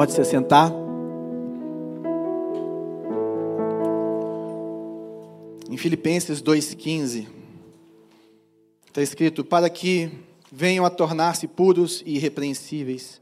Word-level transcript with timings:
Pode 0.00 0.14
se 0.14 0.24
sentar. 0.24 0.72
Em 5.68 5.76
Filipenses 5.76 6.40
2,15, 6.40 7.26
está 8.86 9.02
escrito: 9.02 9.44
Para 9.44 9.68
que 9.68 10.10
venham 10.50 10.86
a 10.86 10.90
tornar-se 10.90 11.46
puros 11.46 12.02
e 12.06 12.16
irrepreensíveis, 12.16 13.20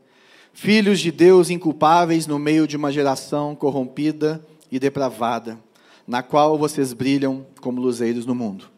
filhos 0.52 1.00
de 1.00 1.10
Deus 1.10 1.50
inculpáveis 1.50 2.28
no 2.28 2.38
meio 2.38 2.64
de 2.64 2.76
uma 2.76 2.92
geração 2.92 3.56
corrompida 3.56 4.40
e 4.70 4.78
depravada, 4.78 5.58
na 6.06 6.22
qual 6.22 6.56
vocês 6.56 6.92
brilham 6.92 7.44
como 7.60 7.80
luzeiros 7.80 8.24
no 8.24 8.36
mundo. 8.36 8.70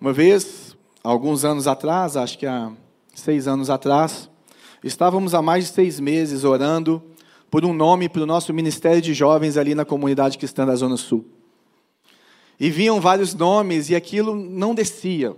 Uma 0.00 0.12
vez, 0.12 0.76
alguns 1.04 1.44
anos 1.44 1.68
atrás, 1.68 2.16
acho 2.16 2.36
que 2.36 2.44
há 2.44 2.72
seis 3.14 3.46
anos 3.46 3.70
atrás, 3.70 4.28
estávamos 4.82 5.34
há 5.34 5.42
mais 5.42 5.66
de 5.66 5.72
seis 5.72 5.98
meses 5.98 6.44
orando 6.44 7.02
por 7.50 7.64
um 7.64 7.72
nome 7.72 8.08
para 8.08 8.22
o 8.22 8.26
nosso 8.26 8.52
Ministério 8.52 9.00
de 9.00 9.14
Jovens 9.14 9.56
ali 9.56 9.74
na 9.74 9.84
comunidade 9.84 10.38
cristã 10.38 10.66
da 10.66 10.74
Zona 10.74 10.96
Sul. 10.96 11.24
E 12.60 12.70
vinham 12.70 13.00
vários 13.00 13.34
nomes 13.34 13.88
e 13.90 13.94
aquilo 13.94 14.34
não 14.34 14.74
descia. 14.74 15.34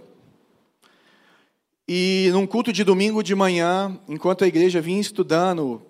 E 1.87 2.31
num 2.33 2.47
culto 2.47 2.73
de 2.73 2.85
domingo 2.85 3.23
de 3.23 3.35
manhã, 3.35 3.99
enquanto 4.09 4.45
a 4.45 4.49
igreja 4.49 4.81
vinha 4.81 5.01
estudando 5.01 5.83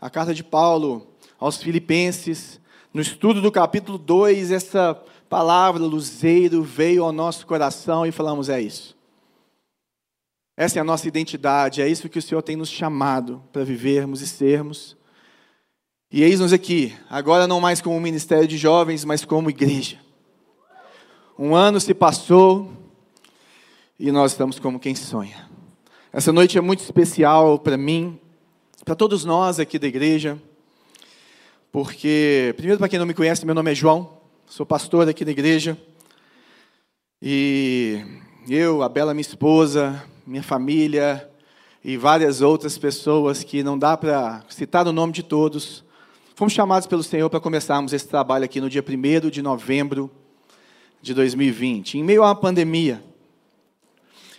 a 0.00 0.08
carta 0.08 0.32
de 0.32 0.44
Paulo 0.44 1.06
aos 1.38 1.56
Filipenses, 1.56 2.60
no 2.92 3.00
estudo 3.00 3.40
do 3.40 3.52
capítulo 3.52 3.98
2, 3.98 4.50
essa 4.50 4.94
palavra 5.28 5.82
luzeiro 5.82 6.62
veio 6.62 7.04
ao 7.04 7.12
nosso 7.12 7.46
coração 7.46 8.04
e 8.04 8.12
falamos: 8.12 8.48
é 8.48 8.60
isso. 8.60 8.96
Essa 10.60 10.78
é 10.78 10.82
a 10.82 10.84
nossa 10.84 11.08
identidade, 11.08 11.80
é 11.80 11.88
isso 11.88 12.06
que 12.06 12.18
o 12.18 12.22
Senhor 12.22 12.42
tem 12.42 12.54
nos 12.54 12.68
chamado 12.68 13.42
para 13.50 13.64
vivermos 13.64 14.20
e 14.20 14.26
sermos. 14.26 14.94
E 16.12 16.22
eis-nos 16.22 16.52
aqui, 16.52 16.94
agora 17.08 17.46
não 17.46 17.62
mais 17.62 17.80
como 17.80 17.98
ministério 17.98 18.46
de 18.46 18.58
jovens, 18.58 19.02
mas 19.02 19.24
como 19.24 19.48
igreja. 19.48 19.98
Um 21.38 21.54
ano 21.54 21.80
se 21.80 21.94
passou 21.94 22.70
e 23.98 24.12
nós 24.12 24.32
estamos 24.32 24.58
como 24.58 24.78
quem 24.78 24.94
sonha. 24.94 25.48
Essa 26.12 26.30
noite 26.30 26.58
é 26.58 26.60
muito 26.60 26.80
especial 26.80 27.58
para 27.58 27.78
mim, 27.78 28.20
para 28.84 28.94
todos 28.94 29.24
nós 29.24 29.58
aqui 29.58 29.78
da 29.78 29.86
igreja, 29.86 30.38
porque, 31.72 32.52
primeiro, 32.58 32.78
para 32.78 32.90
quem 32.90 32.98
não 32.98 33.06
me 33.06 33.14
conhece, 33.14 33.46
meu 33.46 33.54
nome 33.54 33.72
é 33.72 33.74
João, 33.74 34.18
sou 34.44 34.66
pastor 34.66 35.08
aqui 35.08 35.24
da 35.24 35.30
igreja, 35.30 35.74
e 37.22 38.04
eu, 38.46 38.82
a 38.82 38.90
Bela, 38.90 39.14
minha 39.14 39.22
esposa, 39.22 40.04
minha 40.30 40.44
família 40.44 41.28
e 41.82 41.96
várias 41.96 42.40
outras 42.40 42.78
pessoas 42.78 43.42
que 43.42 43.64
não 43.64 43.76
dá 43.76 43.96
para 43.96 44.44
citar 44.48 44.86
o 44.86 44.92
nome 44.92 45.12
de 45.12 45.24
todos, 45.24 45.84
fomos 46.36 46.52
chamados 46.52 46.86
pelo 46.86 47.02
Senhor 47.02 47.28
para 47.28 47.40
começarmos 47.40 47.92
esse 47.92 48.06
trabalho 48.06 48.44
aqui 48.44 48.60
no 48.60 48.70
dia 48.70 48.80
1 48.80 49.28
de 49.28 49.42
novembro 49.42 50.08
de 51.02 51.14
2020, 51.14 51.98
em 51.98 52.04
meio 52.04 52.22
a 52.22 52.28
uma 52.28 52.36
pandemia. 52.36 53.02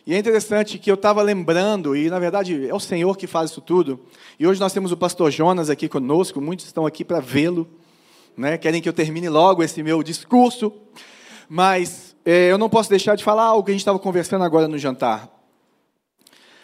E 0.07 0.13
é 0.13 0.17
interessante 0.17 0.79
que 0.79 0.89
eu 0.89 0.95
estava 0.95 1.21
lembrando, 1.21 1.93
e 1.93 2.09
na 2.09 2.19
verdade 2.19 2.69
é 2.69 2.73
o 2.73 2.79
Senhor 2.79 3.17
que 3.17 3.27
faz 3.27 3.51
isso 3.51 3.59
tudo, 3.59 3.99
e 4.39 4.47
hoje 4.47 4.61
nós 4.61 4.71
temos 4.71 4.93
o 4.93 4.97
pastor 4.97 5.29
Jonas 5.29 5.69
aqui 5.69 5.89
conosco, 5.89 6.39
muitos 6.39 6.67
estão 6.67 6.85
aqui 6.85 7.03
para 7.03 7.19
vê-lo, 7.19 7.67
né? 8.37 8.57
querem 8.57 8.81
que 8.81 8.87
eu 8.87 8.93
termine 8.93 9.27
logo 9.27 9.61
esse 9.61 9.83
meu 9.83 10.01
discurso, 10.01 10.71
mas 11.49 12.15
é, 12.23 12.49
eu 12.49 12.57
não 12.57 12.69
posso 12.69 12.89
deixar 12.89 13.17
de 13.17 13.25
falar 13.25 13.43
algo 13.43 13.65
que 13.65 13.71
a 13.71 13.73
gente 13.73 13.81
estava 13.81 13.99
conversando 13.99 14.45
agora 14.45 14.69
no 14.69 14.77
jantar. 14.77 15.40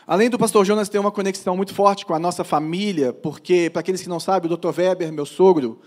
Além 0.07 0.29
do 0.29 0.39
pastor 0.39 0.63
Jonas 0.63 0.87
ter 0.87 0.99
uma 0.99 1.11
conexão 1.11 1.57
muito 1.57 1.73
forte 1.73 2.05
com 2.05 2.13
a 2.13 2.19
nossa 2.19 2.45
família, 2.45 3.11
porque, 3.11 3.69
para 3.69 3.81
aqueles 3.81 4.01
que 4.01 4.07
não 4.07 4.21
sabem, 4.21 4.49
o 4.49 4.55
Dr. 4.55 4.69
Weber, 4.69 5.11
meu 5.11 5.25
sogro, 5.25 5.81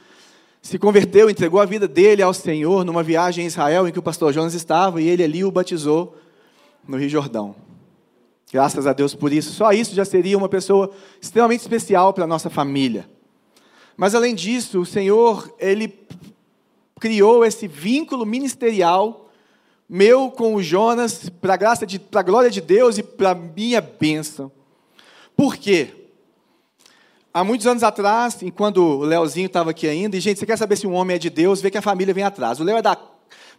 se 0.60 0.78
converteu, 0.78 1.30
entregou 1.30 1.58
a 1.58 1.64
vida 1.64 1.88
dele 1.88 2.20
ao 2.22 2.34
Senhor 2.34 2.84
numa 2.84 3.02
viagem 3.02 3.44
em 3.44 3.46
Israel 3.46 3.88
em 3.88 3.92
que 3.92 3.98
o 3.98 4.02
pastor 4.02 4.30
Jonas 4.30 4.52
estava 4.52 5.00
e 5.00 5.08
ele 5.08 5.24
ali 5.24 5.42
o 5.42 5.50
batizou 5.50 6.18
no 6.86 6.98
Rio 6.98 7.08
Jordão. 7.08 7.56
Graças 8.53 8.86
a 8.86 8.92
Deus 8.92 9.14
por 9.14 9.32
isso. 9.32 9.54
Só 9.54 9.72
isso 9.72 9.94
já 9.94 10.04
seria 10.04 10.37
uma 10.37 10.50
pessoa 10.50 10.91
extremamente 11.19 11.60
especial 11.60 12.12
para 12.12 12.25
a 12.25 12.26
nossa 12.26 12.50
família. 12.50 13.08
Mas 13.97 14.14
além 14.14 14.34
disso, 14.34 14.82
o 14.82 14.87
Senhor, 14.87 15.50
ele 15.58 15.98
criou 17.00 17.42
esse 17.42 17.66
vínculo 17.66 18.26
ministerial 18.26 19.29
meu 19.92 20.30
com 20.30 20.54
o 20.54 20.62
Jonas, 20.62 21.28
para 21.28 21.54
a 21.54 21.56
graça 21.56 21.84
de, 21.84 21.98
para 21.98 22.20
a 22.20 22.22
glória 22.22 22.48
de 22.48 22.60
Deus 22.60 22.96
e 22.96 23.02
para 23.02 23.30
a 23.30 23.34
minha 23.34 23.80
bênção. 23.80 24.52
Por 25.36 25.56
quê? 25.56 25.88
Há 27.34 27.42
muitos 27.42 27.66
anos 27.66 27.82
atrás, 27.82 28.40
enquanto 28.40 28.80
o 28.80 29.00
Leozinho 29.00 29.46
estava 29.46 29.70
aqui 29.70 29.88
ainda, 29.88 30.16
e 30.16 30.20
gente, 30.20 30.38
você 30.38 30.46
quer 30.46 30.56
saber 30.56 30.76
se 30.76 30.86
um 30.86 30.92
homem 30.92 31.16
é 31.16 31.18
de 31.18 31.28
Deus, 31.28 31.60
vê 31.60 31.72
que 31.72 31.78
a 31.78 31.82
família 31.82 32.14
vem 32.14 32.22
atrás. 32.22 32.60
O 32.60 32.64
Léo 32.64 32.76
é 32.76 32.82
da, 32.82 32.96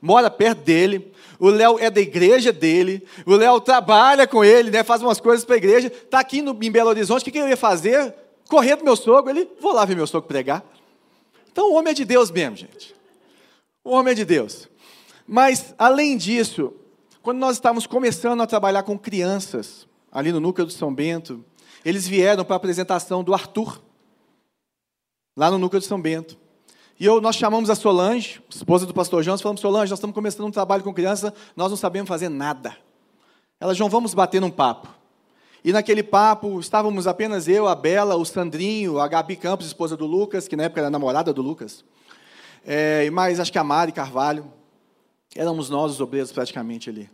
mora 0.02 0.32
perto 0.32 0.60
dele, 0.60 1.12
o 1.38 1.50
Léo 1.50 1.78
é 1.78 1.90
da 1.90 2.00
igreja 2.00 2.54
dele, 2.54 3.06
o 3.26 3.36
Léo 3.36 3.60
trabalha 3.60 4.26
com 4.26 4.42
ele, 4.42 4.72
né, 4.72 4.86
faz 4.86 5.02
umas 5.02 5.20
coisas 5.20 5.44
para 5.44 5.56
a 5.56 5.58
igreja, 5.58 5.88
está 5.88 6.22
aqui 6.22 6.42
no, 6.42 6.58
em 6.64 6.72
Belo 6.72 6.90
Horizonte, 6.90 7.24
o 7.24 7.26
que, 7.26 7.32
que 7.32 7.40
eu 7.40 7.50
ia 7.50 7.58
fazer? 7.58 8.16
Correr 8.48 8.78
do 8.78 8.86
meu 8.86 8.96
sogro, 8.96 9.30
ele, 9.30 9.50
vou 9.60 9.74
lá 9.74 9.84
ver 9.84 9.98
meu 9.98 10.08
sogro 10.08 10.30
pregar. 10.30 10.64
Então 11.52 11.74
o 11.74 11.76
homem 11.76 11.92
é 11.92 11.94
de 11.94 12.06
Deus 12.06 12.32
mesmo, 12.32 12.56
gente. 12.56 12.96
O 13.84 13.92
homem 13.92 14.14
é 14.14 14.16
de 14.16 14.24
Deus. 14.24 14.71
Mas, 15.34 15.74
além 15.78 16.18
disso, 16.18 16.74
quando 17.22 17.38
nós 17.38 17.56
estávamos 17.56 17.88
começando 17.88 18.42
a 18.42 18.46
trabalhar 18.46 18.84
com 18.84 19.00
crianças, 19.00 19.88
ali 20.12 20.30
no 20.30 20.42
núcleo 20.42 20.68
do 20.68 20.74
São 20.74 20.94
Bento, 20.94 21.42
eles 21.86 22.06
vieram 22.06 22.44
para 22.44 22.56
a 22.56 22.58
apresentação 22.58 23.24
do 23.24 23.34
Arthur, 23.34 23.82
lá 25.38 25.50
no 25.50 25.58
núcleo 25.58 25.80
de 25.80 25.88
São 25.88 26.02
Bento. 26.02 26.38
E 27.00 27.06
eu, 27.06 27.22
nós 27.22 27.38
chamamos 27.38 27.70
a 27.70 27.76
Solange, 27.76 28.44
esposa 28.50 28.86
do 28.86 28.94
pastor 28.94 29.24
João, 29.24 29.38
e 29.38 29.42
falamos, 29.42 29.62
Solange, 29.62 29.90
nós 29.90 30.00
estamos 30.00 30.14
começando 30.14 30.48
um 30.48 30.52
trabalho 30.52 30.84
com 30.84 30.94
criança, 30.94 31.34
nós 31.56 31.70
não 31.70 31.78
sabemos 31.78 32.10
fazer 32.10 32.28
nada. 32.28 32.76
Ela, 33.58 33.74
João, 33.74 33.90
vamos 33.90 34.14
bater 34.14 34.42
num 34.42 34.52
papo. 34.52 34.90
E 35.64 35.72
naquele 35.72 36.04
papo 36.04 36.60
estávamos 36.60 37.08
apenas 37.08 37.48
eu, 37.48 37.70
a 37.70 37.76
Bela, 37.76 38.18
o 38.18 38.26
Sandrinho, 38.26 39.00
a 39.00 39.08
Gabi 39.08 39.38
Campos, 39.38 39.66
esposa 39.66 39.96
do 39.96 40.06
Lucas, 40.06 40.46
que 40.46 40.58
na 40.58 40.64
época 40.64 40.82
era 40.82 40.90
namorada 40.90 41.32
do 41.32 41.42
Lucas, 41.42 41.86
é, 42.66 43.06
e 43.06 43.10
mais 43.10 43.40
acho 43.40 43.50
que 43.50 43.58
a 43.58 43.64
Mari 43.64 43.94
Carvalho. 43.94 44.60
Éramos 45.36 45.70
nós 45.70 45.94
os 45.94 46.02
obreiros 46.02 46.32
praticamente 46.32 46.90
ali. 46.90 47.10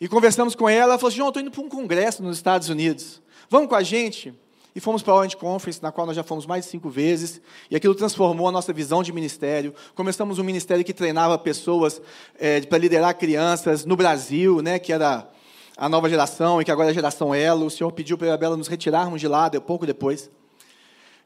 E 0.00 0.08
conversamos 0.08 0.54
com 0.54 0.68
ela, 0.68 0.92
ela 0.92 0.98
falou 0.98 1.08
assim, 1.08 1.18
João, 1.18 1.28
estou 1.28 1.42
indo 1.42 1.50
para 1.50 1.62
um 1.62 1.68
congresso 1.68 2.22
nos 2.22 2.36
Estados 2.36 2.68
Unidos. 2.68 3.22
Vamos 3.48 3.68
com 3.68 3.74
a 3.74 3.82
gente? 3.82 4.34
E 4.74 4.80
fomos 4.80 5.02
para 5.02 5.12
a 5.12 5.16
Orange 5.16 5.36
Conference, 5.36 5.82
na 5.82 5.92
qual 5.92 6.06
nós 6.06 6.16
já 6.16 6.22
fomos 6.22 6.46
mais 6.46 6.64
de 6.64 6.70
cinco 6.70 6.88
vezes, 6.88 7.42
e 7.70 7.76
aquilo 7.76 7.94
transformou 7.94 8.48
a 8.48 8.52
nossa 8.52 8.72
visão 8.72 9.02
de 9.02 9.12
ministério. 9.12 9.74
Começamos 9.94 10.38
um 10.38 10.44
ministério 10.44 10.84
que 10.84 10.94
treinava 10.94 11.36
pessoas 11.38 12.00
é, 12.38 12.60
para 12.62 12.78
liderar 12.78 13.16
crianças 13.18 13.84
no 13.84 13.94
Brasil, 13.94 14.62
né, 14.62 14.78
que 14.78 14.92
era 14.92 15.28
a 15.76 15.88
nova 15.88 16.08
geração, 16.08 16.60
e 16.60 16.64
que 16.64 16.70
agora 16.70 16.88
é 16.88 16.90
a 16.90 16.94
geração 16.94 17.34
Elo. 17.34 17.66
O 17.66 17.70
Senhor 17.70 17.92
pediu 17.92 18.16
para 18.16 18.32
a 18.32 18.36
Bela 18.36 18.56
nos 18.56 18.68
retirarmos 18.68 19.20
de 19.20 19.28
lá, 19.28 19.50
pouco 19.60 19.84
depois. 19.84 20.30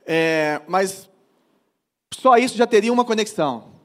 É, 0.04 0.60
mas 0.66 1.08
só 2.12 2.36
isso 2.36 2.56
já 2.56 2.66
teria 2.66 2.92
uma 2.92 3.04
conexão. 3.04 3.75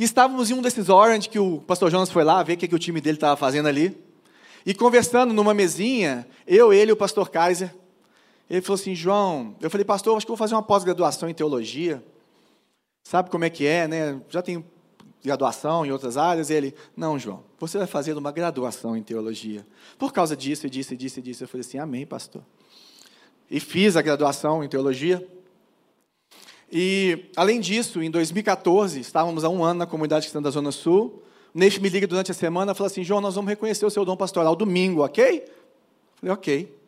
E 0.00 0.02
estávamos 0.02 0.50
em 0.50 0.54
um 0.54 0.62
desses 0.62 0.88
Orange 0.88 1.28
que 1.28 1.38
o 1.38 1.58
pastor 1.60 1.90
Jonas 1.90 2.10
foi 2.10 2.24
lá 2.24 2.42
ver 2.42 2.54
o 2.54 2.56
que, 2.56 2.66
que 2.66 2.74
o 2.74 2.78
time 2.78 3.02
dele 3.02 3.18
estava 3.18 3.36
fazendo 3.36 3.68
ali. 3.68 3.94
E 4.64 4.72
conversando 4.72 5.34
numa 5.34 5.52
mesinha, 5.52 6.26
eu, 6.46 6.72
ele 6.72 6.90
e 6.90 6.92
o 6.94 6.96
pastor 6.96 7.28
Kaiser. 7.28 7.74
Ele 8.48 8.62
falou 8.62 8.80
assim: 8.80 8.94
João, 8.94 9.54
eu 9.60 9.68
falei, 9.68 9.84
pastor, 9.84 10.16
acho 10.16 10.24
que 10.24 10.30
vou 10.30 10.38
fazer 10.38 10.54
uma 10.54 10.62
pós-graduação 10.62 11.28
em 11.28 11.34
teologia. 11.34 12.02
Sabe 13.04 13.28
como 13.28 13.44
é 13.44 13.50
que 13.50 13.66
é, 13.66 13.86
né? 13.86 14.18
Já 14.30 14.40
tenho 14.40 14.64
graduação 15.22 15.84
em 15.84 15.92
outras 15.92 16.16
áreas. 16.16 16.48
E 16.48 16.54
ele, 16.54 16.74
não, 16.96 17.18
João, 17.18 17.44
você 17.58 17.76
vai 17.76 17.86
fazer 17.86 18.16
uma 18.16 18.32
graduação 18.32 18.96
em 18.96 19.02
teologia. 19.02 19.66
Por 19.98 20.14
causa 20.14 20.34
disso, 20.34 20.66
e 20.66 20.70
disso, 20.70 20.94
e 20.94 20.96
disso, 20.96 21.18
e 21.18 21.22
disso. 21.22 21.44
Eu 21.44 21.48
falei 21.48 21.60
assim: 21.60 21.76
amém, 21.76 22.06
pastor. 22.06 22.42
E 23.50 23.60
fiz 23.60 23.98
a 23.98 24.00
graduação 24.00 24.64
em 24.64 24.68
teologia. 24.68 25.28
E, 26.72 27.30
além 27.34 27.60
disso, 27.60 28.02
em 28.02 28.10
2014, 28.10 29.00
estávamos 29.00 29.42
há 29.42 29.48
um 29.48 29.64
ano 29.64 29.80
na 29.80 29.86
comunidade 29.86 30.26
cristã 30.26 30.40
da 30.40 30.50
Zona 30.50 30.70
Sul. 30.70 31.22
O 31.52 31.58
Neif 31.58 31.80
me 31.80 31.88
liga 31.88 32.06
durante 32.06 32.30
a 32.30 32.34
semana 32.34 32.72
e 32.72 32.74
fala 32.74 32.86
assim: 32.86 33.02
João, 33.02 33.20
nós 33.20 33.34
vamos 33.34 33.48
reconhecer 33.48 33.84
o 33.84 33.90
seu 33.90 34.04
dom 34.04 34.16
pastoral 34.16 34.54
domingo, 34.54 35.04
ok? 35.04 35.44
Falei, 36.16 36.32
ok. 36.32 36.80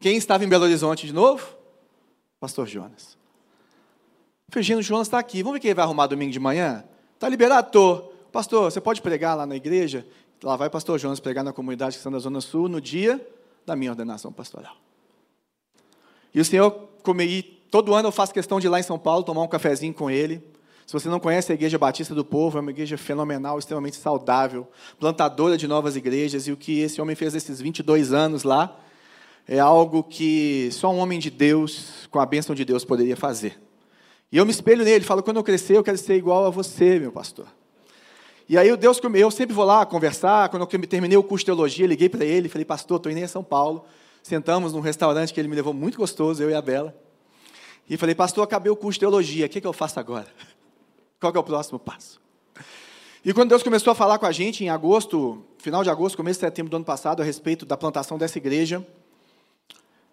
Quem 0.00 0.16
estava 0.16 0.44
em 0.44 0.48
Belo 0.48 0.64
Horizonte 0.64 1.06
de 1.06 1.12
novo? 1.12 1.46
Pastor 2.40 2.66
Jonas. 2.66 3.16
Falei, 4.48 4.64
gente, 4.64 4.78
o 4.78 4.82
Jonas 4.82 5.06
está 5.06 5.18
aqui. 5.18 5.42
Vamos 5.42 5.54
ver 5.54 5.60
quem 5.60 5.74
vai 5.74 5.84
arrumar 5.84 6.08
domingo 6.08 6.32
de 6.32 6.40
manhã? 6.40 6.84
Está 7.14 7.28
liberado? 7.28 7.70
Tô. 7.70 8.12
Pastor, 8.32 8.70
você 8.70 8.80
pode 8.80 9.00
pregar 9.00 9.36
lá 9.36 9.46
na 9.46 9.54
igreja? 9.54 10.04
Lá 10.42 10.56
vai 10.56 10.68
pastor 10.68 10.98
Jonas 10.98 11.20
pregar 11.20 11.44
na 11.44 11.52
comunidade 11.52 11.94
cristã 11.94 12.10
da 12.10 12.18
Zona 12.18 12.40
Sul 12.40 12.68
no 12.68 12.80
dia 12.80 13.24
da 13.64 13.76
minha 13.76 13.92
ordenação 13.92 14.32
pastoral. 14.32 14.76
E 16.34 16.40
o 16.40 16.44
Senhor, 16.44 16.88
como 17.02 17.20
Todo 17.72 17.94
ano 17.94 18.08
eu 18.08 18.12
faço 18.12 18.34
questão 18.34 18.60
de 18.60 18.66
ir 18.66 18.68
lá 18.68 18.78
em 18.78 18.82
São 18.82 18.98
Paulo 18.98 19.24
tomar 19.24 19.40
um 19.40 19.48
cafezinho 19.48 19.94
com 19.94 20.10
ele. 20.10 20.44
Se 20.86 20.92
você 20.92 21.08
não 21.08 21.18
conhece 21.18 21.50
a 21.52 21.54
Igreja 21.54 21.78
Batista 21.78 22.14
do 22.14 22.22
Povo, 22.22 22.58
é 22.58 22.60
uma 22.60 22.70
igreja 22.70 22.98
fenomenal, 22.98 23.58
extremamente 23.58 23.96
saudável, 23.96 24.68
plantadora 25.00 25.56
de 25.56 25.66
novas 25.66 25.96
igrejas. 25.96 26.46
E 26.46 26.52
o 26.52 26.56
que 26.56 26.80
esse 26.80 27.00
homem 27.00 27.16
fez 27.16 27.32
nesses 27.32 27.62
22 27.62 28.12
anos 28.12 28.42
lá 28.42 28.78
é 29.48 29.58
algo 29.58 30.02
que 30.02 30.68
só 30.70 30.92
um 30.92 30.98
homem 30.98 31.18
de 31.18 31.30
Deus, 31.30 32.06
com 32.10 32.20
a 32.20 32.26
bênção 32.26 32.54
de 32.54 32.62
Deus, 32.62 32.84
poderia 32.84 33.16
fazer. 33.16 33.58
E 34.30 34.36
eu 34.36 34.44
me 34.44 34.50
espelho 34.50 34.84
nele, 34.84 35.02
falo, 35.02 35.22
quando 35.22 35.38
eu 35.38 35.42
crescer, 35.42 35.78
eu 35.78 35.82
quero 35.82 35.96
ser 35.96 36.16
igual 36.16 36.44
a 36.44 36.50
você, 36.50 36.98
meu 36.98 37.10
pastor. 37.10 37.46
E 38.46 38.58
aí 38.58 38.70
o 38.70 38.76
Deus, 38.76 39.00
eu 39.14 39.30
sempre 39.30 39.54
vou 39.54 39.64
lá 39.64 39.86
conversar, 39.86 40.50
quando 40.50 40.68
eu 40.70 40.86
terminei 40.86 41.16
o 41.16 41.22
curso 41.22 41.40
de 41.40 41.46
teologia, 41.46 41.86
liguei 41.86 42.10
para 42.10 42.22
ele, 42.22 42.50
falei, 42.50 42.66
pastor, 42.66 42.98
estou 42.98 43.10
indo 43.10 43.22
em 43.22 43.26
São 43.26 43.42
Paulo, 43.42 43.86
sentamos 44.22 44.74
num 44.74 44.80
restaurante 44.80 45.32
que 45.32 45.40
ele 45.40 45.48
me 45.48 45.56
levou 45.56 45.72
muito 45.72 45.96
gostoso, 45.96 46.42
eu 46.42 46.50
e 46.50 46.54
a 46.54 46.60
Bela, 46.60 46.94
e 47.88 47.96
falei, 47.96 48.14
pastor, 48.14 48.44
acabei 48.44 48.70
o 48.70 48.76
curso 48.76 48.96
de 48.96 49.00
teologia, 49.00 49.46
o 49.46 49.48
que, 49.48 49.60
que 49.60 49.66
eu 49.66 49.72
faço 49.72 49.98
agora? 49.98 50.26
Qual 51.20 51.32
é 51.32 51.38
o 51.38 51.42
próximo 51.42 51.78
passo? 51.78 52.20
E 53.24 53.32
quando 53.32 53.50
Deus 53.50 53.62
começou 53.62 53.92
a 53.92 53.94
falar 53.94 54.18
com 54.18 54.26
a 54.26 54.32
gente 54.32 54.64
em 54.64 54.68
agosto, 54.68 55.44
final 55.58 55.84
de 55.84 55.90
agosto, 55.90 56.16
começo 56.16 56.40
de 56.40 56.46
setembro 56.46 56.70
do 56.70 56.76
ano 56.76 56.84
passado, 56.84 57.22
a 57.22 57.24
respeito 57.24 57.64
da 57.64 57.76
plantação 57.76 58.18
dessa 58.18 58.38
igreja, 58.38 58.84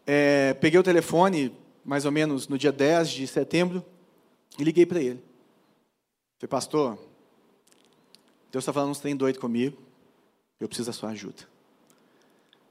é, 0.06 0.54
peguei 0.56 0.80
o 0.80 0.84
telefone, 0.84 1.52
mais 1.84 2.06
ou 2.06 2.12
menos 2.12 2.48
no 2.48 2.58
dia 2.58 2.72
10 2.72 3.10
de 3.10 3.26
setembro, 3.26 3.84
e 4.60 4.64
liguei 4.64 4.86
para 4.86 5.00
ele. 5.00 5.24
Falei, 6.38 6.50
pastor, 6.50 7.00
Deus 8.52 8.64
está 8.64 8.72
falando 8.72 8.92
uns 8.92 9.00
trem 9.00 9.16
doido 9.16 9.40
comigo, 9.40 9.78
eu 10.60 10.68
preciso 10.68 10.90
da 10.90 10.94
sua 10.94 11.10
ajuda. 11.10 11.49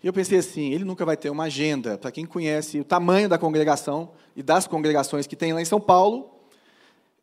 E 0.02 0.06
eu 0.06 0.12
pensei 0.12 0.38
assim, 0.38 0.72
ele 0.72 0.84
nunca 0.84 1.04
vai 1.04 1.16
ter 1.16 1.28
uma 1.30 1.44
agenda. 1.44 1.98
Para 1.98 2.12
quem 2.12 2.24
conhece 2.24 2.80
o 2.80 2.84
tamanho 2.84 3.28
da 3.28 3.36
congregação 3.36 4.12
e 4.36 4.42
das 4.42 4.66
congregações 4.66 5.26
que 5.26 5.34
tem 5.34 5.52
lá 5.52 5.60
em 5.60 5.64
São 5.64 5.80
Paulo, 5.80 6.30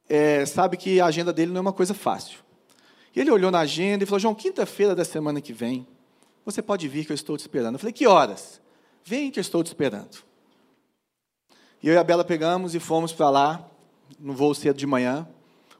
é, 0.09 0.45
sabe 0.45 0.75
que 0.75 0.99
a 0.99 1.05
agenda 1.05 1.31
dele 1.31 1.51
não 1.51 1.59
é 1.59 1.61
uma 1.61 1.73
coisa 1.73 1.93
fácil. 1.93 2.39
E 3.15 3.19
ele 3.19 3.31
olhou 3.31 3.49
na 3.49 3.59
agenda 3.59 4.03
e 4.03 4.07
falou, 4.07 4.19
João, 4.19 4.35
quinta-feira 4.35 4.93
da 4.93 5.05
semana 5.05 5.39
que 5.39 5.53
vem, 5.53 5.87
você 6.43 6.61
pode 6.61 6.87
vir 6.87 7.05
que 7.05 7.11
eu 7.11 7.15
estou 7.15 7.37
te 7.37 7.41
esperando. 7.41 7.75
Eu 7.75 7.79
falei, 7.79 7.93
que 7.93 8.05
horas? 8.05 8.61
Vem 9.05 9.31
que 9.31 9.39
eu 9.39 9.41
estou 9.41 9.63
te 9.63 9.67
esperando. 9.67 10.17
E 11.81 11.87
eu 11.87 11.93
e 11.93 11.97
a 11.97 12.03
Bela 12.03 12.25
pegamos 12.25 12.75
e 12.75 12.79
fomos 12.79 13.13
para 13.13 13.29
lá, 13.29 13.69
no 14.19 14.33
voo 14.33 14.53
cedo 14.53 14.77
de 14.77 14.85
manhã. 14.85 15.27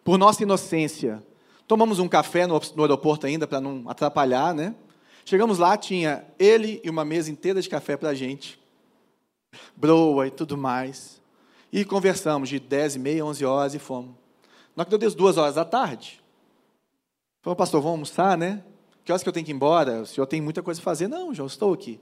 Por 0.03 0.17
nossa 0.17 0.43
inocência, 0.43 1.21
tomamos 1.67 1.99
um 1.99 2.07
café 2.07 2.47
no, 2.47 2.59
no 2.75 2.83
aeroporto 2.83 3.27
ainda, 3.27 3.45
para 3.45 3.59
não 3.59 3.83
atrapalhar, 3.89 4.53
né? 4.53 4.73
Chegamos 5.27 5.57
lá, 5.57 5.75
tinha 5.75 6.23
ele 6.37 6.79
e 6.83 6.89
uma 6.89 7.03
mesa 7.03 7.31
inteira 7.31 7.59
de 7.59 7.67
café 7.67 7.97
para 7.97 8.09
a 8.09 8.13
gente, 8.13 8.59
broa 9.75 10.27
e 10.27 10.31
tudo 10.31 10.55
mais. 10.55 11.19
E 11.73 11.83
conversamos 11.83 12.47
de 12.47 12.59
10 12.59 12.97
e 12.97 12.99
meia, 12.99 13.25
11 13.25 13.43
horas 13.43 13.73
e 13.73 13.79
fomos. 13.79 14.11
Na 14.75 14.81
hora 14.81 14.89
que 14.89 14.97
deu 14.99 15.15
duas 15.15 15.35
horas 15.37 15.55
da 15.55 15.65
tarde, 15.65 16.21
falou, 17.41 17.55
pastor, 17.55 17.81
vamos 17.81 17.93
almoçar, 17.93 18.37
né? 18.37 18.63
Que 19.03 19.11
horas 19.11 19.23
que 19.23 19.29
eu 19.29 19.33
tenho 19.33 19.43
que 19.43 19.51
ir 19.51 19.55
embora? 19.55 20.03
O 20.03 20.05
senhor 20.05 20.27
tem 20.27 20.39
muita 20.39 20.61
coisa 20.61 20.79
a 20.79 20.83
fazer? 20.83 21.07
Não, 21.07 21.33
já 21.33 21.43
estou 21.43 21.73
aqui. 21.73 21.99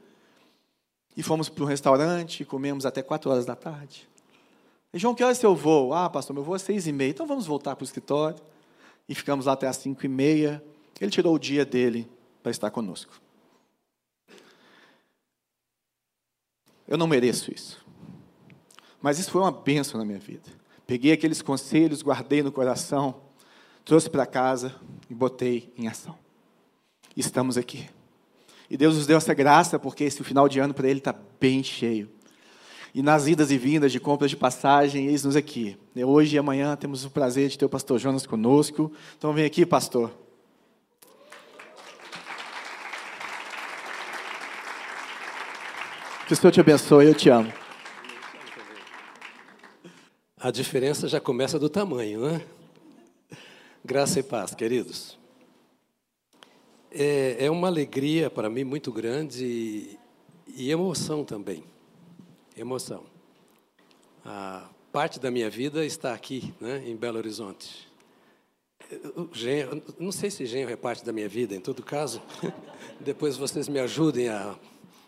E 1.15 1.23
fomos 1.23 1.47
para 1.47 1.63
um 1.63 1.67
restaurante, 1.67 2.43
comemos 2.43 2.85
até 2.85 3.01
quatro 3.01 3.31
horas 3.31 3.45
da 3.45 3.55
tarde. 3.55 4.09
E, 4.93 4.99
João, 4.99 5.15
que 5.15 5.23
horas 5.23 5.37
seu 5.37 5.55
voo? 5.55 5.93
Ah, 5.93 6.09
pastor, 6.09 6.33
meu 6.33 6.43
voo 6.43 6.57
é 6.57 6.59
seis 6.59 6.87
e 6.87 6.91
meia. 6.91 7.11
Então 7.11 7.25
vamos 7.25 7.45
voltar 7.45 7.73
para 7.77 7.83
o 7.83 7.85
escritório. 7.85 8.37
E 9.07 9.15
ficamos 9.15 9.45
lá 9.45 9.53
até 9.53 9.65
as 9.65 9.77
cinco 9.77 10.05
e 10.05 10.09
meia. 10.09 10.61
Ele 10.99 11.09
tirou 11.09 11.33
o 11.33 11.39
dia 11.39 11.63
dele 11.65 12.11
para 12.43 12.51
estar 12.51 12.69
conosco. 12.69 13.13
Eu 16.85 16.97
não 16.97 17.07
mereço 17.07 17.51
isso. 17.51 17.83
Mas 19.01 19.17
isso 19.17 19.31
foi 19.31 19.41
uma 19.41 19.51
bênção 19.51 19.97
na 19.97 20.05
minha 20.05 20.19
vida. 20.19 20.49
Peguei 20.85 21.13
aqueles 21.13 21.41
conselhos, 21.41 22.01
guardei 22.01 22.43
no 22.43 22.51
coração, 22.51 23.21
trouxe 23.85 24.09
para 24.09 24.25
casa 24.25 24.75
e 25.09 25.13
botei 25.15 25.73
em 25.77 25.87
ação. 25.87 26.17
Estamos 27.15 27.57
aqui. 27.57 27.89
E 28.69 28.75
Deus 28.75 28.95
nos 28.95 29.07
deu 29.07 29.17
essa 29.17 29.33
graça, 29.33 29.79
porque 29.79 30.03
esse 30.03 30.23
final 30.23 30.49
de 30.49 30.59
ano 30.59 30.73
para 30.73 30.87
Ele 30.87 30.99
está 30.99 31.15
bem 31.39 31.63
cheio. 31.63 32.09
E 32.93 33.01
nas 33.01 33.27
idas 33.27 33.49
e 33.49 33.57
vindas 33.57 33.91
de 33.91 33.99
compras 33.99 34.29
de 34.29 34.37
passagem, 34.37 35.07
eis-nos 35.07 35.35
aqui. 35.35 35.77
Hoje 35.95 36.35
e 36.35 36.39
amanhã 36.39 36.75
temos 36.75 37.05
o 37.05 37.09
prazer 37.09 37.49
de 37.49 37.57
ter 37.57 37.65
o 37.65 37.69
pastor 37.69 37.97
Jonas 37.97 38.25
conosco. 38.25 38.91
Então 39.17 39.33
vem 39.33 39.45
aqui, 39.45 39.65
pastor. 39.65 40.11
Que 46.33 46.37
o 46.37 46.41
Senhor 46.41 46.51
te 46.51 46.59
abençoe, 46.59 47.05
eu 47.05 47.13
te 47.13 47.29
amo. 47.29 47.53
A 50.35 50.49
diferença 50.49 51.07
já 51.07 51.21
começa 51.21 51.59
do 51.59 51.69
tamanho, 51.69 52.21
né? 52.21 52.41
Graça 53.85 54.19
e 54.19 54.23
paz, 54.23 54.55
queridos. 54.55 55.15
É, 56.91 57.45
é 57.45 57.51
uma 57.51 57.67
alegria 57.67 58.31
para 58.31 58.49
mim 58.49 58.63
muito 58.63 58.91
grande 58.91 59.45
e, 59.45 59.99
e 60.55 60.71
emoção 60.71 61.23
também. 61.23 61.63
Emoção. 62.57 63.03
A 64.25 64.67
parte 64.91 65.19
da 65.19 65.29
minha 65.29 65.51
vida 65.51 65.85
está 65.85 66.15
aqui, 66.15 66.51
né, 66.59 66.83
em 66.83 66.95
Belo 66.95 67.19
Horizonte. 67.19 67.87
Genro, 69.31 69.83
não 69.99 70.11
sei 70.11 70.31
se 70.31 70.47
genro 70.47 70.71
é 70.71 70.75
parte 70.75 71.05
da 71.05 71.13
minha 71.13 71.29
vida, 71.29 71.53
em 71.53 71.61
todo 71.61 71.83
caso, 71.83 72.23
depois 72.99 73.37
vocês 73.37 73.69
me 73.69 73.79
ajudem 73.79 74.29
a 74.29 74.55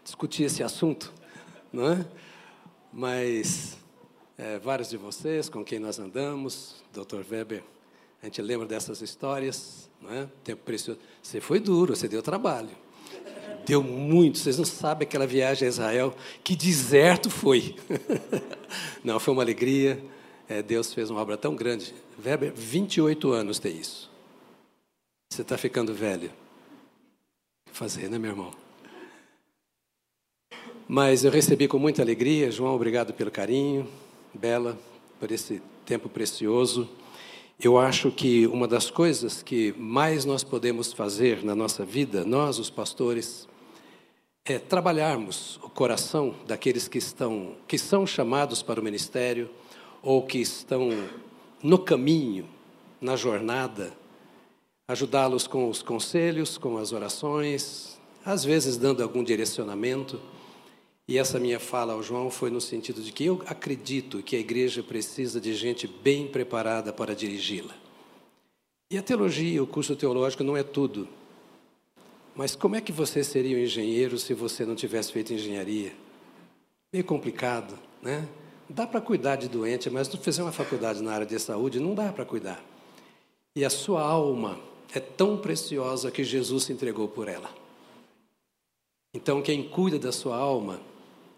discutir 0.05 0.43
esse 0.43 0.61
assunto, 0.61 1.11
não 1.73 1.91
é? 1.91 2.05
Mas 2.93 3.75
é, 4.37 4.59
vários 4.59 4.89
de 4.89 4.97
vocês 4.97 5.49
com 5.49 5.65
quem 5.65 5.79
nós 5.79 5.97
andamos, 5.97 6.75
Dr. 6.93 7.21
Weber, 7.29 7.63
a 8.21 8.25
gente 8.25 8.41
lembra 8.41 8.67
dessas 8.67 9.01
histórias, 9.01 9.89
não 9.99 10.13
é? 10.13 10.29
Tempo 10.43 10.63
precioso. 10.63 10.99
Você 11.21 11.41
foi 11.41 11.59
duro, 11.59 11.95
você 11.95 12.07
deu 12.07 12.21
trabalho. 12.21 12.69
Deu 13.65 13.81
muito, 13.81 14.37
vocês 14.37 14.59
não 14.59 14.65
sabem 14.65 15.07
aquela 15.07 15.25
viagem 15.25 15.65
a 15.65 15.69
Israel, 15.69 16.15
que 16.43 16.55
deserto 16.55 17.31
foi. 17.31 17.75
não, 19.03 19.19
foi 19.19 19.33
uma 19.33 19.41
alegria. 19.41 20.01
É, 20.47 20.61
Deus 20.61 20.93
fez 20.93 21.09
uma 21.09 21.19
obra 21.19 21.35
tão 21.35 21.55
grande. 21.55 21.95
Weber, 22.23 22.53
28 22.55 23.31
anos 23.31 23.57
tem 23.57 23.75
isso. 23.75 24.11
Você 25.33 25.41
está 25.41 25.57
ficando 25.57 25.95
velho. 25.95 26.31
Fazer, 27.71 28.07
né, 28.07 28.19
meu 28.19 28.29
irmão? 28.29 28.64
Mas 30.87 31.25
eu 31.25 31.31
recebi 31.31 31.67
com 31.67 31.79
muita 31.79 32.03
alegria. 32.03 32.51
João, 32.51 32.75
obrigado 32.75 33.11
pelo 33.11 33.31
carinho. 33.31 33.87
Bela, 34.31 34.77
por 35.19 35.31
esse 35.31 35.59
tempo 35.83 36.07
precioso. 36.07 36.87
Eu 37.59 37.79
acho 37.79 38.11
que 38.11 38.45
uma 38.45 38.67
das 38.67 38.91
coisas 38.91 39.41
que 39.41 39.73
mais 39.79 40.25
nós 40.25 40.43
podemos 40.43 40.93
fazer 40.93 41.43
na 41.43 41.55
nossa 41.55 41.83
vida, 41.83 42.23
nós, 42.23 42.59
os 42.59 42.69
pastores, 42.69 43.47
é 44.45 44.59
trabalharmos 44.59 45.59
o 45.63 45.69
coração 45.69 46.35
daqueles 46.45 46.88
que 46.88 46.99
estão, 46.99 47.55
que 47.67 47.79
são 47.79 48.05
chamados 48.05 48.61
para 48.61 48.79
o 48.79 48.83
ministério 48.83 49.49
ou 50.03 50.21
que 50.21 50.38
estão 50.38 50.89
no 51.63 51.79
caminho, 51.79 52.47
na 53.01 53.15
jornada, 53.15 53.91
ajudá-los 54.88 55.48
com 55.48 55.67
os 55.67 55.81
conselhos, 55.81 56.60
com 56.60 56.77
as 56.77 56.91
orações, 56.91 58.00
às 58.24 58.45
vezes 58.45 58.77
dando 58.77 59.01
algum 59.01 59.24
direcionamento. 59.24 60.21
E 61.07 61.19
essa 61.19 61.39
minha 61.39 61.59
fala 61.59 61.93
ao 61.93 62.01
João 62.01 62.31
foi 62.31 62.50
no 62.50 62.59
sentido 62.59 63.01
de 63.01 63.12
que 63.12 63.25
eu 63.25 63.43
acredito 63.45 64.24
que 64.24 64.35
a 64.35 64.39
igreja 64.39 64.81
precisa 64.81 65.39
de 65.39 65.53
gente 65.53 65.88
bem 65.88 66.27
preparada 66.27 66.91
para 66.91 67.13
dirigi-la. 67.13 67.75
E 68.89 68.97
a 68.97 69.03
teologia, 69.03 69.62
o 69.62 69.67
curso 69.67 69.95
teológico 69.95 70.43
não 70.43 70.57
é 70.57 70.63
tudo. 70.63 71.07
Mas 72.35 72.55
como 72.55 72.75
é 72.75 72.81
que 72.81 72.91
você 72.91 73.24
seria 73.24 73.55
um 73.55 73.59
engenheiro 73.59 74.17
se 74.17 74.33
você 74.33 74.65
não 74.65 74.75
tivesse 74.75 75.12
feito 75.12 75.31
engenharia? 75.31 75.93
Meio 76.91 77.05
complicado, 77.05 77.77
né? 78.01 78.27
Dá 78.67 78.88
para 78.88 79.00
cuidar 79.00 79.35
de 79.35 79.47
doente, 79.47 79.89
mas 79.91 80.12
não 80.12 80.19
fizer 80.19 80.41
uma 80.41 80.51
faculdade 80.51 81.03
na 81.03 81.13
área 81.13 81.25
de 81.25 81.38
saúde, 81.39 81.79
não 81.79 81.93
dá 81.93 82.12
para 82.12 82.25
cuidar. 82.25 82.63
E 83.55 83.63
a 83.63 83.69
sua 83.69 84.01
alma 84.01 84.59
é 84.93 85.00
tão 85.00 85.38
preciosa 85.38 86.09
que 86.09 86.24
Jesus 86.24 86.63
se 86.63 86.74
entregou 86.74 87.07
por 87.07 87.27
ela. 87.27 87.50
Então, 89.13 89.41
quem 89.41 89.69
cuida 89.69 90.00
da 90.00 90.12
sua 90.12 90.35
alma 90.35 90.79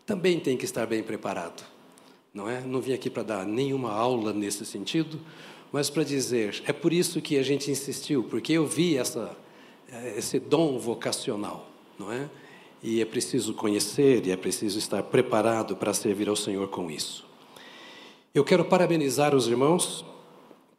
também 0.08 0.40
tem 0.40 0.56
que 0.56 0.64
estar 0.64 0.86
bem 0.86 1.04
preparado, 1.04 1.66
não 2.34 2.50
é? 2.50 2.62
Não 2.62 2.80
vim 2.80 2.94
aqui 2.94 3.10
para 3.10 3.24
dar 3.24 3.46
nenhuma 3.46 3.92
aula 3.92 4.32
nesse 4.32 4.66
sentido, 4.66 5.20
mas 5.70 5.90
para 5.90 6.02
dizer, 6.02 6.64
é 6.66 6.72
por 6.72 6.94
isso 6.94 7.22
que 7.22 7.38
a 7.38 7.44
gente 7.44 7.70
insistiu, 7.70 8.24
porque 8.24 8.54
eu 8.54 8.66
vi 8.66 8.98
essa, 8.98 9.38
esse 10.16 10.40
dom 10.40 10.80
vocacional, 10.80 11.70
não 12.00 12.10
é? 12.10 12.30
E 12.82 13.02
é 13.02 13.06
preciso 13.06 13.54
conhecer 13.54 14.26
e 14.26 14.32
é 14.32 14.38
preciso 14.38 14.80
estar 14.80 15.04
preparado 15.04 15.76
para 15.76 15.94
servir 15.94 16.30
ao 16.30 16.38
Senhor 16.38 16.70
com 16.70 16.90
isso. 16.90 17.26
Eu 18.34 18.46
quero 18.46 18.64
parabenizar 18.64 19.36
os 19.36 19.46
irmãos 19.46 20.06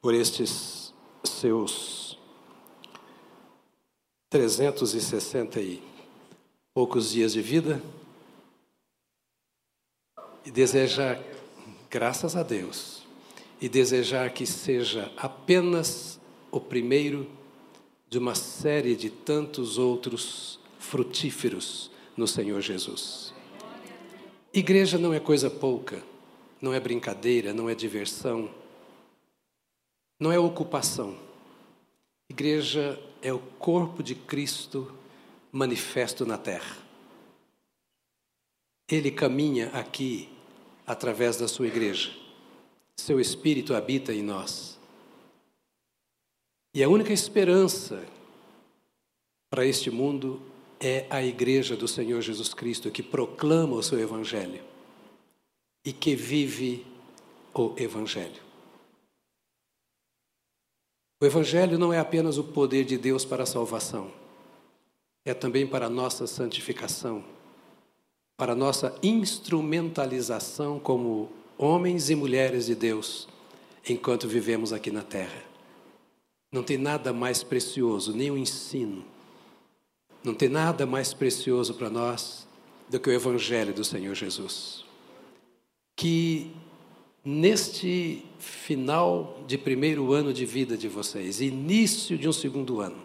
por 0.00 0.14
estes 0.14 0.94
seus 1.22 2.18
360 4.30 5.60
e 5.60 5.82
poucos 6.72 7.10
dias 7.10 7.34
de 7.34 7.42
vida 7.42 7.82
e 10.48 10.50
desejar, 10.50 11.22
graças 11.90 12.34
a 12.34 12.42
Deus, 12.42 13.06
e 13.60 13.68
desejar 13.68 14.30
que 14.30 14.46
seja 14.46 15.12
apenas 15.14 16.18
o 16.50 16.58
primeiro 16.58 17.30
de 18.08 18.16
uma 18.16 18.34
série 18.34 18.96
de 18.96 19.10
tantos 19.10 19.76
outros 19.76 20.58
frutíferos 20.78 21.90
no 22.16 22.26
Senhor 22.26 22.62
Jesus. 22.62 23.34
Igreja 24.50 24.96
não 24.96 25.12
é 25.12 25.20
coisa 25.20 25.50
pouca, 25.50 26.02
não 26.62 26.72
é 26.72 26.80
brincadeira, 26.80 27.52
não 27.52 27.68
é 27.68 27.74
diversão, 27.74 28.48
não 30.18 30.32
é 30.32 30.38
ocupação. 30.38 31.14
Igreja 32.30 32.98
é 33.20 33.34
o 33.34 33.38
corpo 33.38 34.02
de 34.02 34.14
Cristo 34.14 34.90
manifesto 35.52 36.24
na 36.24 36.38
terra. 36.38 36.78
Ele 38.90 39.10
caminha 39.10 39.68
aqui 39.74 40.37
através 40.88 41.36
da 41.36 41.46
sua 41.46 41.66
igreja. 41.66 42.10
Seu 42.96 43.20
espírito 43.20 43.74
habita 43.74 44.10
em 44.10 44.22
nós. 44.22 44.78
E 46.74 46.82
a 46.82 46.88
única 46.88 47.12
esperança 47.12 48.02
para 49.50 49.66
este 49.66 49.90
mundo 49.90 50.40
é 50.80 51.06
a 51.10 51.22
igreja 51.22 51.76
do 51.76 51.86
Senhor 51.86 52.22
Jesus 52.22 52.54
Cristo 52.54 52.90
que 52.90 53.02
proclama 53.02 53.76
o 53.76 53.82
seu 53.82 54.00
evangelho 54.00 54.62
e 55.84 55.92
que 55.92 56.16
vive 56.16 56.86
o 57.54 57.74
evangelho. 57.76 58.40
O 61.20 61.26
evangelho 61.26 61.78
não 61.78 61.92
é 61.92 61.98
apenas 61.98 62.38
o 62.38 62.44
poder 62.44 62.84
de 62.84 62.96
Deus 62.96 63.24
para 63.24 63.42
a 63.42 63.46
salvação, 63.46 64.10
é 65.24 65.34
também 65.34 65.66
para 65.66 65.86
a 65.86 65.90
nossa 65.90 66.26
santificação, 66.26 67.24
para 68.38 68.54
nossa 68.54 68.96
instrumentalização 69.02 70.78
como 70.78 71.28
homens 71.58 72.08
e 72.08 72.14
mulheres 72.14 72.66
de 72.66 72.76
Deus 72.76 73.28
enquanto 73.86 74.28
vivemos 74.28 74.72
aqui 74.72 74.92
na 74.92 75.02
terra. 75.02 75.42
Não 76.52 76.62
tem 76.62 76.78
nada 76.78 77.12
mais 77.12 77.42
precioso, 77.42 78.16
nem 78.16 78.30
o 78.30 78.38
ensino, 78.38 79.04
não 80.22 80.34
tem 80.34 80.48
nada 80.48 80.86
mais 80.86 81.12
precioso 81.12 81.74
para 81.74 81.90
nós 81.90 82.46
do 82.88 83.00
que 83.00 83.10
o 83.10 83.12
Evangelho 83.12 83.74
do 83.74 83.84
Senhor 83.84 84.14
Jesus. 84.14 84.84
Que 85.96 86.52
neste 87.24 88.24
final 88.38 89.42
de 89.48 89.58
primeiro 89.58 90.12
ano 90.12 90.32
de 90.32 90.46
vida 90.46 90.76
de 90.76 90.86
vocês, 90.86 91.40
início 91.40 92.16
de 92.16 92.28
um 92.28 92.32
segundo 92.32 92.80
ano, 92.80 93.04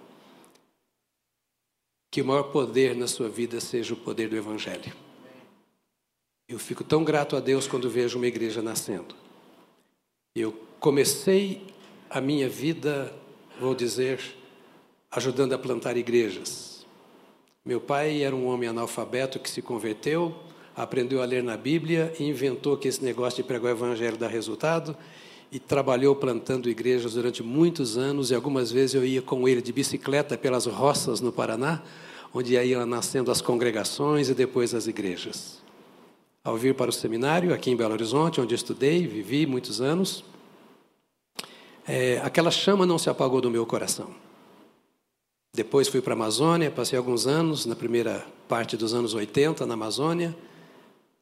que 2.11 2.21
o 2.21 2.25
maior 2.25 2.43
poder 2.43 2.95
na 2.95 3.07
sua 3.07 3.27
vida 3.27 3.59
seja 3.59 3.95
o 3.95 3.97
poder 3.97 4.29
do 4.29 4.37
Evangelho. 4.37 5.02
Eu 6.47 6.59
fico 6.59 6.83
tão 6.83 7.03
grato 7.03 7.35
a 7.35 7.39
Deus 7.39 7.67
quando 7.67 7.89
vejo 7.89 8.17
uma 8.17 8.27
igreja 8.27 8.61
nascendo. 8.61 9.15
Eu 10.35 10.53
comecei 10.79 11.65
a 12.09 12.19
minha 12.19 12.49
vida, 12.49 13.13
vou 13.59 13.73
dizer, 13.73 14.19
ajudando 15.09 15.53
a 15.53 15.57
plantar 15.57 15.95
igrejas. 15.95 16.85
Meu 17.65 17.79
pai 17.79 18.23
era 18.23 18.35
um 18.35 18.47
homem 18.47 18.67
analfabeto 18.67 19.39
que 19.39 19.49
se 19.49 19.61
converteu, 19.61 20.35
aprendeu 20.75 21.21
a 21.21 21.25
ler 21.25 21.41
na 21.41 21.55
Bíblia 21.55 22.13
e 22.19 22.25
inventou 22.25 22.75
que 22.75 22.89
esse 22.89 23.01
negócio 23.03 23.41
de 23.41 23.47
pregar 23.47 23.71
o 23.71 23.77
evangelho 23.77 24.17
dá 24.17 24.27
resultado 24.27 24.97
e 25.49 25.59
trabalhou 25.59 26.13
plantando 26.13 26.69
igrejas 26.69 27.13
durante 27.13 27.41
muitos 27.41 27.97
anos 27.97 28.31
e 28.31 28.35
algumas 28.35 28.69
vezes 28.69 28.95
eu 28.95 29.05
ia 29.05 29.21
com 29.21 29.47
ele 29.47 29.61
de 29.61 29.71
bicicleta 29.71 30.37
pelas 30.37 30.65
roças 30.65 31.21
no 31.21 31.31
Paraná, 31.31 31.81
onde 32.33 32.55
iam 32.55 32.85
nascendo 32.85 33.31
as 33.31 33.39
congregações 33.39 34.27
e 34.27 34.33
depois 34.33 34.73
as 34.73 34.87
igrejas. 34.87 35.62
Ao 36.45 36.57
vir 36.57 36.75
para 36.75 36.89
o 36.89 36.93
seminário, 36.93 37.53
aqui 37.53 37.71
em 37.71 37.75
Belo 37.75 37.93
Horizonte, 37.93 38.41
onde 38.41 38.53
estudei, 38.53 39.07
vivi 39.07 39.45
muitos 39.45 39.79
anos, 39.79 40.25
é, 41.87 42.19
aquela 42.21 42.51
chama 42.51 42.85
não 42.85 42.97
se 42.97 43.09
apagou 43.09 43.39
do 43.39 43.49
meu 43.49 43.65
coração. 43.65 44.09
Depois 45.55 45.87
fui 45.87 46.01
para 46.01 46.11
a 46.11 46.17
Amazônia, 46.17 46.69
passei 46.69 46.97
alguns 46.97 47.27
anos, 47.27 47.65
na 47.65 47.77
primeira 47.77 48.27
parte 48.45 48.75
dos 48.75 48.93
anos 48.93 49.13
80, 49.13 49.65
na 49.65 49.75
Amazônia, 49.75 50.35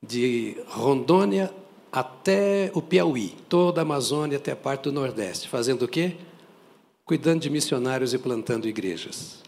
de 0.01 0.58
Rondônia 0.68 1.54
até 1.92 2.72
o 2.74 2.82
Piauí, 2.82 3.36
toda 3.48 3.82
a 3.82 3.84
Amazônia 3.84 4.40
até 4.40 4.54
a 4.54 4.56
parte 4.56 4.86
do 4.86 4.92
Nordeste, 4.92 5.48
fazendo 5.48 5.84
o 5.84 5.88
quê? 5.88 6.16
Cuidando 7.06 7.42
de 7.42 7.50
missionários 7.51 8.12
e 8.16 8.18
plantando 8.18 8.68
igrejas. 8.68 9.44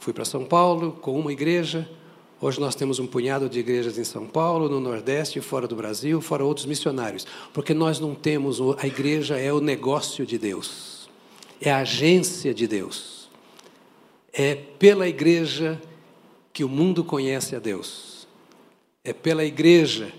Fui 0.00 0.12
para 0.12 0.24
São 0.24 0.44
Paulo 0.44 0.98
com 1.00 1.16
uma 1.16 1.32
igreja. 1.32 1.88
Hoje 2.44 2.58
nós 2.58 2.74
temos 2.74 2.98
um 2.98 3.06
punhado 3.06 3.48
de 3.48 3.60
igrejas 3.60 3.96
em 3.96 4.02
São 4.02 4.26
Paulo, 4.26 4.68
no 4.68 4.80
Nordeste, 4.80 5.40
fora 5.40 5.68
do 5.68 5.76
Brasil, 5.76 6.20
fora 6.20 6.44
outros 6.44 6.66
missionários. 6.66 7.24
Porque 7.54 7.72
nós 7.72 8.00
não 8.00 8.16
temos, 8.16 8.58
a 8.78 8.86
igreja 8.86 9.38
é 9.38 9.52
o 9.52 9.60
negócio 9.60 10.26
de 10.26 10.36
Deus, 10.36 11.08
é 11.60 11.70
a 11.70 11.78
agência 11.78 12.52
de 12.52 12.66
Deus. 12.66 13.30
É 14.32 14.56
pela 14.56 15.06
igreja 15.06 15.80
que 16.52 16.64
o 16.64 16.68
mundo 16.68 17.04
conhece 17.04 17.54
a 17.54 17.60
Deus. 17.60 18.26
É 19.04 19.12
pela 19.12 19.44
igreja 19.44 20.12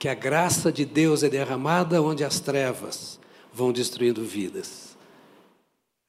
que 0.00 0.08
a 0.08 0.14
graça 0.14 0.72
de 0.72 0.84
Deus 0.84 1.22
é 1.22 1.28
derramada 1.28 2.02
onde 2.02 2.24
as 2.24 2.40
trevas 2.40 3.20
vão 3.54 3.72
destruindo 3.72 4.24
vidas. 4.24 4.96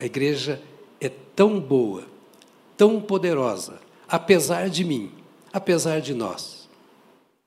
A 0.01 0.05
igreja 0.05 0.59
é 0.99 1.09
tão 1.09 1.59
boa 1.59 2.07
tão 2.79 3.01
poderosa, 3.01 3.81
apesar 4.07 4.69
de 4.69 4.85
mim, 4.85 5.11
apesar 5.51 6.01
de 6.01 6.13
nós, 6.13 6.69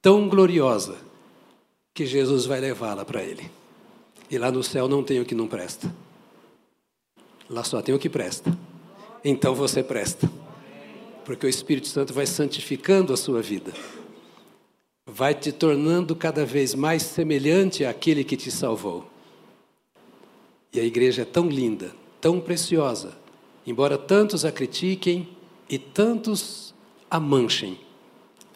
tão 0.00 0.28
gloriosa, 0.28 0.97
que 1.94 2.06
Jesus 2.06 2.47
vai 2.47 2.61
levá-la 2.61 3.04
para 3.04 3.23
Ele. 3.23 3.50
E 4.30 4.38
lá 4.38 4.50
no 4.50 4.62
céu 4.62 4.88
não 4.88 5.02
tem 5.02 5.21
o 5.21 5.25
que 5.25 5.35
não 5.35 5.47
presta. 5.47 5.94
Lá 7.50 7.62
só 7.62 7.82
tem 7.82 7.94
o 7.94 7.99
que 7.99 8.09
presta. 8.09 8.56
Então 9.23 9.54
você 9.54 9.82
presta. 9.82 10.30
Porque 11.25 11.44
o 11.44 11.49
Espírito 11.49 11.88
Santo 11.88 12.14
vai 12.14 12.25
santificando 12.25 13.12
a 13.12 13.16
sua 13.16 13.42
vida. 13.42 13.73
Vai 15.06 15.35
te 15.35 15.52
tornando 15.52 16.16
cada 16.16 16.47
vez 16.47 16.75
mais 16.75 17.02
semelhante 17.02 17.85
àquele 17.85 18.25
que 18.25 18.37
te 18.37 18.50
salvou. 18.50 19.11
E 20.73 20.80
a 20.80 20.85
igreja 20.85 21.23
é 21.23 21.26
tão 21.26 21.49
linda, 21.49 21.94
tão 22.21 22.40
preciosa, 22.40 23.21
Embora 23.66 23.97
tantos 23.97 24.44
a 24.44 24.50
critiquem 24.50 25.28
e 25.68 25.78
tantos 25.78 26.75
a 27.11 27.21
manchem, 27.21 27.78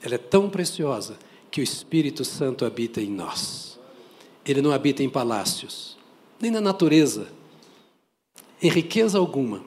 ela 0.02 0.14
é 0.14 0.18
tão 0.18 0.48
preciosa 0.48 1.16
que 1.50 1.60
o 1.60 1.64
Espírito 1.64 2.24
Santo 2.24 2.64
habita 2.64 3.00
em 3.00 3.10
nós. 3.10 3.78
Ele 4.44 4.62
não 4.62 4.72
habita 4.72 5.02
em 5.02 5.08
palácios, 5.08 5.96
nem 6.40 6.50
na 6.50 6.60
natureza, 6.60 7.28
em 8.62 8.70
riqueza 8.70 9.18
alguma. 9.18 9.64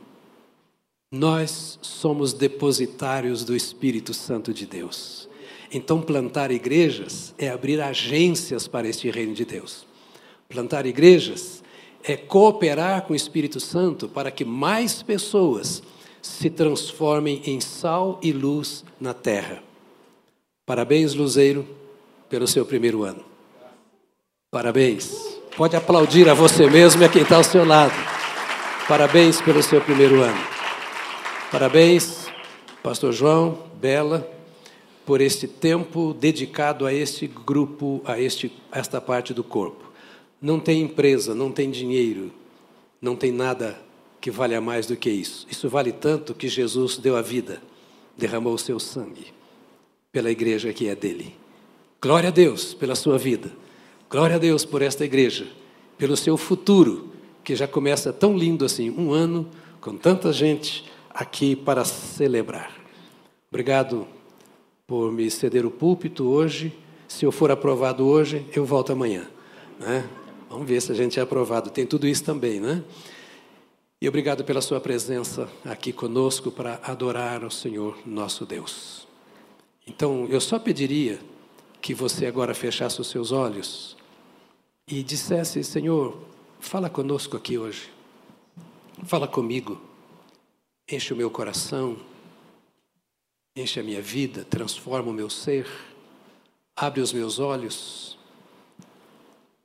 Nós 1.12 1.80
somos 1.82 2.34
depositários 2.34 3.44
do 3.44 3.56
Espírito 3.56 4.14
Santo 4.14 4.54
de 4.54 4.66
Deus. 4.66 5.28
Então, 5.72 6.02
plantar 6.02 6.52
igrejas 6.52 7.34
é 7.38 7.50
abrir 7.50 7.82
agências 7.82 8.68
para 8.68 8.88
este 8.88 9.10
reino 9.10 9.34
de 9.34 9.46
Deus. 9.46 9.86
Plantar 10.48 10.86
igrejas 10.86 11.64
é 12.04 12.16
cooperar 12.16 13.04
com 13.04 13.14
o 13.14 13.16
Espírito 13.16 13.60
Santo 13.60 14.08
para 14.08 14.32
que 14.32 14.46
mais 14.46 15.04
pessoas 15.04 15.84
se 16.22 16.50
transformem 16.50 17.42
em 17.46 17.60
sal 17.60 18.20
e 18.22 18.32
luz 18.32 18.84
na 19.00 19.14
terra. 19.14 19.64
Parabéns, 20.70 21.16
Luzeiro, 21.16 21.68
pelo 22.30 22.48
seu 22.48 22.64
primeiro 22.64 23.02
ano. 23.02 23.26
Parabéns. 24.52 25.10
Pode 25.58 25.76
aplaudir 25.76 26.30
a 26.30 26.36
você 26.36 26.70
mesmo 26.70 27.02
e 27.02 27.06
a 27.06 27.10
quem 27.10 27.24
está 27.24 27.38
ao 27.38 27.44
seu 27.44 27.66
lado. 27.66 27.92
Parabéns 28.88 29.42
pelo 29.42 29.64
seu 29.64 29.82
primeiro 29.82 30.22
ano. 30.22 30.40
Parabéns, 31.52 32.28
Pastor 32.84 33.12
João, 33.12 33.58
Bela, 33.82 34.30
por 35.08 35.22
este 35.22 35.48
tempo 35.48 36.14
dedicado 36.14 36.86
a 36.86 36.94
este 36.94 37.26
grupo, 37.26 38.04
a, 38.06 38.22
este, 38.22 38.54
a 38.72 38.78
esta 38.78 39.02
parte 39.02 39.34
do 39.34 39.44
corpo. 39.44 39.92
Não 40.40 40.60
tem 40.60 40.84
empresa, 40.84 41.34
não 41.34 41.52
tem 41.52 41.72
dinheiro, 41.72 42.32
não 43.02 43.16
tem 43.16 43.32
nada 43.32 43.76
que 44.22 44.30
valha 44.30 44.62
mais 44.62 44.86
do 44.86 44.96
que 44.96 45.10
isso. 45.10 45.48
Isso 45.50 45.68
vale 45.68 45.92
tanto 45.92 46.36
que 46.36 46.48
Jesus 46.48 46.96
deu 46.96 47.18
a 47.18 47.24
vida, 47.24 47.60
derramou 48.16 48.54
o 48.54 48.60
seu 48.60 48.80
sangue 48.80 49.39
pela 50.12 50.32
igreja 50.32 50.74
que 50.74 50.88
é 50.88 50.96
dele. 50.96 51.36
Glória 52.02 52.30
a 52.30 52.32
Deus 52.32 52.74
pela 52.74 52.96
sua 52.96 53.18
vida. 53.18 53.52
Glória 54.10 54.38
a 54.38 54.40
Deus 54.40 54.66
por 54.66 54.82
esta 54.82 55.06
igreja, 55.06 55.48
pelo 55.98 56.18
seu 56.18 56.36
futuro, 56.38 57.12
que 57.44 57.56
já 57.56 57.68
começa 57.68 58.12
tão 58.12 58.38
lindo 58.38 58.66
assim, 58.66 58.90
um 58.90 59.12
ano 59.12 59.50
com 59.80 59.96
tanta 59.96 60.34
gente 60.34 60.86
aqui 61.10 61.56
para 61.56 61.86
celebrar. 61.86 62.72
Obrigado 63.50 64.08
por 64.88 65.12
me 65.12 65.30
ceder 65.30 65.66
o 65.66 65.72
púlpito 65.72 66.28
hoje. 66.28 66.74
Se 67.08 67.26
eu 67.26 67.32
for 67.32 67.52
aprovado 67.52 68.08
hoje, 68.08 68.46
eu 68.56 68.66
volto 68.66 68.92
amanhã. 68.92 69.28
Né? 69.80 70.08
Vamos 70.50 70.68
ver 70.68 70.82
se 70.82 70.92
a 70.92 70.96
gente 70.96 71.20
é 71.20 71.24
aprovado. 71.24 71.70
Tem 71.70 71.86
tudo 71.86 72.08
isso 72.08 72.24
também, 72.24 72.60
né? 72.60 72.84
E 74.02 74.08
obrigado 74.08 74.44
pela 74.46 74.62
sua 74.62 74.80
presença 74.80 75.50
aqui 75.66 75.92
conosco 75.92 76.50
para 76.50 76.80
adorar 76.84 77.44
o 77.44 77.52
Senhor 77.52 77.98
nosso 78.06 78.46
Deus. 78.46 79.09
Então, 79.90 80.28
eu 80.28 80.40
só 80.40 80.60
pediria 80.60 81.20
que 81.82 81.96
você 81.96 82.28
agora 82.28 82.54
fechasse 82.54 83.02
os 83.02 83.08
seus 83.08 83.32
olhos 83.32 83.98
e 84.88 85.02
dissesse: 85.02 85.64
Senhor, 85.64 86.16
fala 86.60 86.92
conosco 86.92 87.36
aqui 87.36 87.58
hoje. 87.58 87.92
Fala 89.06 89.28
comigo. 89.28 89.82
Enche 90.88 91.12
o 91.12 91.18
meu 91.18 91.32
coração. 91.32 91.98
Enche 93.58 93.80
a 93.80 93.84
minha 93.84 94.00
vida. 94.00 94.46
Transforma 94.46 95.10
o 95.10 95.14
meu 95.14 95.28
ser. 95.28 95.68
abre 96.76 97.02
os 97.02 97.12
meus 97.12 97.40
olhos, 97.40 98.18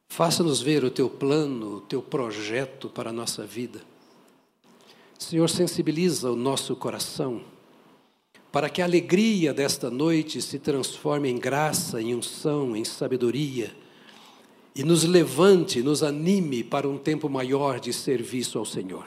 faça-nos 0.08 0.60
ver 0.60 0.84
o 0.84 0.90
teu 0.90 1.08
plano, 1.08 1.76
o 1.76 1.80
teu 1.82 2.02
projeto 2.02 2.88
para 2.88 3.10
a 3.10 3.12
nossa 3.12 3.46
vida. 3.46 3.82
Senhor, 5.18 5.48
sensibiliza 5.48 6.32
o 6.32 6.34
nosso 6.34 6.74
coração 6.74 7.53
para 8.54 8.70
que 8.70 8.80
a 8.80 8.84
alegria 8.84 9.52
desta 9.52 9.90
noite 9.90 10.40
se 10.40 10.60
transforme 10.60 11.28
em 11.28 11.36
graça, 11.36 12.00
em 12.00 12.14
unção, 12.14 12.76
em 12.76 12.84
sabedoria 12.84 13.74
e 14.76 14.84
nos 14.84 15.02
levante, 15.02 15.82
nos 15.82 16.04
anime 16.04 16.62
para 16.62 16.88
um 16.88 16.96
tempo 16.96 17.28
maior 17.28 17.80
de 17.80 17.92
serviço 17.92 18.56
ao 18.56 18.64
Senhor. 18.64 19.06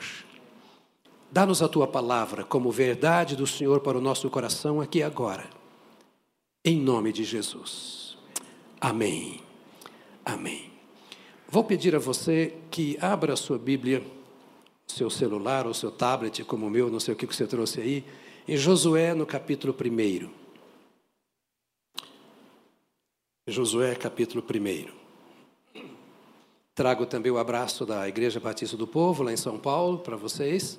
Dá-nos 1.32 1.62
a 1.62 1.68
tua 1.68 1.86
palavra 1.86 2.44
como 2.44 2.70
verdade 2.70 3.34
do 3.34 3.46
Senhor 3.46 3.80
para 3.80 3.96
o 3.96 4.02
nosso 4.02 4.28
coração 4.28 4.82
aqui 4.82 4.98
e 4.98 5.02
agora. 5.02 5.48
Em 6.62 6.78
nome 6.78 7.10
de 7.10 7.24
Jesus. 7.24 8.18
Amém. 8.78 9.40
Amém. 10.26 10.70
Vou 11.48 11.64
pedir 11.64 11.96
a 11.96 11.98
você 11.98 12.52
que 12.70 12.98
abra 13.00 13.32
a 13.32 13.36
sua 13.36 13.56
Bíblia, 13.56 14.02
seu 14.86 15.08
celular 15.08 15.66
ou 15.66 15.72
seu 15.72 15.90
tablet, 15.90 16.44
como 16.44 16.66
o 16.66 16.70
meu, 16.70 16.90
não 16.90 17.00
sei 17.00 17.14
o 17.14 17.16
que 17.16 17.24
você 17.24 17.46
trouxe 17.46 17.80
aí 17.80 18.04
em 18.48 18.56
Josué, 18.56 19.12
no 19.12 19.26
capítulo 19.26 19.76
1. 19.78 20.30
Josué, 23.46 23.94
capítulo 23.94 24.42
1. 24.42 24.88
Trago 26.74 27.04
também 27.04 27.30
o 27.30 27.36
abraço 27.36 27.84
da 27.84 28.08
Igreja 28.08 28.40
Batista 28.40 28.74
do 28.74 28.86
Povo, 28.86 29.22
lá 29.22 29.34
em 29.34 29.36
São 29.36 29.58
Paulo, 29.58 29.98
para 29.98 30.16
vocês. 30.16 30.78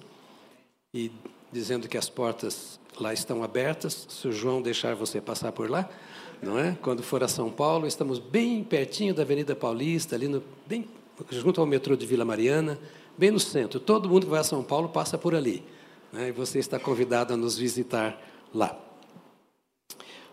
E 0.95 1.11
dizendo 1.51 1.87
que 1.87 1.95
as 1.95 2.09
portas 2.09 2.79
lá 2.99 3.13
estão 3.13 3.43
abertas, 3.43 4.07
se 4.09 4.27
o 4.27 4.31
João 4.31 4.63
deixar 4.63 4.95
você 4.95 5.21
passar 5.21 5.51
por 5.51 5.69
lá, 5.69 5.87
não 6.41 6.57
é? 6.57 6.75
Quando 6.81 7.03
for 7.03 7.23
a 7.23 7.27
São 7.27 7.51
Paulo, 7.51 7.85
estamos 7.85 8.17
bem 8.17 8.63
pertinho 8.63 9.13
da 9.13 9.21
Avenida 9.21 9.55
Paulista, 9.55 10.15
ali 10.15 10.27
no, 10.27 10.41
bem 10.65 10.89
junto 11.29 11.61
ao 11.61 11.67
metrô 11.67 11.95
de 11.95 12.07
Vila 12.07 12.25
Mariana, 12.25 12.79
bem 13.15 13.29
no 13.29 13.39
centro. 13.39 13.79
Todo 13.79 14.09
mundo 14.09 14.25
que 14.25 14.31
vai 14.31 14.39
a 14.39 14.43
São 14.43 14.63
Paulo 14.63 14.89
passa 14.89 15.19
por 15.19 15.35
ali. 15.35 15.63
Né? 16.11 16.29
E 16.29 16.31
você 16.31 16.59
está 16.59 16.79
convidado 16.79 17.33
a 17.33 17.37
nos 17.37 17.57
visitar 17.57 18.19
lá. 18.53 18.77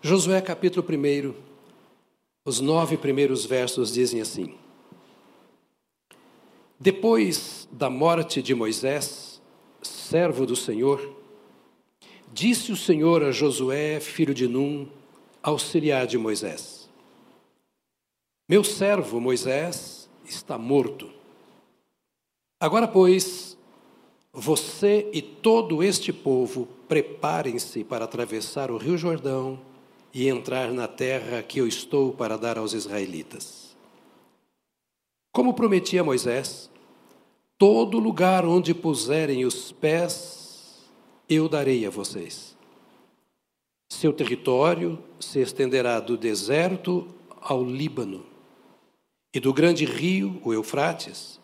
Josué 0.01 0.39
capítulo 0.41 0.85
1, 0.87 1.33
os 2.45 2.59
nove 2.59 2.97
primeiros 2.97 3.45
versos 3.45 3.91
dizem 3.91 4.21
assim: 4.21 4.55
Depois 6.79 7.67
da 7.71 7.89
morte 7.89 8.41
de 8.41 8.55
Moisés, 8.55 9.41
servo 9.81 10.45
do 10.45 10.55
Senhor, 10.55 11.15
disse 12.31 12.71
o 12.71 12.77
Senhor 12.77 13.23
a 13.23 13.31
Josué, 13.31 13.99
filho 13.99 14.33
de 14.33 14.47
Num, 14.47 14.87
auxiliar 15.41 16.07
de 16.07 16.17
Moisés: 16.17 16.89
Meu 18.47 18.63
servo 18.63 19.19
Moisés 19.19 20.09
está 20.23 20.57
morto. 20.57 21.11
Agora, 22.59 22.87
pois, 22.87 23.56
você 24.39 25.09
e 25.11 25.19
todo 25.19 25.81
este 25.81 26.13
povo 26.13 26.67
preparem-se 26.87 27.83
para 27.83 28.05
atravessar 28.05 28.69
o 28.69 28.77
rio 28.77 28.95
Jordão 28.95 29.59
e 30.13 30.29
entrar 30.29 30.71
na 30.71 30.87
terra 30.87 31.41
que 31.41 31.59
eu 31.59 31.67
estou 31.67 32.13
para 32.13 32.37
dar 32.37 32.55
aos 32.55 32.73
israelitas. 32.73 33.75
Como 35.33 35.55
prometi 35.55 35.97
a 35.97 36.03
Moisés, 36.03 36.69
todo 37.57 37.97
lugar 37.97 38.45
onde 38.45 38.75
puserem 38.75 39.43
os 39.43 39.71
pés, 39.71 40.85
eu 41.27 41.49
darei 41.49 41.83
a 41.87 41.89
vocês. 41.89 42.55
Seu 43.89 44.13
território 44.13 44.99
se 45.19 45.39
estenderá 45.39 45.99
do 45.99 46.15
deserto 46.15 47.07
ao 47.41 47.63
Líbano 47.63 48.23
e 49.33 49.39
do 49.39 49.51
grande 49.51 49.83
rio, 49.83 50.39
o 50.43 50.53
Eufrates, 50.53 51.39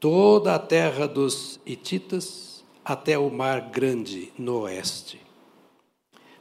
toda 0.00 0.54
a 0.54 0.58
terra 0.58 1.06
dos 1.06 1.60
Hititas 1.66 2.64
até 2.84 3.18
o 3.18 3.30
mar 3.30 3.70
grande 3.70 4.32
no 4.38 4.60
oeste. 4.60 5.20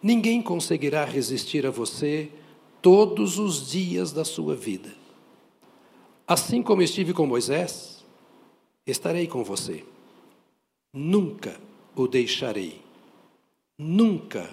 Ninguém 0.02 0.42
conseguirá 0.42 1.04
resistir 1.04 1.66
a 1.66 1.72
você 1.72 2.30
todos 2.82 3.40
os 3.40 3.70
dias 3.70 4.12
da 4.12 4.24
sua 4.24 4.56
vida. 4.56 4.94
Assim 6.28 6.62
como 6.62 6.82
estive 6.82 7.14
com 7.14 7.26
Moisés, 7.26 8.06
estarei 8.86 9.28
com 9.28 9.44
você. 9.44 9.84
Nunca 10.94 11.60
o 11.96 12.08
deixarei, 12.08 12.82
nunca 13.78 14.50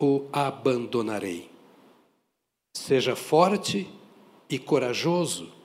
o 0.00 0.26
abandonarei. 0.32 1.50
Seja 2.76 3.14
forte 3.14 3.88
e 4.48 4.58
corajoso 4.58 5.57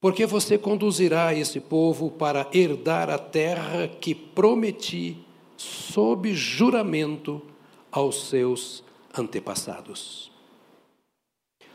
porque 0.00 0.26
você 0.26 0.56
conduzirá 0.56 1.34
esse 1.34 1.60
povo 1.60 2.10
para 2.10 2.48
herdar 2.52 3.10
a 3.10 3.18
terra 3.18 3.88
que 3.88 4.14
prometi 4.14 5.16
sob 5.56 6.32
juramento 6.34 7.42
aos 7.90 8.28
seus 8.28 8.84
antepassados. 9.16 10.30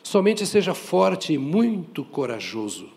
Somente 0.01 0.45
seja 0.45 0.73
forte 0.73 1.33
e 1.33 1.37
muito 1.37 2.03
corajoso. 2.05 2.89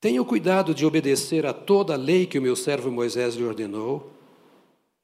Tenha 0.00 0.20
o 0.20 0.26
cuidado 0.26 0.74
de 0.74 0.84
obedecer 0.84 1.46
a 1.46 1.52
toda 1.52 1.94
a 1.94 1.96
lei 1.96 2.26
que 2.26 2.38
o 2.38 2.42
meu 2.42 2.56
servo 2.56 2.90
Moisés 2.90 3.34
lhe 3.34 3.44
ordenou. 3.44 4.10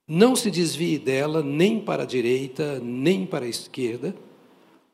Não 0.08 0.34
se 0.34 0.50
desvie 0.50 0.98
dela 0.98 1.42
nem 1.42 1.80
para 1.80 2.02
a 2.02 2.06
direita, 2.06 2.80
nem 2.80 3.24
para 3.24 3.44
a 3.44 3.48
esquerda, 3.48 4.14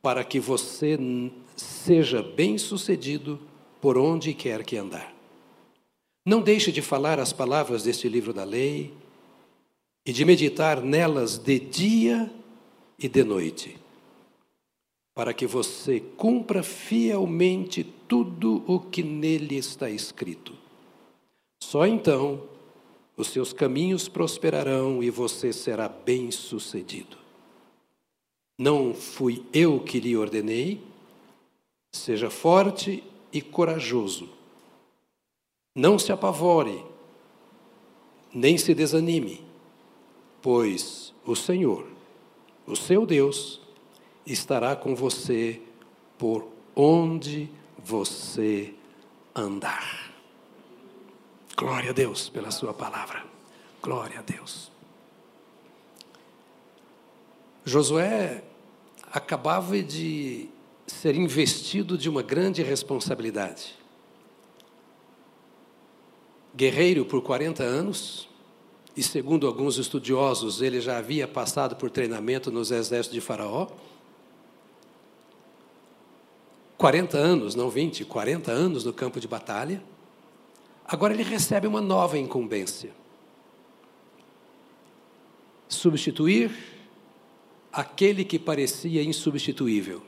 para 0.03 0.23
que 0.25 0.39
você 0.39 0.99
seja 1.57 2.23
bem-sucedido 2.23 3.39
por 3.81 3.97
onde 3.97 4.35
quer 4.35 4.65
que 4.65 4.77
andar. 4.77 5.15
Não 6.27 6.43
deixe 6.43 6.71
de 6.71 6.83
falar 6.83 7.19
as 7.19 7.33
palavras 7.33 7.85
deste 7.85 8.09
livro 8.09 8.33
da 8.33 8.45
lei 8.45 8.93
e 10.05 10.13
de 10.13 10.25
meditar 10.25 10.83
nelas 10.83 11.39
de 11.39 11.59
dia 11.59 12.31
e 12.99 13.09
de 13.09 13.25
noite, 13.25 13.79
para 15.15 15.33
que 15.33 15.47
você 15.47 16.01
cumpra 16.01 16.63
fielmente 16.63 17.85
tudo 18.07 18.63
o 18.67 18.81
que 18.81 19.03
nele 19.03 19.57
está 19.57 19.89
escrito. 19.89 20.55
Só 21.63 21.87
então 21.87 22.43
os 23.17 23.29
seus 23.29 23.53
caminhos 23.53 24.09
prosperarão 24.09 25.03
e 25.03 25.11
você 25.11 25.53
será 25.53 25.89
bem-sucedido. 25.89 27.17
Não 28.59 28.95
fui 28.95 29.45
eu 29.53 29.81
que 29.81 30.01
lhe 30.01 30.17
ordenei? 30.17 30.81
Seja 31.93 32.31
forte 32.31 33.03
e 33.33 33.41
corajoso. 33.41 34.29
Não 35.75 35.99
se 35.99 36.11
apavore, 36.11 36.85
nem 38.33 38.59
se 38.59 38.75
desanime, 38.75 39.45
pois 40.43 41.15
o 41.25 41.37
Senhor, 41.37 41.87
o 42.67 42.75
seu 42.75 43.07
Deus, 43.07 43.61
estará 44.27 44.75
com 44.77 44.95
você 44.95 45.61
por 46.19 46.47
onde 46.75 47.51
você 47.79 48.75
andar. 49.35 50.13
Glória 51.57 51.91
a 51.91 51.93
Deus 51.93 52.29
pela 52.29 52.51
Sua 52.51 52.73
palavra. 52.73 53.25
Glória 53.83 54.19
a 54.19 54.23
Deus. 54.23 54.71
Josué 57.65 58.45
acabava 59.13 59.83
de 59.83 60.49
ser 60.93 61.15
investido 61.15 61.97
de 61.97 62.09
uma 62.09 62.23
grande 62.23 62.63
responsabilidade. 62.63 63.77
Guerreiro 66.55 67.05
por 67.05 67.23
40 67.23 67.63
anos, 67.63 68.29
e 68.97 69.03
segundo 69.03 69.47
alguns 69.47 69.79
estudiosos, 69.79 70.61
ele 70.61 70.81
já 70.81 70.99
havia 70.99 71.29
passado 71.29 71.77
por 71.77 71.91
treinamento 71.91 72.51
nos 72.51 72.71
exércitos 72.71 73.15
de 73.15 73.21
Faraó. 73.21 73.69
40 76.77 77.17
anos, 77.17 77.55
não 77.55 77.71
20, 77.71 78.05
40 78.05 78.51
anos 78.51 78.85
no 78.85 78.93
campo 78.93 79.21
de 79.21 79.29
batalha. 79.29 79.83
Agora 80.85 81.13
ele 81.13 81.23
recebe 81.23 81.67
uma 81.67 81.81
nova 81.81 82.19
incumbência: 82.19 82.93
substituir 85.69 86.51
aquele 87.71 88.25
que 88.25 88.39
parecia 88.39 89.03
insubstituível 89.03 90.03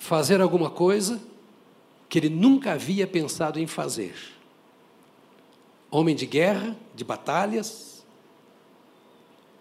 fazer 0.00 0.40
alguma 0.40 0.70
coisa 0.70 1.20
que 2.08 2.18
ele 2.18 2.30
nunca 2.30 2.72
havia 2.72 3.06
pensado 3.06 3.60
em 3.60 3.66
fazer. 3.66 4.14
Homem 5.90 6.16
de 6.16 6.24
guerra, 6.24 6.74
de 6.94 7.04
batalhas, 7.04 8.04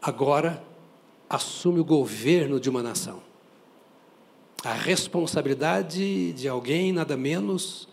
agora 0.02 0.64
assume 1.30 1.82
o 1.82 1.86
governo 1.86 2.58
de 2.58 2.70
uma 2.70 2.82
nação. 2.82 3.22
A 4.64 4.74
responsabilidade 4.74 6.32
de 6.32 6.48
alguém 6.48 6.94
nada 6.94 7.18
menos 7.18 7.88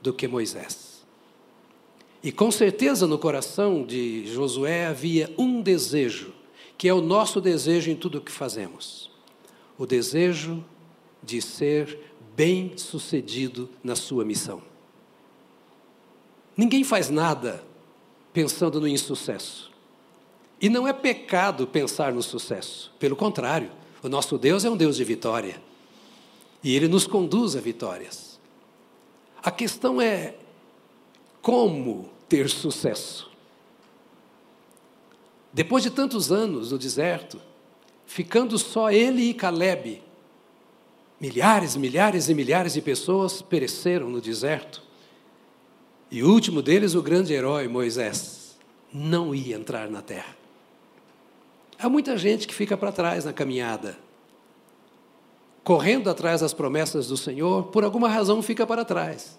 do 0.00 0.12
que 0.12 0.26
Moisés. 0.26 1.04
E 2.22 2.32
com 2.32 2.50
certeza 2.50 3.06
no 3.06 3.18
coração 3.18 3.84
de 3.84 4.26
Josué 4.26 4.86
havia 4.86 5.32
um 5.36 5.60
desejo, 5.60 6.32
que 6.78 6.88
é 6.88 6.94
o 6.94 7.02
nosso 7.02 7.42
desejo 7.42 7.90
em 7.90 7.96
tudo 7.96 8.18
o 8.18 8.20
que 8.22 8.32
fazemos: 8.32 9.10
o 9.78 9.86
desejo 9.86 10.64
de 11.22 11.40
ser 11.42 12.12
bem-sucedido 12.34 13.68
na 13.82 13.94
sua 13.94 14.24
missão. 14.24 14.62
Ninguém 16.56 16.84
faz 16.84 17.08
nada 17.08 17.64
pensando 18.32 18.80
no 18.80 18.88
insucesso. 18.88 19.70
E 20.60 20.68
não 20.68 20.86
é 20.86 20.92
pecado 20.92 21.66
pensar 21.66 22.12
no 22.12 22.22
sucesso. 22.22 22.92
Pelo 22.98 23.16
contrário, 23.16 23.70
o 24.02 24.08
nosso 24.08 24.36
Deus 24.36 24.64
é 24.64 24.70
um 24.70 24.76
Deus 24.76 24.96
de 24.96 25.04
vitória. 25.04 25.60
E 26.62 26.76
ele 26.76 26.86
nos 26.86 27.06
conduz 27.06 27.56
a 27.56 27.60
vitórias. 27.60 28.38
A 29.42 29.50
questão 29.50 30.00
é 30.00 30.34
como 31.40 32.10
ter 32.28 32.48
sucesso. 32.50 33.30
Depois 35.52 35.82
de 35.82 35.90
tantos 35.90 36.30
anos 36.30 36.70
no 36.70 36.78
deserto, 36.78 37.40
ficando 38.06 38.58
só 38.58 38.90
ele 38.90 39.30
e 39.30 39.34
Caleb, 39.34 40.02
milhares, 41.20 41.76
milhares 41.76 42.28
e 42.28 42.34
milhares 42.34 42.72
de 42.72 42.80
pessoas 42.80 43.42
pereceram 43.42 44.08
no 44.08 44.20
deserto. 44.20 44.82
E 46.10 46.22
o 46.22 46.32
último 46.32 46.62
deles, 46.62 46.94
o 46.94 47.02
grande 47.02 47.32
herói 47.32 47.68
Moisés, 47.68 48.58
não 48.92 49.34
ia 49.34 49.54
entrar 49.54 49.88
na 49.88 50.02
terra. 50.02 50.36
Há 51.78 51.88
muita 51.88 52.16
gente 52.18 52.48
que 52.48 52.54
fica 52.54 52.76
para 52.76 52.90
trás 52.90 53.24
na 53.24 53.32
caminhada, 53.32 53.98
correndo 55.62 56.10
atrás 56.10 56.40
das 56.40 56.52
promessas 56.52 57.08
do 57.08 57.16
Senhor, 57.16 57.68
por 57.68 57.84
alguma 57.84 58.08
razão 58.08 58.42
fica 58.42 58.66
para 58.66 58.84
trás. 58.84 59.38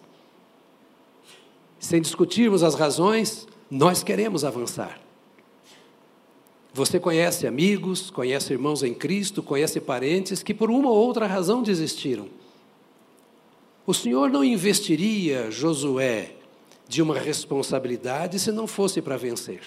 Sem 1.80 2.02
discutirmos 2.02 2.64
as 2.64 2.76
razões, 2.76 3.48
nós 3.70 4.04
queremos 4.04 4.46
avançar. 4.46 5.00
Você 6.74 7.00
conhece 7.00 7.46
amigos, 7.46 8.10
conhece 8.10 8.54
irmãos 8.54 8.82
em 8.82 8.94
Cristo, 8.94 9.44
conhece 9.44 9.80
parentes 9.82 10.42
que 10.42 10.54
por 10.54 10.72
uma 10.72 10.90
ou 10.90 10.96
outra 10.96 11.28
razão 11.28 11.62
desistiram. 11.62 12.30
O 13.86 13.94
Senhor 13.94 14.30
não 14.30 14.44
investiria 14.44 15.52
Josué 15.52 16.36
de 16.88 17.02
uma 17.02 17.18
responsabilidade 17.18 18.40
se 18.40 18.52
não 18.52 18.68
fosse 18.68 19.02
para 19.02 19.18
vencer. 19.18 19.62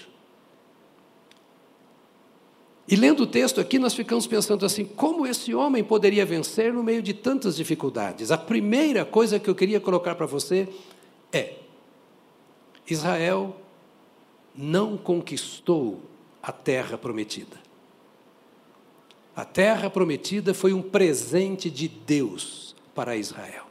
E 2.86 2.96
lendo 2.96 3.24
o 3.24 3.26
texto 3.26 3.60
aqui, 3.60 3.78
nós 3.78 3.94
ficamos 3.94 4.26
pensando 4.26 4.64
assim: 4.64 4.84
como 4.84 5.26
esse 5.26 5.54
homem 5.54 5.82
poderia 5.82 6.24
vencer 6.24 6.72
no 6.72 6.82
meio 6.82 7.02
de 7.02 7.12
tantas 7.12 7.56
dificuldades? 7.56 8.30
A 8.30 8.38
primeira 8.38 9.04
coisa 9.04 9.38
que 9.38 9.48
eu 9.48 9.54
queria 9.54 9.80
colocar 9.80 10.14
para 10.14 10.26
você 10.26 10.68
é: 11.32 11.54
Israel 12.88 13.56
não 14.54 14.96
conquistou 14.96 16.00
a 16.44 16.52
terra 16.52 16.98
prometida. 16.98 17.56
A 19.34 19.46
terra 19.46 19.88
prometida 19.88 20.52
foi 20.52 20.74
um 20.74 20.82
presente 20.82 21.70
de 21.70 21.88
Deus 21.88 22.76
para 22.94 23.16
Israel. 23.16 23.64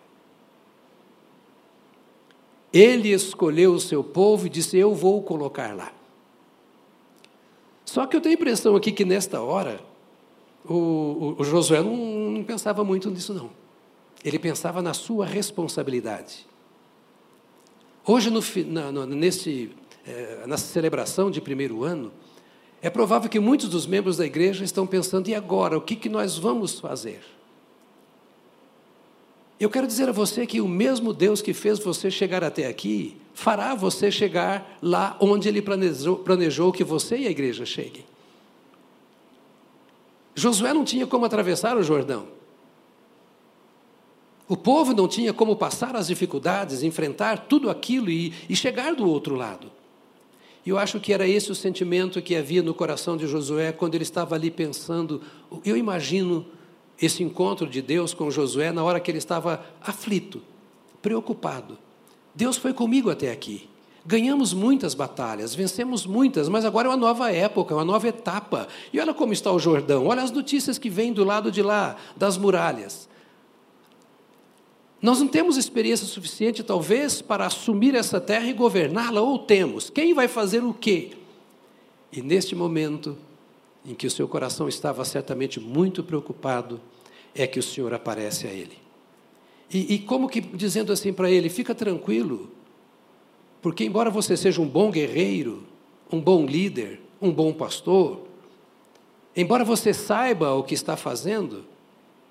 Ele 2.73 3.09
escolheu 3.09 3.73
o 3.73 3.79
seu 3.79 4.03
povo 4.03 4.47
e 4.47 4.49
disse: 4.49 4.75
Eu 4.75 4.95
vou 4.95 5.21
colocar 5.21 5.75
lá. 5.75 5.93
Só 7.85 8.07
que 8.07 8.17
eu 8.17 8.21
tenho 8.21 8.35
a 8.35 8.39
impressão 8.39 8.75
aqui 8.75 8.91
que 8.91 9.05
nesta 9.05 9.39
hora, 9.39 9.79
o, 10.65 10.73
o, 10.73 11.35
o 11.37 11.43
Josué 11.43 11.83
não, 11.83 11.95
não 11.95 12.43
pensava 12.43 12.83
muito 12.83 13.11
nisso, 13.11 13.35
não. 13.35 13.51
Ele 14.25 14.39
pensava 14.39 14.81
na 14.81 14.95
sua 14.95 15.27
responsabilidade. 15.27 16.47
Hoje, 18.03 18.31
no, 18.31 18.41
na, 18.91 19.05
nesse, 19.05 19.69
é, 20.07 20.43
nessa 20.47 20.65
celebração 20.65 21.29
de 21.29 21.39
primeiro 21.39 21.83
ano, 21.83 22.11
é 22.83 22.89
provável 22.89 23.29
que 23.29 23.39
muitos 23.39 23.69
dos 23.69 23.87
membros 23.87 24.17
da 24.17 24.25
igreja 24.25 24.65
estão 24.65 24.85
pensando: 24.85 25.29
e 25.29 25.33
agora? 25.33 25.77
O 25.77 25.81
que, 25.81 25.95
que 25.95 26.09
nós 26.09 26.37
vamos 26.37 26.81
fazer? 26.81 27.21
Eu 29.57 29.69
quero 29.69 29.87
dizer 29.87 30.09
a 30.09 30.11
você 30.11 30.45
que 30.45 30.59
o 30.59 30.67
mesmo 30.67 31.13
Deus 31.13 31.41
que 31.41 31.53
fez 31.53 31.79
você 31.79 32.11
chegar 32.11 32.43
até 32.43 32.67
aqui, 32.67 33.15
fará 33.33 33.73
você 33.73 34.11
chegar 34.11 34.77
lá 34.81 35.15
onde 35.21 35.47
Ele 35.47 35.61
planejou, 35.61 36.17
planejou 36.17 36.73
que 36.73 36.83
você 36.83 37.19
e 37.19 37.27
a 37.27 37.31
igreja 37.31 37.65
cheguem. 37.65 38.03
Josué 40.35 40.73
não 40.73 40.83
tinha 40.83 41.07
como 41.07 41.23
atravessar 41.23 41.77
o 41.77 41.83
Jordão. 41.83 42.27
O 44.45 44.57
povo 44.57 44.93
não 44.93 45.07
tinha 45.07 45.31
como 45.31 45.55
passar 45.55 45.95
as 45.95 46.07
dificuldades, 46.07 46.83
enfrentar 46.83 47.45
tudo 47.47 47.69
aquilo 47.69 48.09
e, 48.09 48.33
e 48.49 48.57
chegar 48.57 48.93
do 48.93 49.07
outro 49.07 49.35
lado. 49.35 49.71
E 50.65 50.69
eu 50.69 50.77
acho 50.77 50.99
que 50.99 51.11
era 51.11 51.27
esse 51.27 51.51
o 51.51 51.55
sentimento 51.55 52.21
que 52.21 52.35
havia 52.35 52.63
no 52.63 52.73
coração 52.73 53.17
de 53.17 53.27
Josué 53.27 53.71
quando 53.71 53.95
ele 53.95 54.03
estava 54.03 54.35
ali 54.35 54.49
pensando. 54.49 55.21
Eu 55.65 55.75
imagino 55.75 56.45
esse 57.01 57.21
encontro 57.21 57.67
de 57.67 57.81
Deus 57.81 58.13
com 58.13 58.31
Josué 58.31 58.71
na 58.71 58.83
hora 58.83 58.99
que 58.99 59.11
ele 59.11 59.17
estava 59.17 59.65
aflito, 59.81 60.41
preocupado. 61.01 61.77
Deus 62.33 62.55
foi 62.55 62.73
comigo 62.73 63.09
até 63.09 63.31
aqui. 63.31 63.69
Ganhamos 64.05 64.53
muitas 64.53 64.93
batalhas, 64.93 65.55
vencemos 65.55 66.05
muitas, 66.05 66.49
mas 66.49 66.65
agora 66.65 66.87
é 66.87 66.91
uma 66.91 66.97
nova 66.97 67.31
época, 67.31 67.73
uma 67.73 67.85
nova 67.85 68.07
etapa. 68.07 68.67
E 68.91 68.99
olha 68.99 69.13
como 69.13 69.31
está 69.31 69.51
o 69.51 69.59
Jordão, 69.59 70.07
olha 70.07 70.21
as 70.21 70.31
notícias 70.31 70.77
que 70.77 70.89
vêm 70.89 71.13
do 71.13 71.23
lado 71.23 71.49
de 71.51 71.61
lá, 71.61 71.95
das 72.15 72.37
muralhas. 72.37 73.07
Nós 75.03 75.19
não 75.19 75.27
temos 75.27 75.57
experiência 75.57 76.07
suficiente, 76.07 76.63
talvez, 76.63 77.21
para 77.21 77.45
assumir 77.45 77.93
essa 77.93 78.21
terra 78.21 78.47
e 78.47 78.53
governá-la, 78.53 79.19
ou 79.19 79.37
temos. 79.37 79.89
Quem 79.89 80.13
vai 80.13 80.29
fazer 80.29 80.63
o 80.63 80.73
quê? 80.73 81.11
E 82.09 82.21
neste 82.21 82.55
momento, 82.55 83.17
em 83.85 83.93
que 83.93 84.07
o 84.07 84.11
seu 84.11 84.29
coração 84.29 84.69
estava 84.69 85.03
certamente 85.03 85.59
muito 85.59 86.05
preocupado, 86.05 86.79
é 87.35 87.45
que 87.45 87.59
o 87.59 87.63
Senhor 87.63 87.93
aparece 87.93 88.47
a 88.47 88.51
ele. 88.51 88.77
E, 89.69 89.95
e 89.95 89.99
como 89.99 90.29
que 90.29 90.39
dizendo 90.39 90.93
assim 90.93 91.11
para 91.11 91.29
ele: 91.29 91.49
fica 91.49 91.75
tranquilo, 91.75 92.49
porque 93.61 93.83
embora 93.83 94.09
você 94.09 94.37
seja 94.37 94.61
um 94.61 94.67
bom 94.67 94.89
guerreiro, 94.89 95.63
um 96.09 96.21
bom 96.21 96.45
líder, 96.45 97.01
um 97.21 97.29
bom 97.29 97.51
pastor, 97.51 98.21
embora 99.35 99.65
você 99.65 99.93
saiba 99.93 100.53
o 100.53 100.63
que 100.63 100.73
está 100.73 100.95
fazendo, 100.95 101.65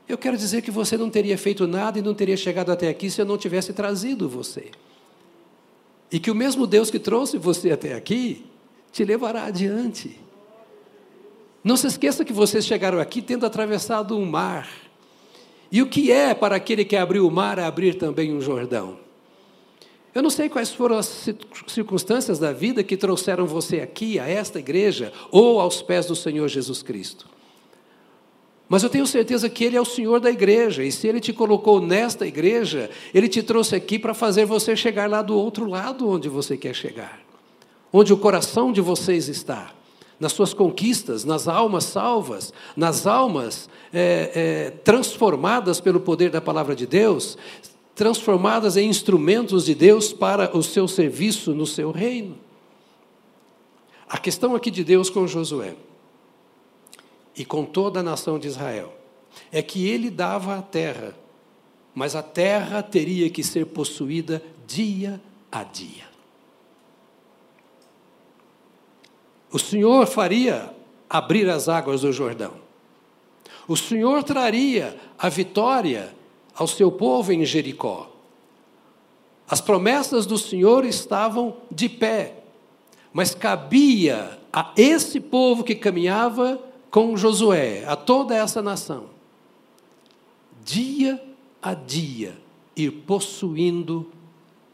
eu 0.09 0.19
quero 0.19 0.37
dizer 0.37 0.63
que 0.63 0.71
você 0.71 0.97
não 0.97 1.09
teria 1.09 1.39
feito 1.39 1.67
nada 1.67 1.99
e 1.99 2.03
não 2.03 2.15
teria 2.15 2.37
chegado 2.37 2.71
até 2.71 2.89
aqui 2.89 3.11
se 3.11 3.21
eu 3.21 3.25
não 3.25 3.39
tivesse 3.39 3.73
trazido 3.73 4.29
você. 4.29 4.71
E 6.11 6.19
que 6.19 6.31
o 6.31 6.35
mesmo 6.35 6.67
Deus 6.67 6.91
que 6.91 6.99
trouxe 6.99 7.39
você 7.39 7.71
até 7.71 7.95
aqui 7.95 8.45
te 8.93 9.05
levará 9.05 9.45
adiante. 9.45 10.19
Não 11.65 11.77
se 11.77 11.87
esqueça 11.87 12.25
que 12.25 12.33
vocês 12.33 12.67
chegaram 12.67 12.99
aqui 12.99 13.23
tendo 13.23 13.47
atravessado 13.47 14.19
um 14.19 14.27
mar. 14.27 14.69
E 15.71 15.81
o 15.81 15.87
que 15.87 16.13
é 16.13 16.35
para 16.35 16.57
aquele 16.57 16.85
que 16.85 16.97
abriu 16.97 17.27
o 17.27 17.31
mar 17.31 17.59
abrir 17.59 17.95
também 17.95 18.35
um 18.35 18.41
Jordão? 18.41 18.99
Eu 20.15 20.23
não 20.23 20.29
sei 20.29 20.51
quais 20.51 20.71
foram 20.71 20.99
as 20.99 21.31
circunstâncias 21.67 22.39
da 22.39 22.53
vida 22.53 22.85
que 22.85 22.99
trouxeram 22.99 23.47
você 23.47 23.81
aqui, 23.81 24.19
a 24.19 24.29
esta 24.29 24.59
igreja, 24.59 25.11
ou 25.31 25.59
aos 25.59 25.81
pés 25.81 26.05
do 26.05 26.15
Senhor 26.15 26.47
Jesus 26.49 26.83
Cristo. 26.83 27.27
Mas 28.73 28.83
eu 28.83 28.89
tenho 28.89 29.07
certeza 29.07 29.51
que 29.51 29.65
Ele 29.65 29.77
é 29.77 29.81
o 29.83 29.85
Senhor 29.85 30.19
da 30.19 30.31
igreja, 30.31 30.83
e 30.83 30.91
se 30.91 31.07
Ele 31.07 31.21
te 31.21 31.31
colocou 31.31 31.79
nesta 31.79 32.27
igreja, 32.27 32.89
Ele 33.13 33.29
te 33.29 33.43
trouxe 33.43 33.77
aqui 33.77 33.99
para 33.99 34.15
fazer 34.15 34.47
você 34.47 34.75
chegar 34.75 35.11
lá 35.11 35.21
do 35.21 35.37
outro 35.37 35.67
lado 35.67 36.09
onde 36.09 36.27
você 36.27 36.57
quer 36.57 36.75
chegar, 36.75 37.21
onde 37.93 38.15
o 38.15 38.17
coração 38.17 38.73
de 38.73 38.81
vocês 38.81 39.29
está 39.29 39.75
nas 40.19 40.33
suas 40.33 40.55
conquistas, 40.55 41.23
nas 41.23 41.49
almas 41.49 41.85
salvas, 41.85 42.51
nas 42.75 43.07
almas 43.07 43.69
é, 43.93 44.31
é, 44.35 44.71
transformadas 44.71 45.79
pelo 45.79 46.01
poder 46.01 46.31
da 46.31 46.41
palavra 46.41 46.75
de 46.75 46.87
Deus, 46.87 47.37
transformadas 47.95 48.79
em 48.79 48.89
instrumentos 48.89 49.67
de 49.67 49.75
Deus 49.75 50.15
para 50.15 50.57
o 50.57 50.63
seu 50.63 50.89
serviço 50.89 51.55
no 51.55 51.67
seu 51.67 51.91
reino. 51.91 52.39
A 54.09 54.17
questão 54.17 54.55
aqui 54.55 54.71
de 54.71 54.83
Deus 54.83 55.11
com 55.11 55.27
Josué 55.27 55.75
e 57.37 57.45
com 57.45 57.65
toda 57.65 58.01
a 58.01 58.03
nação 58.03 58.39
de 58.39 58.49
Israel 58.49 58.93
é 59.51 59.63
que 59.63 59.89
ele 59.89 60.11
dava 60.11 60.59
a 60.59 60.63
terra, 60.63 61.15
mas 61.95 62.15
a 62.15 62.23
terra 62.23 62.83
teria 62.83 63.31
que 63.31 63.43
ser 63.43 63.67
possuída 63.67 64.43
dia 64.67 65.21
a 65.51 65.63
dia. 65.63 66.11
O 69.51 69.59
Senhor 69.59 70.07
faria 70.07 70.75
abrir 71.09 71.49
as 71.51 71.69
águas 71.69 72.01
do 72.01 72.13
Jordão. 72.13 72.55
O 73.69 73.77
Senhor 73.77 74.23
traria 74.23 74.99
a 75.19 75.29
vitória 75.29 76.15
ao 76.55 76.67
seu 76.67 76.91
povo 76.91 77.33
em 77.33 77.45
Jericó. 77.45 78.11
As 79.49 79.61
promessas 79.61 80.25
do 80.25 80.39
Senhor 80.39 80.85
estavam 80.85 81.59
de 81.71 81.89
pé, 81.89 82.37
mas 83.13 83.35
cabia 83.35 84.39
a 84.51 84.73
esse 84.77 85.21
povo 85.21 85.63
que 85.63 85.75
caminhava 85.75 86.59
com 86.93 87.17
Josué, 87.17 87.87
a 87.87 87.97
toda 87.97 88.37
essa 88.37 88.61
nação, 88.61 89.07
dia 90.63 91.21
a 91.63 91.73
dia, 91.73 92.39
ir 92.77 92.91
possuindo 92.91 94.13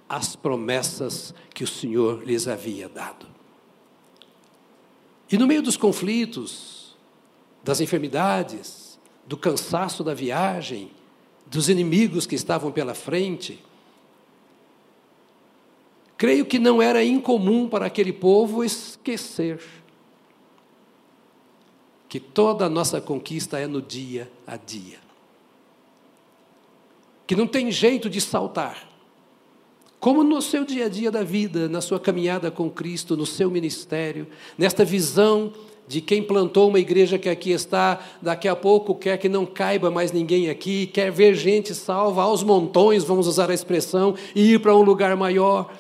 as 0.09 0.35
promessas 0.35 1.33
que 1.55 1.63
o 1.63 1.67
Senhor 1.67 2.25
lhes 2.25 2.49
havia 2.49 2.89
dado. 2.89 3.25
E 5.31 5.39
no 5.39 5.47
meio 5.47 5.63
dos 5.63 5.77
conflitos, 5.77 6.97
das 7.63 7.81
enfermidades, 7.81 8.99
do 9.25 9.37
cansaço 9.37 10.03
da 10.03 10.13
viagem, 10.13 10.91
dos 11.47 11.69
inimigos 11.69 12.27
que 12.27 12.35
estavam 12.35 12.73
pela 12.73 12.95
frente, 12.95 13.63
creio 16.17 16.45
que 16.45 16.59
não 16.59 16.83
era 16.83 17.05
incomum 17.05 17.69
para 17.69 17.87
aquele 17.87 18.13
povo 18.13 18.65
esquecer 18.65 19.63
que 22.09 22.19
toda 22.19 22.65
a 22.65 22.69
nossa 22.69 23.01
conquista 23.01 23.59
é 23.59 23.67
no 23.67 23.83
dia 23.83 24.31
a 24.47 24.57
dia. 24.57 24.99
Que 27.27 27.37
não 27.37 27.47
tem 27.47 27.71
jeito 27.71 28.09
de 28.09 28.21
saltar. 28.21 28.89
Como 30.01 30.23
no 30.23 30.41
seu 30.41 30.65
dia 30.65 30.87
a 30.87 30.89
dia 30.89 31.11
da 31.11 31.23
vida, 31.23 31.69
na 31.69 31.81
sua 31.81 31.99
caminhada 31.99 32.51
com 32.51 32.71
Cristo, 32.71 33.17
no 33.17 33.27
seu 33.27 33.51
ministério, 33.51 34.29
nesta 34.57 34.85
visão 34.85 35.53
de 35.89 36.01
quem 36.01 36.23
plantou 36.23 36.69
uma 36.69 36.79
igreja 36.79 37.19
que 37.19 37.29
aqui 37.29 37.51
está, 37.51 37.99
daqui 38.21 38.47
a 38.47 38.55
pouco 38.55 38.95
quer 38.95 39.17
que 39.17 39.29
não 39.29 39.45
caiba 39.45 39.91
mais 39.91 40.13
ninguém 40.13 40.51
aqui, 40.51 40.87
quer 40.87 41.11
ver 41.11 41.35
gente 41.35 41.75
salva 41.75 42.23
aos 42.23 42.43
montões, 42.43 43.05
vamos 43.05 43.27
usar 43.27 43.51
a 43.51 43.55
expressão, 43.55 44.15
e 44.35 44.53
ir 44.53 44.61
para 44.61 44.77
um 44.77 44.83
lugar 44.83 45.17
maior. 45.17 45.73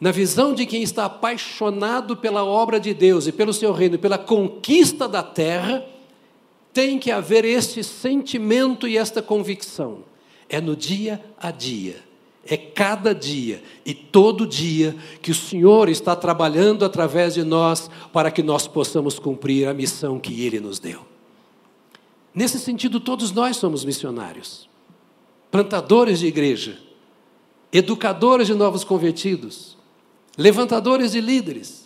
Na 0.00 0.10
visão 0.10 0.54
de 0.54 0.64
quem 0.64 0.82
está 0.82 1.04
apaixonado 1.04 2.16
pela 2.16 2.44
obra 2.44 2.80
de 2.80 2.94
Deus 2.94 3.26
e 3.26 3.32
pelo 3.32 3.52
seu 3.52 3.72
reino, 3.72 3.98
pela 3.98 4.16
conquista 4.16 5.06
da 5.06 5.22
terra, 5.22 5.84
tem 6.72 6.98
que 6.98 7.10
haver 7.10 7.44
este 7.44 7.84
sentimento 7.84 8.88
e 8.88 8.96
esta 8.96 9.20
convicção. 9.20 9.98
É 10.48 10.60
no 10.60 10.74
dia 10.74 11.22
a 11.38 11.50
dia 11.50 12.10
é 12.44 12.56
cada 12.56 13.14
dia 13.14 13.62
e 13.84 13.92
todo 13.92 14.46
dia 14.46 14.96
que 15.20 15.30
o 15.30 15.34
Senhor 15.34 15.88
está 15.88 16.16
trabalhando 16.16 16.84
através 16.84 17.34
de 17.34 17.44
nós 17.44 17.90
para 18.12 18.30
que 18.30 18.42
nós 18.42 18.66
possamos 18.66 19.18
cumprir 19.18 19.68
a 19.68 19.74
missão 19.74 20.18
que 20.18 20.44
Ele 20.44 20.58
nos 20.58 20.78
deu. 20.78 21.06
Nesse 22.34 22.58
sentido, 22.58 23.00
todos 23.00 23.32
nós 23.32 23.56
somos 23.56 23.84
missionários, 23.84 24.68
plantadores 25.50 26.20
de 26.20 26.26
igreja, 26.26 26.78
educadores 27.72 28.46
de 28.46 28.54
novos 28.54 28.84
convertidos, 28.84 29.76
levantadores 30.36 31.12
de 31.12 31.20
líderes, 31.20 31.80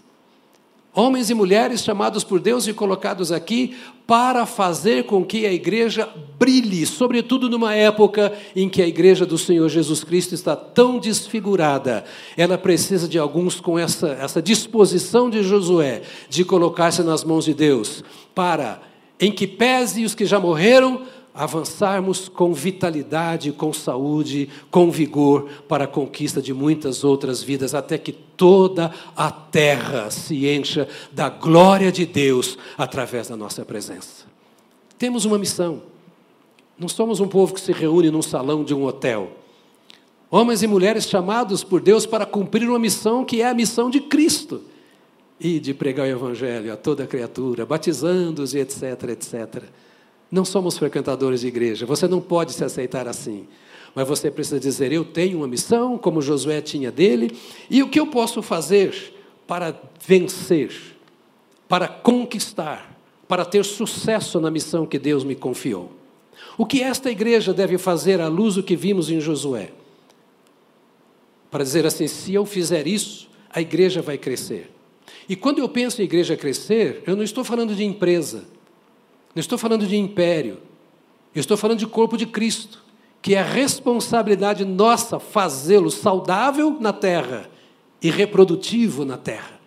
Homens 0.96 1.28
e 1.28 1.34
mulheres 1.34 1.82
chamados 1.82 2.22
por 2.22 2.38
Deus 2.38 2.68
e 2.68 2.72
colocados 2.72 3.32
aqui 3.32 3.74
para 4.06 4.46
fazer 4.46 5.06
com 5.06 5.24
que 5.24 5.44
a 5.44 5.52
igreja 5.52 6.08
brilhe, 6.38 6.86
sobretudo 6.86 7.50
numa 7.50 7.74
época 7.74 8.32
em 8.54 8.68
que 8.68 8.80
a 8.80 8.86
igreja 8.86 9.26
do 9.26 9.36
Senhor 9.36 9.68
Jesus 9.68 10.04
Cristo 10.04 10.36
está 10.36 10.54
tão 10.54 11.00
desfigurada. 11.00 12.04
Ela 12.36 12.56
precisa 12.56 13.08
de 13.08 13.18
alguns 13.18 13.58
com 13.58 13.76
essa, 13.76 14.10
essa 14.10 14.40
disposição 14.40 15.28
de 15.28 15.42
Josué, 15.42 16.02
de 16.28 16.44
colocar-se 16.44 17.02
nas 17.02 17.24
mãos 17.24 17.44
de 17.44 17.54
Deus, 17.54 18.04
para, 18.32 18.80
em 19.18 19.32
que 19.32 19.48
pese 19.48 20.04
os 20.04 20.14
que 20.14 20.24
já 20.24 20.38
morreram, 20.38 21.02
avançarmos 21.34 22.28
com 22.28 22.54
vitalidade, 22.54 23.50
com 23.50 23.72
saúde, 23.72 24.48
com 24.70 24.88
vigor 24.88 25.48
para 25.68 25.84
a 25.84 25.88
conquista 25.88 26.40
de 26.40 26.54
muitas 26.54 27.02
outras 27.02 27.42
vidas, 27.42 27.74
até 27.74 27.98
que 27.98 28.12
toda 28.12 28.92
a 29.16 29.32
terra 29.32 30.12
se 30.12 30.46
encha 30.46 30.88
da 31.10 31.28
glória 31.28 31.90
de 31.90 32.06
Deus 32.06 32.56
através 32.78 33.28
da 33.28 33.36
nossa 33.36 33.64
presença. 33.64 34.26
Temos 34.96 35.24
uma 35.24 35.36
missão. 35.36 35.82
Não 36.78 36.88
somos 36.88 37.18
um 37.18 37.26
povo 37.26 37.52
que 37.52 37.60
se 37.60 37.72
reúne 37.72 38.10
num 38.10 38.22
salão 38.22 38.62
de 38.62 38.72
um 38.72 38.84
hotel. 38.84 39.32
Homens 40.30 40.62
e 40.62 40.68
mulheres 40.68 41.08
chamados 41.08 41.64
por 41.64 41.80
Deus 41.80 42.06
para 42.06 42.24
cumprir 42.24 42.68
uma 42.68 42.78
missão 42.78 43.24
que 43.24 43.42
é 43.42 43.48
a 43.48 43.54
missão 43.54 43.90
de 43.90 44.00
Cristo 44.00 44.62
e 45.38 45.58
de 45.58 45.74
pregar 45.74 46.06
o 46.06 46.10
Evangelho 46.10 46.72
a 46.72 46.76
toda 46.76 47.06
criatura, 47.06 47.66
batizando-os 47.66 48.54
e 48.54 48.58
etc, 48.58 48.82
etc. 49.10 49.64
Não 50.34 50.44
somos 50.44 50.76
frequentadores 50.76 51.42
de 51.42 51.46
igreja, 51.46 51.86
você 51.86 52.08
não 52.08 52.20
pode 52.20 52.52
se 52.54 52.64
aceitar 52.64 53.06
assim. 53.06 53.46
Mas 53.94 54.08
você 54.08 54.32
precisa 54.32 54.58
dizer: 54.58 54.90
eu 54.90 55.04
tenho 55.04 55.38
uma 55.38 55.46
missão, 55.46 55.96
como 55.96 56.20
Josué 56.20 56.60
tinha 56.60 56.90
dele, 56.90 57.38
e 57.70 57.84
o 57.84 57.88
que 57.88 58.00
eu 58.00 58.08
posso 58.08 58.42
fazer 58.42 59.14
para 59.46 59.80
vencer, 60.04 60.72
para 61.68 61.86
conquistar, 61.86 62.98
para 63.28 63.44
ter 63.44 63.64
sucesso 63.64 64.40
na 64.40 64.50
missão 64.50 64.84
que 64.84 64.98
Deus 64.98 65.22
me 65.22 65.36
confiou. 65.36 65.92
O 66.58 66.66
que 66.66 66.82
esta 66.82 67.12
igreja 67.12 67.54
deve 67.54 67.78
fazer 67.78 68.20
à 68.20 68.26
luz 68.26 68.56
do 68.56 68.62
que 68.64 68.74
vimos 68.74 69.08
em 69.10 69.20
Josué? 69.20 69.70
Para 71.48 71.62
dizer 71.62 71.86
assim: 71.86 72.08
se 72.08 72.34
eu 72.34 72.44
fizer 72.44 72.88
isso, 72.88 73.30
a 73.48 73.60
igreja 73.60 74.02
vai 74.02 74.18
crescer. 74.18 74.68
E 75.28 75.36
quando 75.36 75.60
eu 75.60 75.68
penso 75.68 76.02
em 76.02 76.04
igreja 76.04 76.36
crescer, 76.36 77.04
eu 77.06 77.14
não 77.14 77.22
estou 77.22 77.44
falando 77.44 77.72
de 77.72 77.84
empresa, 77.84 78.52
não 79.34 79.40
estou 79.40 79.58
falando 79.58 79.86
de 79.86 79.96
império. 79.96 80.58
Eu 81.34 81.40
estou 81.40 81.56
falando 81.56 81.78
de 81.78 81.86
corpo 81.86 82.16
de 82.16 82.26
Cristo, 82.26 82.82
que 83.20 83.34
é 83.34 83.42
responsabilidade 83.42 84.64
nossa 84.64 85.18
fazê-lo 85.18 85.90
saudável 85.90 86.76
na 86.80 86.92
terra 86.92 87.50
e 88.00 88.10
reprodutivo 88.10 89.04
na 89.04 89.16
terra. 89.16 89.58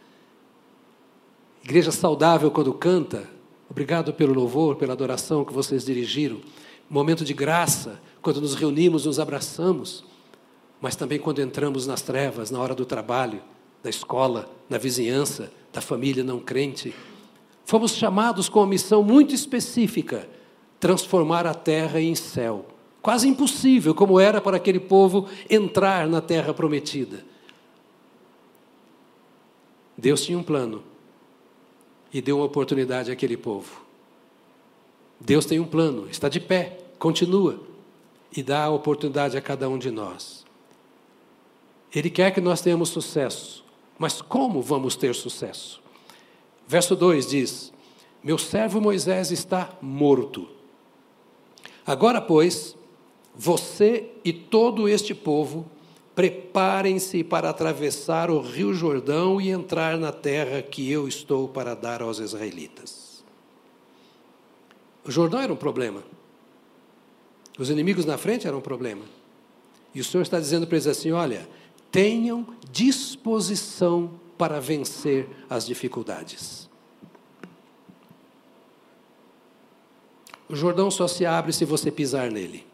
Igreja 1.64 1.92
saudável 1.92 2.50
quando 2.50 2.74
canta, 2.74 3.30
obrigado 3.70 4.14
pelo 4.14 4.34
louvor, 4.34 4.78
pela 4.78 4.94
adoração 4.94 5.44
que 5.44 5.52
vocês 5.52 5.84
dirigiram. 5.84 6.40
Momento 6.90 7.26
de 7.26 7.34
graça, 7.34 8.00
quando 8.22 8.40
nos 8.40 8.56
reunimos, 8.56 9.06
nos 9.06 9.20
abraçamos, 9.20 10.06
mas 10.80 10.96
também 10.96 11.20
quando 11.20 11.42
entramos 11.42 11.86
nas 11.86 12.02
trevas, 12.02 12.50
na 12.52 12.60
hora 12.60 12.74
do 12.74 12.86
trabalho, 12.86 13.42
da 13.84 13.90
escola, 13.90 14.50
na 14.70 14.78
vizinhança, 14.78 15.52
da 15.74 15.82
família 15.82 16.24
não 16.24 16.40
crente, 16.40 16.94
Fomos 17.68 17.92
chamados 17.92 18.48
com 18.48 18.62
uma 18.62 18.68
missão 18.68 19.04
muito 19.04 19.36
específica: 19.36 20.28
transformar 20.80 21.46
a 21.46 21.54
terra 21.54 22.00
em 22.00 22.16
céu. 22.16 22.66
Quase 23.02 23.28
impossível, 23.28 23.94
como 23.94 24.22
era 24.22 24.40
para 24.40 24.56
aquele 24.56 24.80
povo 24.80 25.28
entrar 25.50 26.08
na 26.08 26.22
terra 26.22 26.54
prometida. 26.54 27.26
Deus 29.98 30.24
tinha 30.24 30.40
um 30.40 30.44
plano 30.44 30.82
e 32.14 32.22
deu 32.22 32.38
uma 32.38 32.46
oportunidade 32.46 33.12
àquele 33.12 33.36
povo. 33.36 33.82
Deus 35.20 35.46
tem 35.46 35.60
um 35.60 35.66
plano, 35.66 36.08
está 36.10 36.30
de 36.30 36.40
pé, 36.40 36.78
continua 36.98 37.60
e 38.36 38.42
dá 38.42 38.64
a 38.64 38.70
oportunidade 38.70 39.36
a 39.36 39.42
cada 39.42 39.68
um 39.68 39.78
de 39.78 39.92
nós. 39.92 40.46
Ele 41.94 42.10
quer 42.10 42.32
que 42.32 42.40
nós 42.40 42.62
tenhamos 42.62 42.88
sucesso, 42.90 43.66
mas 44.00 44.22
como 44.22 44.62
vamos 44.62 44.96
ter 44.96 45.14
sucesso? 45.14 45.86
Verso 46.68 46.96
2 46.96 47.28
diz: 47.28 47.74
Meu 48.22 48.38
servo 48.38 48.82
Moisés 48.82 49.32
está 49.32 49.78
morto. 49.82 50.48
Agora, 51.86 52.20
pois, 52.20 52.76
você 53.34 54.12
e 54.26 54.34
todo 54.34 54.90
este 54.90 55.16
povo 55.16 55.66
preparem-se 56.14 57.24
para 57.24 57.50
atravessar 57.50 58.30
o 58.30 58.42
rio 58.42 58.74
Jordão 58.74 59.40
e 59.40 59.50
entrar 59.50 59.98
na 59.98 60.12
terra 60.12 60.62
que 60.62 60.92
eu 60.92 61.08
estou 61.08 61.48
para 61.48 61.76
dar 61.76 62.02
aos 62.02 62.20
israelitas. 62.20 63.24
O 65.06 65.12
Jordão 65.12 65.40
era 65.40 65.54
um 65.54 65.58
problema. 65.58 66.04
Os 67.58 67.70
inimigos 67.70 68.04
na 68.04 68.18
frente 68.18 68.48
eram 68.48 68.58
um 68.58 68.62
problema. 68.62 69.06
E 69.96 70.02
o 70.02 70.04
Senhor 70.04 70.24
está 70.24 70.40
dizendo 70.40 70.68
para 70.68 70.76
eles 70.76 70.88
assim: 70.88 71.12
olha, 71.12 71.48
tenham 71.90 72.46
disposição 72.70 74.20
para 74.38 74.60
vencer 74.60 75.28
as 75.50 75.66
dificuldades. 75.66 76.70
O 80.50 80.56
Jordão 80.56 80.90
só 80.90 81.08
se 81.08 81.26
abre 81.26 81.52
se 81.52 81.66
você 81.66 81.92
pisar 81.92 82.32
nele. 82.32 82.66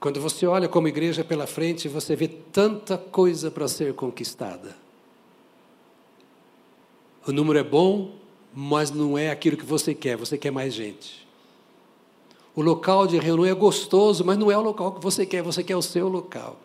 Quando 0.00 0.20
você 0.20 0.46
olha 0.46 0.68
como 0.68 0.88
igreja 0.88 1.24
pela 1.24 1.46
frente, 1.46 1.88
você 1.88 2.14
vê 2.14 2.28
tanta 2.28 2.96
coisa 2.96 3.50
para 3.50 3.66
ser 3.66 3.94
conquistada. 3.94 4.76
O 7.26 7.32
número 7.32 7.58
é 7.58 7.64
bom, 7.64 8.14
mas 8.54 8.90
não 8.90 9.18
é 9.18 9.30
aquilo 9.30 9.56
que 9.56 9.66
você 9.66 9.94
quer, 9.94 10.16
você 10.16 10.38
quer 10.38 10.50
mais 10.50 10.72
gente. 10.72 11.26
O 12.54 12.62
local 12.62 13.06
de 13.06 13.18
reunião 13.18 13.46
é 13.46 13.54
gostoso, 13.54 14.24
mas 14.24 14.38
não 14.38 14.50
é 14.50 14.56
o 14.56 14.62
local 14.62 14.92
que 14.92 15.02
você 15.02 15.26
quer, 15.26 15.42
você 15.42 15.62
quer 15.62 15.76
o 15.76 15.82
seu 15.82 16.08
local. 16.08 16.58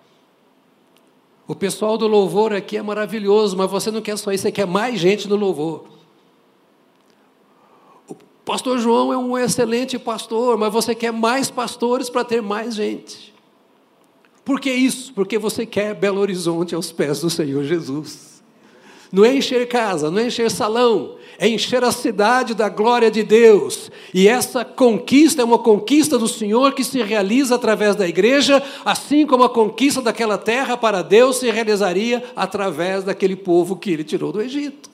O 1.47 1.53
pessoal 1.53 1.97
do 1.97 2.07
louvor 2.07 2.53
aqui 2.53 2.77
é 2.77 2.81
maravilhoso, 2.81 3.57
mas 3.57 3.69
você 3.69 3.91
não 3.91 4.01
quer 4.01 4.17
só 4.17 4.31
isso, 4.31 4.43
você 4.43 4.51
quer 4.51 4.65
mais 4.65 4.99
gente 4.99 5.27
no 5.27 5.35
louvor. 5.35 5.85
O 8.07 8.15
pastor 8.45 8.77
João 8.79 9.11
é 9.11 9.17
um 9.17 9.37
excelente 9.37 9.99
pastor, 9.99 10.57
mas 10.57 10.71
você 10.71 10.95
quer 10.95 11.11
mais 11.11 11.51
pastores 11.51 12.09
para 12.09 12.23
ter 12.23 12.41
mais 12.41 12.75
gente. 12.75 13.33
Por 14.45 14.59
que 14.59 14.71
isso? 14.71 15.13
Porque 15.13 15.37
você 15.37 15.65
quer 15.65 15.93
Belo 15.93 16.19
Horizonte 16.19 16.75
aos 16.75 16.91
pés 16.91 17.19
do 17.21 17.29
Senhor 17.29 17.63
Jesus. 17.63 18.32
Não 19.13 19.23
é 19.23 19.35
encher 19.35 19.67
casa, 19.67 20.09
não 20.09 20.17
é 20.17 20.25
encher 20.25 20.49
salão, 20.49 21.17
é 21.37 21.47
encher 21.47 21.83
a 21.83 21.91
cidade 21.91 22.55
da 22.55 22.67
glória 22.67 23.11
de 23.11 23.21
Deus. 23.21 23.91
E 24.11 24.27
essa 24.27 24.65
conquista 24.65 25.43
é 25.43 25.45
uma 25.45 25.59
conquista 25.59 26.17
do 26.17 26.27
Senhor 26.27 26.73
que 26.73 26.83
se 26.83 26.99
realiza 27.03 27.53
através 27.53 27.95
da 27.95 28.07
igreja, 28.07 28.63
assim 28.83 29.27
como 29.27 29.43
a 29.43 29.49
conquista 29.51 30.01
daquela 30.01 30.35
terra 30.35 30.75
para 30.75 31.03
Deus 31.03 31.37
se 31.37 31.51
realizaria 31.51 32.23
através 32.35 33.03
daquele 33.03 33.35
povo 33.35 33.75
que 33.75 33.91
ele 33.91 34.03
tirou 34.03 34.31
do 34.31 34.41
Egito. 34.41 34.89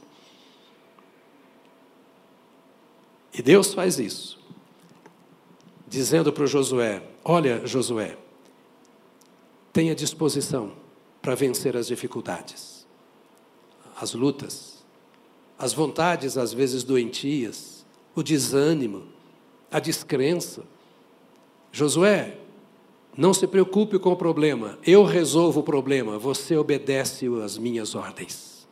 E 3.34 3.42
Deus 3.42 3.74
faz 3.74 3.98
isso. 4.00 4.38
dizendo 5.88 6.34
para 6.34 6.46
Josué: 6.46 7.02
Olha, 7.24 7.66
Josué, 7.66 8.18
tenha 9.72 9.96
disposição 9.96 10.74
para 11.22 11.36
vencer 11.36 11.78
as 11.78 11.88
dificuldades, 11.88 12.69
as 14.00 14.14
lutas, 14.14 14.84
as 15.58 15.74
vontades 15.74 16.38
às 16.38 16.54
vezes 16.54 16.84
doentias, 16.84 17.86
o 18.16 18.24
desânimo, 18.24 19.04
a 19.70 19.80
descrença. 19.80 20.64
Josué, 21.72 22.38
não 23.16 23.34
se 23.34 23.46
preocupe 23.46 24.00
com 24.00 24.12
o 24.12 24.16
problema, 24.16 24.80
eu 24.86 25.04
resolvo 25.04 25.60
o 25.60 25.64
problema, 25.64 26.18
você 26.18 26.56
obedece 26.56 27.28
às 27.44 27.58
minhas 27.58 27.94
ordens. 27.94 28.68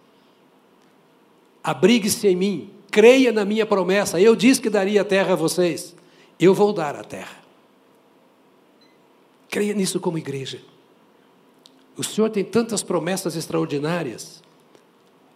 Abrigue-se 1.61 2.27
em 2.27 2.35
mim, 2.35 2.69
creia 2.89 3.31
na 3.33 3.43
minha 3.43 3.65
promessa. 3.65 4.21
Eu 4.21 4.35
disse 4.37 4.61
que 4.61 4.69
daria 4.69 5.01
a 5.01 5.05
terra 5.05 5.33
a 5.33 5.35
vocês, 5.35 5.93
eu 6.39 6.53
vou 6.53 6.71
dar 6.71 6.95
a 6.95 7.03
terra. 7.03 7.43
Creia 9.49 9.73
nisso 9.73 9.99
como 9.99 10.17
igreja. 10.17 10.61
O 11.97 12.03
Senhor 12.03 12.29
tem 12.29 12.45
tantas 12.45 12.83
promessas 12.83 13.35
extraordinárias, 13.35 14.41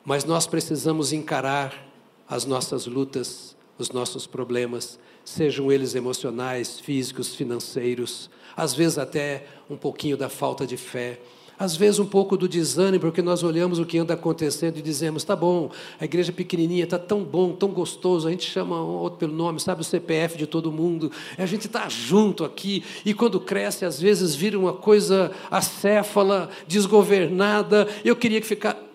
mas 0.03 0.25
nós 0.25 0.47
precisamos 0.47 1.13
encarar 1.13 1.87
as 2.27 2.45
nossas 2.45 2.85
lutas, 2.85 3.55
os 3.77 3.91
nossos 3.91 4.25
problemas, 4.25 4.99
sejam 5.23 5.71
eles 5.71 5.95
emocionais, 5.95 6.79
físicos, 6.79 7.35
financeiros, 7.35 8.29
às 8.55 8.73
vezes 8.73 8.97
até 8.97 9.45
um 9.69 9.77
pouquinho 9.77 10.17
da 10.17 10.29
falta 10.29 10.65
de 10.65 10.77
fé, 10.77 11.19
às 11.61 11.75
vezes 11.75 11.99
um 11.99 12.05
pouco 12.07 12.35
do 12.35 12.47
desânimo, 12.47 13.01
porque 13.01 13.21
nós 13.21 13.43
olhamos 13.43 13.77
o 13.77 13.85
que 13.85 13.99
anda 13.99 14.15
acontecendo 14.15 14.77
e 14.77 14.81
dizemos: 14.81 15.23
tá 15.23 15.35
bom, 15.35 15.69
a 15.99 16.05
igreja 16.05 16.31
pequenininha 16.31 16.85
está 16.85 16.97
tão 16.97 17.23
bom, 17.23 17.51
tão 17.51 17.69
gostoso, 17.69 18.27
a 18.27 18.31
gente 18.31 18.49
chama 18.49 18.83
um 18.83 18.95
outro 18.95 19.19
pelo 19.19 19.33
nome, 19.33 19.59
sabe 19.59 19.81
o 19.81 19.83
CPF 19.83 20.39
de 20.39 20.47
todo 20.47 20.71
mundo, 20.71 21.11
a 21.37 21.45
gente 21.45 21.67
está 21.67 21.87
junto 21.87 22.43
aqui, 22.43 22.83
e 23.05 23.13
quando 23.13 23.39
cresce, 23.39 23.85
às 23.85 24.01
vezes 24.01 24.33
vira 24.33 24.57
uma 24.57 24.73
coisa 24.73 25.31
acéfala, 25.51 26.49
desgovernada. 26.67 27.87
Eu 28.03 28.15
queria 28.15 28.41
que 28.41 28.47
ficar. 28.47 28.90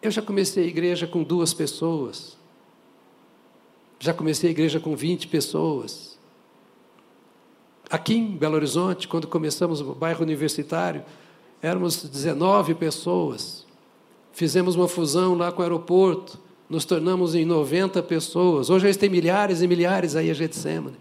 Eu 0.00 0.10
já 0.10 0.22
comecei 0.22 0.64
a 0.64 0.66
igreja 0.68 1.06
com 1.06 1.22
duas 1.22 1.52
pessoas, 1.52 2.36
já 3.98 4.14
comecei 4.14 4.48
a 4.48 4.52
igreja 4.52 4.78
com 4.78 4.94
20 4.94 5.26
pessoas. 5.26 6.16
Aqui 7.90 8.14
em 8.14 8.36
Belo 8.36 8.54
Horizonte, 8.54 9.08
quando 9.08 9.26
começamos 9.26 9.80
o 9.80 9.94
bairro 9.94 10.22
universitário, 10.22 11.04
éramos 11.60 12.02
19 12.04 12.74
pessoas. 12.74 13.66
Fizemos 14.32 14.76
uma 14.76 14.86
fusão 14.86 15.34
lá 15.34 15.50
com 15.50 15.60
o 15.60 15.62
aeroporto, 15.64 16.38
nos 16.68 16.84
tornamos 16.84 17.34
em 17.34 17.44
90 17.44 18.00
pessoas. 18.04 18.70
Hoje 18.70 18.86
eles 18.86 18.96
têm 18.96 19.08
milhares 19.08 19.62
e 19.62 19.66
milhares 19.66 20.14
aí 20.14 20.30
a 20.30 20.34
Getsemane. 20.34 20.96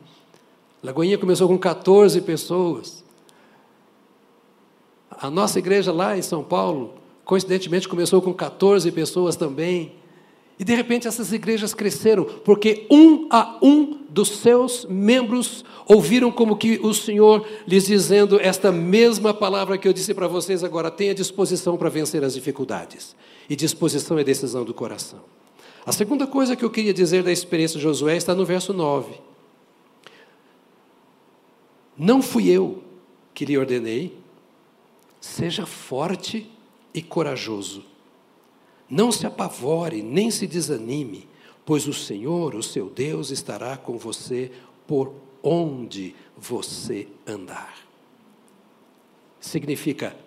Lagoinha 0.82 1.18
começou 1.18 1.48
com 1.48 1.58
14 1.58 2.22
pessoas. 2.22 3.04
A 5.12 5.30
nossa 5.30 5.60
igreja 5.60 5.92
lá 5.92 6.18
em 6.18 6.22
São 6.22 6.44
Paulo, 6.44 6.96
coincidentemente, 7.28 7.90
começou 7.90 8.22
com 8.22 8.34
14 8.34 8.90
pessoas 8.94 9.36
também. 9.36 9.92
E 10.58 10.64
de 10.64 10.74
repente 10.74 11.08
essas 11.08 11.32
igrejas 11.32 11.74
cresceram, 11.74 12.24
porque 12.24 12.88
um 12.90 13.28
a 13.30 13.60
um 13.62 14.00
dos 14.10 14.30
seus 14.30 14.86
membros 14.86 15.64
ouviram 15.86 16.32
como 16.32 16.58
que 16.58 16.80
o 16.82 16.94
Senhor 16.94 17.46
lhes 17.68 17.86
dizendo 17.86 18.40
esta 18.40 18.72
mesma 18.72 19.34
palavra 19.34 19.78
que 19.78 19.88
eu 19.88 19.94
disse 19.94 20.14
para 20.14 20.28
vocês 20.28 20.64
agora: 20.64 20.90
tenha 20.90 21.14
disposição 21.14 21.78
para 21.78 21.90
vencer 21.90 22.24
as 22.24 22.34
dificuldades. 22.34 23.16
E 23.48 23.56
disposição 23.56 24.18
é 24.18 24.24
decisão 24.24 24.64
do 24.64 24.74
coração. 24.74 25.20
A 25.86 25.92
segunda 25.92 26.26
coisa 26.26 26.56
que 26.56 26.66
eu 26.66 26.70
queria 26.70 26.94
dizer 26.94 27.24
da 27.24 27.32
experiência 27.32 27.78
de 27.78 27.84
Josué 27.84 28.16
está 28.16 28.34
no 28.34 28.46
verso 28.46 28.74
9. 28.74 29.14
Não 31.98 32.22
fui 32.22 32.50
eu 32.50 32.82
que 33.34 33.46
lhe 33.46 33.58
ordenei, 33.58 34.18
seja 35.22 35.66
forte 35.66 36.57
e 36.98 37.02
corajoso. 37.04 37.86
Não 38.90 39.12
se 39.12 39.28
apavore, 39.28 40.02
nem 40.02 40.32
se 40.32 40.48
desanime, 40.48 41.30
pois 41.64 41.88
o 41.88 41.94
Senhor, 41.94 42.56
o 42.56 42.64
seu 42.64 42.90
Deus, 42.90 43.30
estará 43.30 43.78
com 43.78 44.00
você 44.00 44.52
por 44.88 45.14
onde 45.44 46.16
você 46.36 47.08
andar. 47.28 47.78
Significa, 49.40 50.18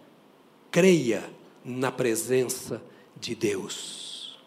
creia 0.70 1.28
na 1.64 1.90
presença 1.90 2.80
de 3.18 3.34
Deus. 3.34 4.38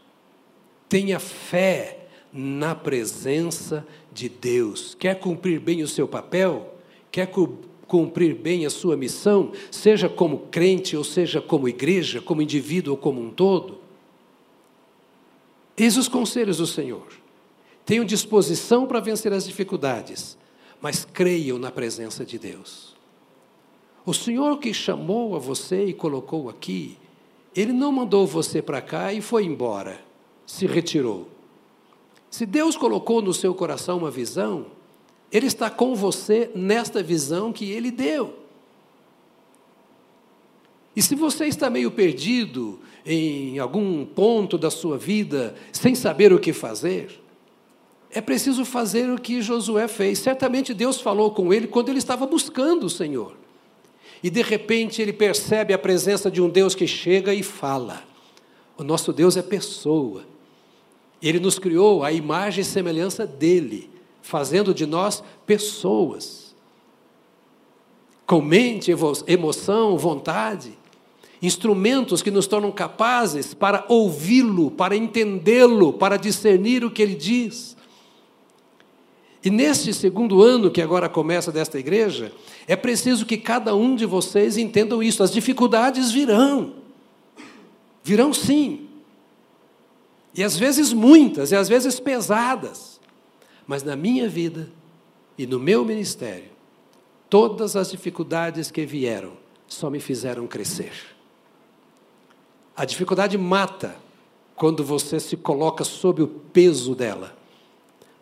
Tenha 0.88 1.20
fé 1.20 2.08
na 2.32 2.74
presença 2.74 3.86
de 4.14 4.30
Deus. 4.30 4.96
Quer 4.96 5.20
cumprir 5.20 5.60
bem 5.60 5.84
o 5.84 5.90
seu 5.90 6.08
papel? 6.08 6.74
Quer 7.12 7.28
cumprir 7.94 8.34
bem 8.34 8.66
a 8.66 8.72
sua 8.72 8.98
missão, 8.98 9.52
seja 9.70 10.10
como 10.10 10.48
crente, 10.50 10.98
ou 10.98 11.04
seja 11.04 11.40
como 11.40 11.70
igreja, 11.70 12.20
como 12.20 12.42
indivíduo 12.42 12.94
ou 12.94 12.98
como 12.98 13.22
um 13.22 13.30
todo? 13.30 13.78
Eis 15.78 15.96
os 15.96 16.08
conselhos 16.08 16.58
do 16.58 16.66
Senhor. 16.66 17.06
Tenham 17.86 18.04
disposição 18.04 18.88
para 18.88 19.00
vencer 19.00 19.32
as 19.32 19.46
dificuldades, 19.46 20.36
mas 20.82 21.06
creiam 21.06 21.60
na 21.60 21.70
presença 21.70 22.26
de 22.26 22.40
Deus. 22.40 22.96
O 24.04 24.12
Senhor 24.12 24.58
que 24.58 24.74
chamou 24.74 25.36
a 25.36 25.40
você 25.40 25.86
e 25.86 25.94
colocou 25.94 26.50
aqui, 26.50 26.98
Ele 27.56 27.74
não 27.74 27.92
mandou 27.92 28.26
você 28.26 28.60
para 28.60 28.82
cá 28.82 29.14
e 29.14 29.22
foi 29.22 29.46
embora, 29.46 30.04
se 30.48 30.66
retirou. 30.66 31.28
Se 32.32 32.44
Deus 32.48 32.76
colocou 32.76 33.22
no 33.22 33.36
seu 33.36 33.54
coração 33.54 34.00
uma 34.00 34.10
visão, 34.10 34.66
Ele 35.34 35.48
está 35.48 35.70
com 35.70 35.96
você 35.96 36.52
nesta 36.54 37.02
visão 37.02 37.52
que 37.52 37.72
Ele 37.72 37.90
deu. 37.90 38.44
E 40.96 41.02
se 41.02 41.16
você 41.16 41.46
está 41.46 41.70
meio 41.72 41.90
perdido 41.90 42.80
em 43.04 43.58
algum 43.58 44.06
ponto 44.06 44.58
da 44.60 44.70
sua 44.70 44.96
vida, 44.96 45.56
sem 45.72 45.96
saber 45.96 46.32
o 46.32 46.40
que 46.40 46.54
fazer, 46.54 47.20
é 48.12 48.22
preciso 48.22 48.64
fazer 48.64 49.10
o 49.10 49.20
que 49.20 49.42
Josué 49.42 49.88
fez. 49.88 50.20
Certamente 50.20 50.72
Deus 50.72 51.02
falou 51.02 51.32
com 51.32 51.52
ele 51.52 51.68
quando 51.68 51.90
ele 51.90 51.98
estava 51.98 52.28
buscando 52.28 52.86
o 52.86 52.90
Senhor. 52.90 53.36
E 54.22 54.30
de 54.30 54.44
repente 54.44 55.02
ele 55.02 55.12
percebe 55.12 55.74
a 55.74 55.80
presença 55.80 56.30
de 56.30 56.40
um 56.40 56.48
Deus 56.48 56.76
que 56.76 56.86
chega 56.86 57.34
e 57.34 57.42
fala. 57.42 58.04
O 58.78 58.84
nosso 58.84 59.12
Deus 59.12 59.36
é 59.36 59.42
pessoa. 59.42 60.24
Ele 61.22 61.40
nos 61.40 61.58
criou 61.58 62.04
a 62.04 62.12
imagem 62.12 62.62
e 62.62 62.66
semelhança 62.66 63.26
dele, 63.26 63.90
fazendo 64.24 64.74
de 64.74 64.88
nós 64.88 65.24
pessoas. 65.46 66.56
Com 68.26 68.42
mente, 68.42 68.92
emoção, 69.28 69.96
vontade 69.96 70.76
instrumentos 71.44 72.22
que 72.22 72.32
nos 72.32 72.48
tornam 72.48 72.72
capazes 72.72 73.54
para 73.54 73.84
ouvi-lo, 73.90 74.72
para 74.72 74.96
entendê-lo, 74.96 75.92
para 75.92 76.16
discernir 76.16 76.86
o 76.86 76.90
que 76.90 77.02
ele 77.02 77.16
diz. 77.16 77.76
E 79.44 79.50
neste 79.50 79.94
segundo 79.94 80.42
ano 80.42 80.72
que 80.72 80.82
agora 80.82 81.10
começa 81.10 81.52
desta 81.52 81.78
igreja, 81.78 82.32
é 82.66 82.78
preciso 82.78 83.26
que 83.26 83.36
cada 83.36 83.76
um 83.76 83.94
de 83.94 84.06
vocês 84.06 84.58
entendam 84.58 85.04
isso. 85.04 85.22
As 85.22 85.32
dificuldades 85.32 86.12
virão. 86.12 86.76
Virão 88.02 88.34
sim. 88.34 88.88
E 90.34 90.42
às 90.46 90.58
vezes 90.58 90.94
muitas, 90.94 91.52
e 91.52 91.58
às 91.58 91.68
vezes 91.68 92.00
pesadas. 92.00 92.93
Mas 93.68 93.84
na 93.84 93.96
minha 93.96 94.28
vida 94.28 94.70
e 95.38 95.48
no 95.48 95.60
meu 95.60 95.84
ministério, 95.86 96.52
todas 97.30 97.76
as 97.76 97.92
dificuldades 97.92 98.70
que 98.70 98.86
vieram 98.86 99.34
só 99.68 99.90
me 99.90 100.00
fizeram 100.00 100.46
crescer. 100.48 100.94
A 102.76 102.86
dificuldade 102.86 103.38
mata 103.38 103.96
quando 104.56 104.84
você 104.84 105.20
se 105.20 105.38
coloca 105.38 105.84
sob 105.84 106.22
o 106.22 106.28
peso 106.28 106.96
dela. 106.96 107.36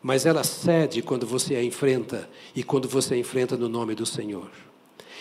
Mas 0.02 0.26
ela 0.26 0.44
cede 0.44 1.02
quando 1.02 1.28
você 1.28 1.56
a 1.56 1.64
enfrenta 1.64 2.30
e 2.56 2.64
quando 2.64 2.88
você 2.88 3.14
a 3.14 3.18
enfrenta 3.18 3.56
no 3.56 3.70
nome 3.70 3.94
do 3.94 4.06
Senhor. 4.06 4.50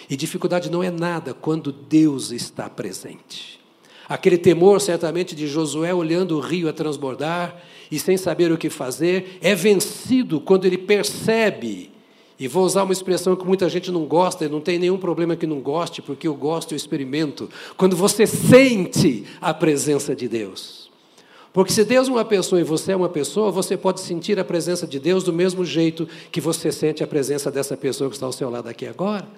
E 0.09 0.17
dificuldade 0.17 0.71
não 0.71 0.83
é 0.83 0.91
nada 0.91 1.35
quando 1.35 1.71
Deus 1.71 2.31
está 2.31 2.69
presente. 2.69 3.60
Aquele 4.11 4.37
temor, 4.37 4.81
certamente, 4.81 5.37
de 5.37 5.47
Josué 5.47 5.95
olhando 5.95 6.37
o 6.37 6.41
rio 6.41 6.69
a 6.69 6.73
transbordar 6.73 7.63
e 7.93 7.97
sem 7.97 8.17
saber 8.17 8.51
o 8.51 8.59
que 8.59 8.69
fazer, 8.69 9.39
é 9.41 9.55
vencido 9.55 10.41
quando 10.41 10.65
ele 10.65 10.77
percebe 10.77 11.93
e 12.37 12.49
vou 12.49 12.65
usar 12.65 12.83
uma 12.83 12.93
expressão 12.93 13.37
que 13.37 13.47
muita 13.47 13.69
gente 13.69 13.89
não 13.93 14.07
gosta, 14.07 14.47
e 14.47 14.49
não 14.49 14.61
tem 14.61 14.81
nenhum 14.81 14.99
problema 14.99 15.37
que 15.37 15.47
não 15.47 15.61
goste, 15.61 16.03
porque 16.03 16.27
eu 16.27 16.35
gosto 16.35 16.73
e 16.73 16.75
eu 16.75 16.77
experimento. 16.77 17.49
Quando 17.77 17.95
você 17.95 18.27
sente 18.27 19.27
a 19.41 19.55
presença 19.55 20.17
de 20.17 20.27
Deus. 20.27 20.91
Porque 21.53 21.71
se 21.71 21.85
Deus 21.85 22.09
é 22.09 22.11
uma 22.11 22.25
pessoa 22.25 22.61
e 22.61 22.65
você 22.65 22.93
é 22.93 22.97
uma 22.97 23.11
pessoa, 23.11 23.53
você 23.53 23.77
pode 23.77 24.01
sentir 24.01 24.41
a 24.41 24.45
presença 24.45 24.89
de 24.89 24.99
Deus 24.99 25.23
do 25.23 25.33
mesmo 25.33 25.65
jeito 25.65 26.09
que 26.33 26.41
você 26.41 26.73
sente 26.73 27.05
a 27.05 27.07
presença 27.07 27.49
dessa 27.49 27.77
pessoa 27.77 28.11
que 28.11 28.17
está 28.17 28.27
ao 28.27 28.33
seu 28.33 28.51
lado 28.51 28.69
aqui 28.69 28.87
agora. 28.87 29.29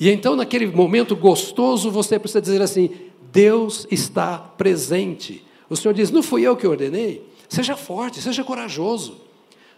E 0.00 0.08
então, 0.08 0.34
naquele 0.34 0.66
momento 0.66 1.14
gostoso, 1.14 1.90
você 1.90 2.18
precisa 2.18 2.40
dizer 2.40 2.62
assim: 2.62 2.90
Deus 3.30 3.86
está 3.90 4.38
presente. 4.38 5.44
O 5.68 5.76
Senhor 5.76 5.92
diz: 5.92 6.10
Não 6.10 6.22
fui 6.22 6.42
eu 6.42 6.56
que 6.56 6.66
ordenei? 6.66 7.22
Seja 7.50 7.76
forte, 7.76 8.22
seja 8.22 8.42
corajoso. 8.42 9.18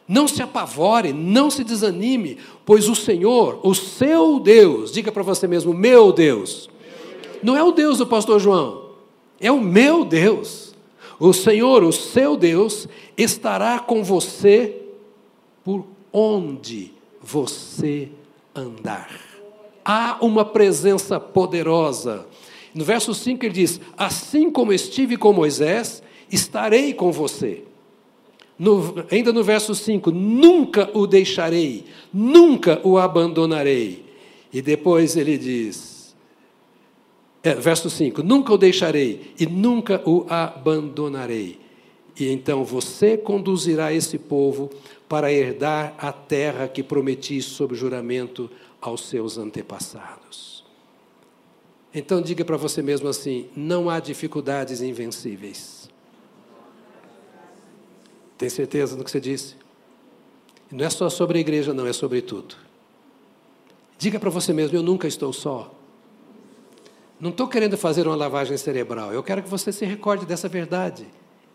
Não 0.06 0.28
se 0.28 0.42
apavore, 0.42 1.12
não 1.12 1.50
se 1.50 1.64
desanime, 1.64 2.38
pois 2.64 2.88
o 2.88 2.94
Senhor, 2.94 3.60
o 3.62 3.74
seu 3.74 4.38
Deus, 4.38 4.92
diga 4.92 5.10
para 5.10 5.22
você 5.22 5.46
mesmo, 5.46 5.72
meu 5.72 6.12
Deus. 6.12 6.70
Não 7.42 7.56
é 7.56 7.62
o 7.62 7.72
Deus 7.72 7.98
do 7.98 8.06
pastor 8.06 8.38
João, 8.38 8.90
é 9.40 9.50
o 9.50 9.60
meu 9.60 10.04
Deus. 10.04 10.74
O 11.18 11.32
Senhor, 11.32 11.82
o 11.82 11.92
seu 11.92 12.36
Deus, 12.36 12.88
estará 13.16 13.78
com 13.78 14.02
você 14.02 14.82
por 15.64 15.86
onde 16.12 16.92
você 17.22 18.08
andar. 18.54 19.41
Há 19.85 20.18
uma 20.20 20.45
presença 20.45 21.18
poderosa. 21.18 22.26
No 22.74 22.85
verso 22.85 23.14
5 23.14 23.45
ele 23.45 23.55
diz: 23.55 23.80
Assim 23.97 24.51
como 24.51 24.72
estive 24.72 25.16
com 25.16 25.33
Moisés, 25.33 26.03
estarei 26.30 26.95
com 26.95 27.12
você. 27.12 27.64
No, 28.59 29.05
ainda 29.11 29.33
no 29.33 29.43
verso 29.43 29.74
5, 29.74 30.11
nunca 30.11 30.89
o 30.95 31.07
deixarei, 31.07 31.85
nunca 32.12 32.80
o 32.85 32.99
abandonarei. 32.99 34.05
E 34.53 34.62
depois 34.62 35.16
ele 35.16 35.37
diz, 35.37 36.14
é, 37.43 37.55
verso 37.55 37.91
5: 37.91 38.22
Nunca 38.22 38.53
o 38.53 38.59
deixarei 38.59 39.33
e 39.39 39.47
nunca 39.47 40.01
o 40.09 40.26
abandonarei. 40.28 41.59
E 42.18 42.28
então 42.28 42.62
você 42.62 43.16
conduzirá 43.16 43.93
esse 43.93 44.18
povo 44.18 44.70
para 45.09 45.33
herdar 45.33 45.95
a 45.99 46.12
terra 46.12 46.68
que 46.68 46.83
prometi 46.83 47.41
sob 47.43 47.74
juramento 47.74 48.51
aos 48.83 49.09
seus 49.09 49.39
antepassados. 49.39 50.62
Então 51.95 52.20
diga 52.20 52.45
para 52.45 52.57
você 52.57 52.83
mesmo 52.83 53.09
assim: 53.09 53.49
não 53.55 53.89
há 53.89 54.01
dificuldades 54.01 54.83
invencíveis. 54.83 55.89
Tem 58.37 58.49
certeza 58.51 58.97
do 58.97 59.05
que 59.05 59.11
você 59.11 59.20
disse? 59.20 59.55
Não 60.70 60.85
é 60.85 60.91
só 60.91 61.09
sobre 61.09 61.39
a 61.39 61.41
igreja, 61.41 61.72
não, 61.72 61.87
é 61.87 61.93
sobre 61.93 62.20
tudo. 62.20 62.57
Diga 63.97 64.18
para 64.18 64.30
você 64.30 64.53
mesmo: 64.53 64.76
eu 64.76 64.83
nunca 64.83 65.07
estou 65.07 65.33
só. 65.33 65.72
Não 67.20 67.30
estou 67.30 67.47
querendo 67.47 67.76
fazer 67.76 68.05
uma 68.05 68.16
lavagem 68.16 68.57
cerebral, 68.57 69.12
eu 69.12 69.22
quero 69.22 69.45
que 69.45 69.49
você 69.49 69.70
se 69.70 69.85
recorde 69.85 70.26
dessa 70.26 70.49
verdade. 70.49 71.07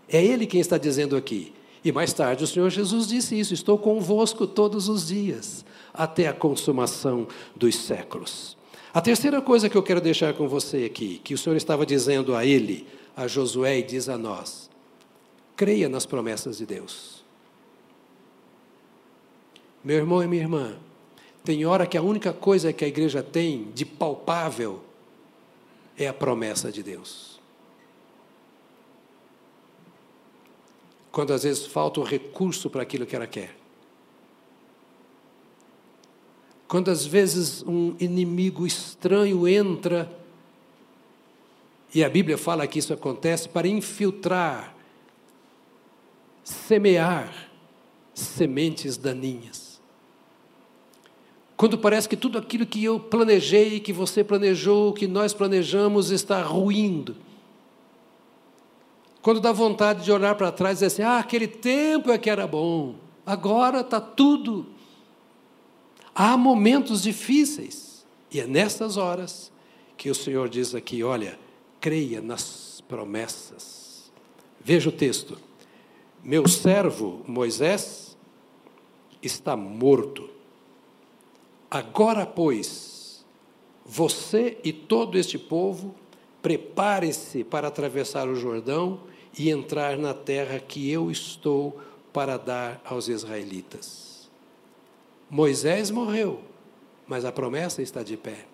É 0.08 0.24
Ele 0.24 0.48
quem 0.48 0.62
está 0.62 0.78
dizendo 0.78 1.18
aqui. 1.18 1.54
E 1.84 1.92
mais 1.92 2.14
tarde 2.14 2.44
o 2.44 2.48
Senhor 2.48 2.70
Jesus 2.70 3.08
disse 3.08 3.38
isso: 3.38 3.54
Estou 3.54 3.78
convosco 3.78 4.48
todos 4.48 4.88
os 4.88 5.08
dias, 5.08 5.66
até 5.98 6.28
a 6.28 6.34
consumação 6.34 7.28
dos 7.56 7.76
séculos. 7.76 8.58
A 8.93 9.02
terceira 9.02 9.41
coisa 9.41 9.70
que 9.70 9.78
eu 9.78 9.84
quero 9.84 10.02
deixar 10.02 10.34
com 10.34 10.48
você 10.48 10.86
aqui, 10.86 11.20
que 11.24 11.34
o 11.34 11.38
Senhor 11.38 11.56
estava 11.56 11.86
dizendo 11.86 12.36
a 12.36 12.45
ele, 12.45 12.88
a 13.16 13.28
Josué, 13.28 13.80
e 13.80 13.84
diz 13.84 14.08
a 14.08 14.18
nós: 14.18 14.70
creia 15.56 15.89
nas 15.89 16.06
promessas 16.06 16.58
de 16.58 16.66
Deus. 16.66 17.24
Meu 19.84 19.98
irmão 19.98 20.24
e 20.24 20.28
minha 20.28 20.41
irmã, 20.41 20.78
tem 21.43 21.66
hora 21.66 21.86
que 21.86 21.98
a 21.98 22.02
única 22.02 22.34
coisa 22.34 22.74
que 22.74 22.84
a 22.84 22.88
igreja 22.88 23.24
tem 23.24 23.72
de 23.74 23.86
palpável 23.86 24.82
é 25.98 26.08
a 26.08 26.14
promessa 26.14 26.72
de 26.72 26.84
Deus. 26.84 27.38
quando 31.18 31.34
às 31.34 31.41
vezes 31.41 31.66
falta 31.66 32.00
o 32.00 32.04
recurso 32.04 32.70
para 32.70 32.84
aquilo 32.84 33.04
que 33.04 33.16
ela 33.16 33.26
quer. 33.26 33.57
Quando 36.68 36.91
às 36.91 37.05
vezes 37.05 37.63
um 37.63 37.95
inimigo 37.99 38.65
estranho 38.65 39.47
entra, 39.47 40.11
e 41.93 42.03
a 42.03 42.09
Bíblia 42.09 42.38
fala 42.38 42.68
que 42.68 42.80
isso 42.80 42.93
acontece 42.93 43.47
para 43.47 43.68
infiltrar, 43.68 44.76
semear 46.43 47.49
sementes 48.13 48.97
daninhas. 48.97 49.80
Quando 51.55 51.78
parece 51.78 52.07
que 52.07 52.18
tudo 52.18 52.38
aquilo 52.38 52.65
que 52.65 52.84
eu 52.84 52.99
planejei, 52.99 53.80
que 53.80 53.93
você 53.93 54.24
planejou, 54.24 54.93
que 54.93 55.07
nós 55.07 55.34
planejamos 55.34 56.11
está 56.11 56.41
ruindo 56.43 57.15
quando 59.28 59.41
dá 59.41 59.51
vontade 59.51 60.05
de 60.05 60.11
olhar 60.13 60.36
para 60.36 60.53
trás 60.53 60.78
e 60.78 60.86
dizer 60.86 60.86
assim: 60.86 61.01
ah, 61.01 61.20
aquele 61.20 61.49
tempo 61.49 62.09
é 62.09 62.18
que 62.18 62.30
era 62.30 62.47
bom, 62.47 62.95
agora 63.26 63.82
está 63.82 63.99
tudo. 63.99 64.65
Há 66.20 66.36
momentos 66.36 67.03
difíceis, 67.03 68.03
e 68.32 68.39
é 68.39 68.47
nessas 68.47 68.97
horas 68.97 69.51
que 69.95 70.09
o 70.09 70.15
Senhor 70.15 70.49
diz 70.49 70.74
aqui: 70.74 71.03
olha, 71.03 71.38
creia 71.80 72.20
nas 72.22 72.84
promessas. 72.88 74.11
Veja 74.59 74.89
o 74.89 74.91
texto. 74.91 75.38
Meu 76.24 76.47
servo 76.47 77.22
Moisés 77.28 78.18
está 79.22 79.55
morto. 79.55 80.28
Agora, 81.70 82.26
pois, 82.26 83.24
você 83.86 84.57
e 84.63 84.74
todo 84.74 85.20
este 85.20 85.38
povo, 85.38 85.93
prepare-se 86.41 87.43
para 87.43 87.68
atravessar 87.68 88.28
o 88.28 88.36
Jordão 88.36 89.01
e 89.38 89.51
entrar 89.51 89.95
na 89.99 90.15
terra 90.15 90.57
que 90.57 90.89
eu 90.89 91.11
estou 91.11 91.80
para 92.11 92.38
dar 92.38 92.82
aos 92.84 93.07
israelitas. 93.07 94.16
Moisés 95.30 95.92
morreu, 95.92 96.42
mas 97.06 97.26
a 97.26 97.32
promessa 97.32 97.82
está 97.82 98.04
de 98.04 98.16
pé. 98.16 98.46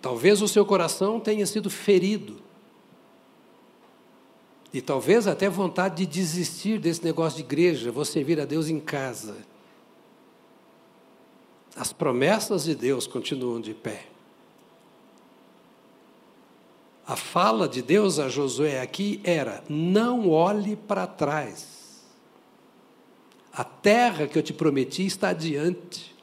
Talvez 0.00 0.40
o 0.40 0.48
seu 0.48 0.64
coração 0.64 1.20
tenha 1.20 1.46
sido 1.46 1.68
ferido. 1.68 2.40
E 4.72 4.80
talvez 4.80 5.26
até 5.26 5.48
vontade 5.48 6.06
de 6.06 6.06
desistir 6.06 6.78
desse 6.78 7.04
negócio 7.04 7.36
de 7.38 7.42
igreja, 7.42 7.90
vou 7.90 8.04
servir 8.04 8.40
a 8.40 8.44
Deus 8.44 8.68
em 8.68 8.80
casa. 8.80 9.36
As 11.76 11.92
promessas 11.92 12.64
de 12.64 12.74
Deus 12.74 13.06
continuam 13.06 13.60
de 13.60 13.74
pé. 13.74 14.06
A 17.06 17.16
fala 17.16 17.68
de 17.68 17.82
Deus 17.82 18.18
a 18.18 18.28
Josué 18.28 18.80
aqui 18.80 19.20
era: 19.24 19.64
não 19.68 20.30
olhe 20.30 20.76
para 20.76 21.06
trás. 21.06 21.79
A 23.52 23.64
terra 23.64 24.26
que 24.26 24.38
eu 24.38 24.42
te 24.42 24.52
prometi 24.52 25.04
está 25.04 25.30
adiante. 25.30 26.14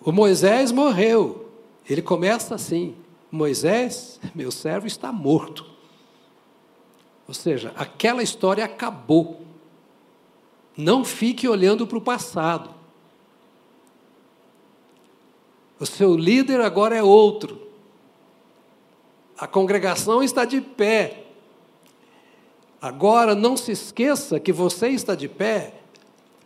O 0.00 0.10
Moisés 0.10 0.72
morreu. 0.72 1.48
Ele 1.88 2.02
começa 2.02 2.54
assim: 2.54 2.96
Moisés, 3.30 4.20
meu 4.34 4.50
servo, 4.50 4.86
está 4.86 5.12
morto. 5.12 5.66
Ou 7.26 7.34
seja, 7.34 7.72
aquela 7.76 8.22
história 8.22 8.64
acabou. 8.64 9.42
Não 10.76 11.04
fique 11.04 11.46
olhando 11.46 11.86
para 11.86 11.98
o 11.98 12.00
passado. 12.00 12.70
O 15.78 15.86
seu 15.86 16.16
líder 16.16 16.60
agora 16.60 16.96
é 16.96 17.02
outro. 17.02 17.60
A 19.36 19.46
congregação 19.46 20.22
está 20.22 20.44
de 20.44 20.60
pé. 20.60 21.26
Agora, 22.82 23.36
não 23.36 23.56
se 23.56 23.70
esqueça 23.70 24.40
que 24.40 24.52
você 24.52 24.88
está 24.88 25.14
de 25.14 25.28
pé, 25.28 25.72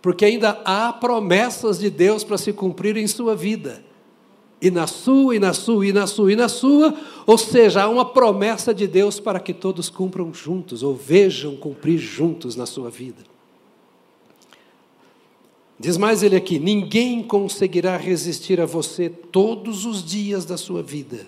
porque 0.03 0.23
ainda 0.23 0.61
há 0.67 0.93
promessas 0.93 1.79
de 1.79 1.89
Deus 1.89 2.23
para 2.23 2.37
se 2.37 2.53
cumprir 2.53 2.99
em 2.99 3.07
sua 3.07 3.35
vida. 3.35 3.83
E 4.61 4.71
na 4.71 4.87
sua, 4.87 5.35
e 5.35 5.39
na 5.39 5.55
sua, 5.55 5.87
e 5.87 5.93
na 5.95 6.07
sua, 6.07 6.33
e 6.33 6.37
na 6.37 6.49
sua, 6.51 6.95
ou 7.27 7.39
seja, 7.39 7.85
há 7.85 7.89
uma 7.89 8.05
promessa 8.05 8.75
de 8.75 8.87
Deus 8.87 9.19
para 9.19 9.41
que 9.41 9.55
todos 9.55 9.89
cumpram 9.89 10.33
juntos, 10.35 10.83
ou 10.83 10.95
vejam 10.95 11.57
cumprir 11.57 11.97
juntos 11.97 12.55
na 12.55 12.67
sua 12.67 12.91
vida. 12.91 13.23
Diz 15.79 15.97
mais 15.97 16.23
ele 16.23 16.37
aqui: 16.37 16.59
ninguém 16.59 17.23
conseguirá 17.23 17.97
resistir 17.97 18.61
a 18.61 18.67
você 18.67 19.09
todos 19.09 19.87
os 19.87 20.05
dias 20.05 20.45
da 20.45 20.59
sua 20.59 20.83
vida. 20.83 21.27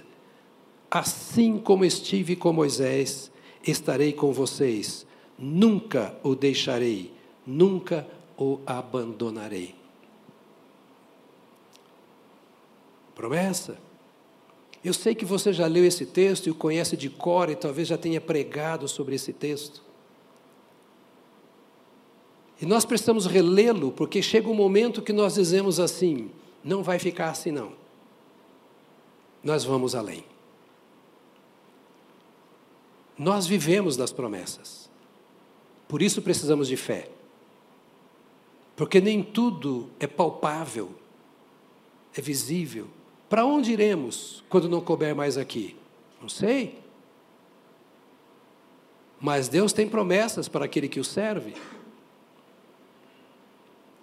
Assim 0.90 1.56
como 1.58 1.84
estive 1.84 2.36
com 2.36 2.52
Moisés, 2.52 3.30
estarei 3.66 4.12
com 4.12 4.32
vocês. 4.32 5.06
Nunca 5.38 6.16
o 6.22 6.34
deixarei, 6.34 7.12
nunca 7.46 8.06
o 8.36 8.60
abandonarei. 8.66 9.74
Promessa. 13.14 13.78
Eu 14.84 14.94
sei 14.94 15.14
que 15.14 15.24
você 15.24 15.52
já 15.52 15.66
leu 15.66 15.84
esse 15.84 16.06
texto 16.06 16.46
e 16.46 16.50
o 16.50 16.54
conhece 16.54 16.96
de 16.96 17.10
cor 17.10 17.50
e 17.50 17.56
talvez 17.56 17.88
já 17.88 17.98
tenha 17.98 18.20
pregado 18.20 18.86
sobre 18.86 19.16
esse 19.16 19.32
texto. 19.32 19.82
E 22.60 22.66
nós 22.66 22.84
precisamos 22.84 23.26
relê-lo, 23.26 23.92
porque 23.92 24.22
chega 24.22 24.48
um 24.48 24.54
momento 24.54 25.02
que 25.02 25.12
nós 25.12 25.34
dizemos 25.34 25.78
assim: 25.78 26.30
não 26.62 26.82
vai 26.82 26.98
ficar 26.98 27.30
assim, 27.30 27.50
não. 27.50 27.72
Nós 29.42 29.64
vamos 29.64 29.94
além. 29.94 30.24
Nós 33.18 33.46
vivemos 33.46 33.96
das 33.96 34.12
promessas. 34.12 34.88
Por 35.88 36.02
isso 36.02 36.22
precisamos 36.22 36.68
de 36.68 36.76
fé. 36.76 37.08
Porque 38.76 39.00
nem 39.00 39.22
tudo 39.22 39.90
é 39.98 40.06
palpável, 40.06 40.90
é 42.16 42.20
visível. 42.20 42.86
Para 43.28 43.44
onde 43.44 43.72
iremos 43.72 44.44
quando 44.48 44.68
não 44.68 44.80
couber 44.80 45.14
mais 45.14 45.36
aqui? 45.36 45.74
Não 46.20 46.28
sei. 46.28 46.78
Mas 49.20 49.48
Deus 49.48 49.72
tem 49.72 49.88
promessas 49.88 50.48
para 50.48 50.64
aquele 50.64 50.88
que 50.88 51.00
o 51.00 51.04
serve. 51.04 51.54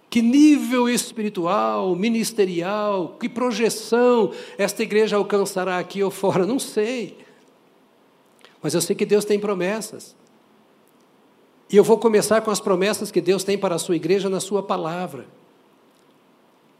Que 0.09 0.21
nível 0.21 0.89
espiritual, 0.89 1.95
ministerial, 1.95 3.15
que 3.19 3.29
projeção 3.29 4.31
esta 4.57 4.83
igreja 4.83 5.15
alcançará 5.15 5.77
aqui 5.77 6.03
ou 6.03 6.11
fora? 6.11 6.45
Não 6.45 6.59
sei. 6.59 7.24
Mas 8.65 8.73
eu 8.73 8.81
sei 8.81 8.95
que 8.95 9.05
Deus 9.05 9.23
tem 9.23 9.39
promessas. 9.39 10.15
E 11.71 11.77
eu 11.77 11.83
vou 11.83 11.99
começar 11.99 12.41
com 12.41 12.49
as 12.49 12.59
promessas 12.59 13.11
que 13.11 13.21
Deus 13.21 13.43
tem 13.43 13.59
para 13.59 13.75
a 13.75 13.77
sua 13.77 13.95
igreja 13.95 14.27
na 14.27 14.39
sua 14.39 14.63
palavra. 14.63 15.27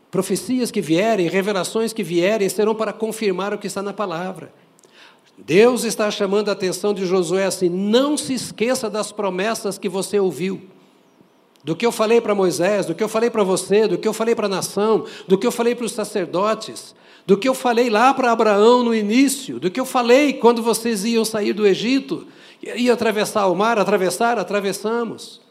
Profecias 0.10 0.72
que 0.72 0.82
vierem, 0.82 1.30
revelações 1.30 1.94
que 1.94 2.02
vierem, 2.02 2.50
serão 2.50 2.74
para 2.74 2.92
confirmar 2.92 3.54
o 3.54 3.60
que 3.60 3.68
está 3.68 3.84
na 3.84 3.94
palavra. 3.94 4.52
Deus 5.38 5.84
está 5.84 6.10
chamando 6.10 6.50
a 6.50 6.54
atenção 6.54 6.92
de 6.92 7.06
Josué 7.06 7.46
assim: 7.46 7.70
não 7.70 8.18
se 8.18 8.34
esqueça 8.34 8.90
das 8.90 9.12
promessas 9.12 9.78
que 9.78 9.88
você 9.88 10.20
ouviu. 10.20 10.64
Do 11.66 11.76
que 11.76 11.84
eu 11.84 11.92
falei 11.92 12.22
para 12.22 12.36
Moisés, 12.36 12.86
do 12.86 12.94
que 12.94 13.04
eu 13.04 13.10
falei 13.10 13.32
para 13.32 13.44
você, 13.44 13.88
do 13.88 13.98
que 13.98 14.08
eu 14.08 14.14
falei 14.14 14.36
para 14.36 14.46
a 14.46 14.50
nação, 14.50 15.04
do 15.28 15.36
que 15.36 15.48
eu 15.48 15.52
falei 15.52 15.74
para 15.74 15.88
os 15.88 15.94
sacerdotes, 15.94 16.94
do 17.26 17.36
que 17.36 17.50
eu 17.50 17.56
falei 17.56 17.90
lá 17.90 18.14
para 18.14 18.32
Abraão 18.32 18.84
no 18.84 18.94
início, 18.94 19.60
do 19.60 19.72
que 19.72 19.80
eu 19.80 19.86
falei 19.86 20.34
quando 20.34 20.62
vocês 20.62 21.04
iam 21.04 21.26
sair 21.26 21.54
do 21.54 21.66
Egito, 21.66 22.28
ia 22.62 22.94
atravessar 22.94 23.48
o 23.48 23.56
mar, 23.56 23.80
atravessar, 23.80 24.38
atravessamos. 24.38 25.42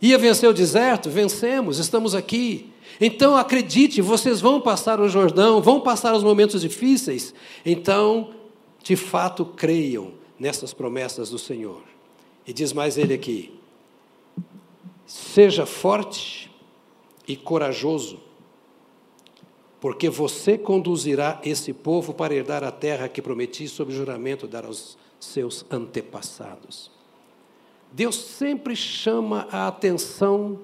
Ia 0.00 0.18
vencer 0.18 0.48
o 0.50 0.52
deserto, 0.52 1.08
vencemos, 1.08 1.78
estamos 1.78 2.16
aqui. 2.16 2.72
Então 3.00 3.36
acredite, 3.36 4.02
vocês 4.02 4.40
vão 4.40 4.60
passar 4.60 5.00
o 5.00 5.08
Jordão, 5.08 5.62
vão 5.62 5.80
passar 5.80 6.16
os 6.16 6.24
momentos 6.24 6.62
difíceis. 6.62 7.32
Então 7.64 8.30
de 8.82 8.96
fato 8.96 9.44
creiam 9.44 10.14
nessas 10.36 10.74
promessas 10.74 11.30
do 11.30 11.38
Senhor. 11.38 11.80
E 12.44 12.52
diz 12.52 12.72
mais 12.72 12.98
ele 12.98 13.14
aqui: 13.14 13.61
seja 15.12 15.66
forte 15.66 16.50
e 17.28 17.36
corajoso, 17.36 18.18
porque 19.78 20.08
você 20.08 20.56
conduzirá 20.56 21.38
esse 21.44 21.74
povo 21.74 22.14
para 22.14 22.34
herdar 22.34 22.64
a 22.64 22.72
terra 22.72 23.10
que 23.10 23.20
prometi 23.20 23.68
sob 23.68 23.92
juramento 23.92 24.48
dar 24.48 24.64
aos 24.64 24.96
seus 25.20 25.66
antepassados. 25.70 26.90
Deus 27.92 28.16
sempre 28.16 28.74
chama 28.74 29.46
a 29.52 29.68
atenção 29.68 30.60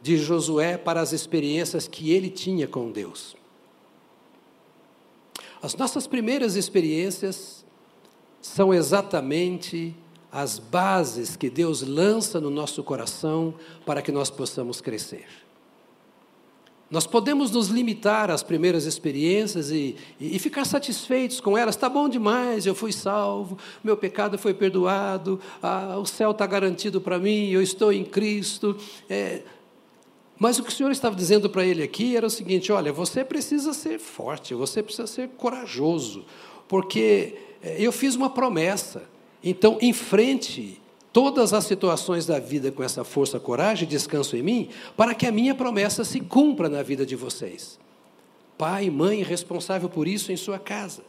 de 0.00 0.16
Josué 0.16 0.78
para 0.78 1.00
as 1.00 1.12
experiências 1.12 1.88
que 1.88 2.12
ele 2.12 2.30
tinha 2.30 2.68
com 2.68 2.92
Deus. 2.92 3.34
As 5.60 5.74
nossas 5.74 6.06
primeiras 6.06 6.54
experiências 6.54 7.64
são 8.40 8.72
exatamente 8.72 9.96
as 10.32 10.58
bases 10.58 11.36
que 11.36 11.50
Deus 11.50 11.82
lança 11.82 12.40
no 12.40 12.50
nosso 12.50 12.82
coração 12.82 13.54
para 13.84 14.02
que 14.02 14.12
nós 14.12 14.30
possamos 14.30 14.80
crescer. 14.80 15.26
Nós 16.90 17.06
podemos 17.06 17.52
nos 17.52 17.68
limitar 17.68 18.30
às 18.32 18.42
primeiras 18.42 18.84
experiências 18.84 19.70
e, 19.70 19.94
e, 20.18 20.34
e 20.36 20.38
ficar 20.40 20.64
satisfeitos 20.64 21.40
com 21.40 21.56
elas. 21.56 21.76
Está 21.76 21.88
bom 21.88 22.08
demais, 22.08 22.66
eu 22.66 22.74
fui 22.74 22.92
salvo, 22.92 23.56
meu 23.82 23.96
pecado 23.96 24.36
foi 24.36 24.52
perdoado, 24.52 25.38
ah, 25.62 25.96
o 25.98 26.04
céu 26.04 26.32
está 26.32 26.44
garantido 26.46 27.00
para 27.00 27.16
mim, 27.16 27.50
eu 27.50 27.62
estou 27.62 27.92
em 27.92 28.04
Cristo. 28.04 28.76
É, 29.08 29.42
mas 30.36 30.58
o 30.58 30.64
que 30.64 30.70
o 30.70 30.72
Senhor 30.72 30.90
estava 30.90 31.14
dizendo 31.14 31.48
para 31.48 31.64
ele 31.64 31.82
aqui 31.82 32.16
era 32.16 32.26
o 32.26 32.30
seguinte: 32.30 32.72
olha, 32.72 32.92
você 32.92 33.24
precisa 33.24 33.72
ser 33.72 34.00
forte, 34.00 34.52
você 34.54 34.82
precisa 34.82 35.06
ser 35.06 35.28
corajoso, 35.36 36.24
porque 36.66 37.36
eh, 37.62 37.76
eu 37.78 37.92
fiz 37.92 38.16
uma 38.16 38.30
promessa. 38.30 39.02
Então, 39.42 39.78
enfrente 39.80 40.80
todas 41.12 41.52
as 41.52 41.64
situações 41.64 42.26
da 42.26 42.38
vida 42.38 42.70
com 42.70 42.82
essa 42.82 43.04
força, 43.04 43.40
coragem 43.40 43.84
e 43.84 43.90
descanso 43.90 44.36
em 44.36 44.42
mim, 44.42 44.68
para 44.96 45.14
que 45.14 45.26
a 45.26 45.32
minha 45.32 45.54
promessa 45.54 46.04
se 46.04 46.20
cumpra 46.20 46.68
na 46.68 46.82
vida 46.82 47.04
de 47.04 47.16
vocês. 47.16 47.78
Pai, 48.56 48.90
mãe, 48.90 49.22
responsável 49.22 49.88
por 49.88 50.06
isso 50.06 50.30
em 50.30 50.36
sua 50.36 50.58
casa. 50.58 51.02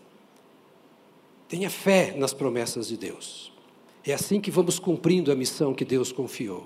Tenha 1.47 1.69
fé 1.69 2.15
nas 2.17 2.33
promessas 2.33 2.87
de 2.87 2.97
Deus. 2.97 3.51
É 4.05 4.13
assim 4.13 4.39
que 4.39 4.49
vamos 4.49 4.79
cumprindo 4.79 5.31
a 5.31 5.35
missão 5.35 5.73
que 5.73 5.85
Deus 5.85 6.11
confiou. 6.11 6.65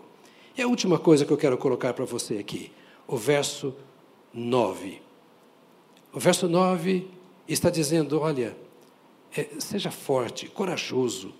E 0.57 0.61
a 0.61 0.67
última 0.67 0.97
coisa 0.97 1.25
que 1.25 1.33
eu 1.33 1.37
quero 1.37 1.57
colocar 1.57 1.93
para 1.93 2.05
você 2.05 2.37
aqui, 2.37 2.71
o 3.07 3.17
verso 3.17 3.75
9. 4.33 5.01
O 6.13 6.19
verso 6.19 6.47
9 6.47 7.07
está 7.47 7.69
dizendo: 7.69 8.21
olha, 8.21 8.55
é, 9.35 9.49
seja 9.59 9.91
forte, 9.91 10.47
corajoso, 10.47 11.33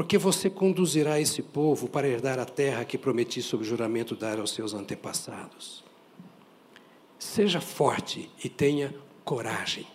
porque 0.00 0.16
você 0.16 0.48
conduzirá 0.48 1.20
esse 1.20 1.42
povo 1.42 1.86
para 1.86 2.08
herdar 2.08 2.38
a 2.38 2.46
terra 2.46 2.86
que 2.86 2.96
prometi 2.96 3.42
sob 3.42 3.62
juramento 3.62 4.16
dar 4.16 4.40
aos 4.40 4.52
seus 4.52 4.72
antepassados. 4.72 5.84
Seja 7.18 7.60
forte 7.60 8.30
e 8.42 8.48
tenha 8.48 8.94
coragem. 9.26 9.86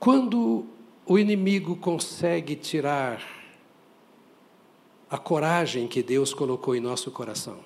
Quando 0.00 0.66
o 1.06 1.16
inimigo 1.16 1.76
consegue 1.76 2.56
tirar 2.56 3.22
a 5.08 5.16
coragem 5.16 5.86
que 5.86 6.02
Deus 6.02 6.34
colocou 6.34 6.74
em 6.74 6.80
nosso 6.80 7.08
coração, 7.12 7.60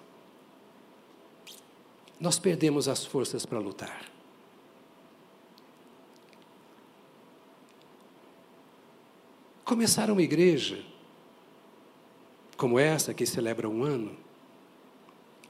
nós 2.21 2.39
perdemos 2.39 2.89
as 2.89 3.07
forças 3.07 3.47
para 3.47 3.59
lutar. 3.59 4.16
Começar 9.67 10.11
uma 10.11 10.23
igreja 10.23 10.83
como 12.57 12.79
essa, 12.79 13.13
que 13.13 13.27
celebra 13.27 13.69
um 13.69 13.83
ano, 13.83 14.17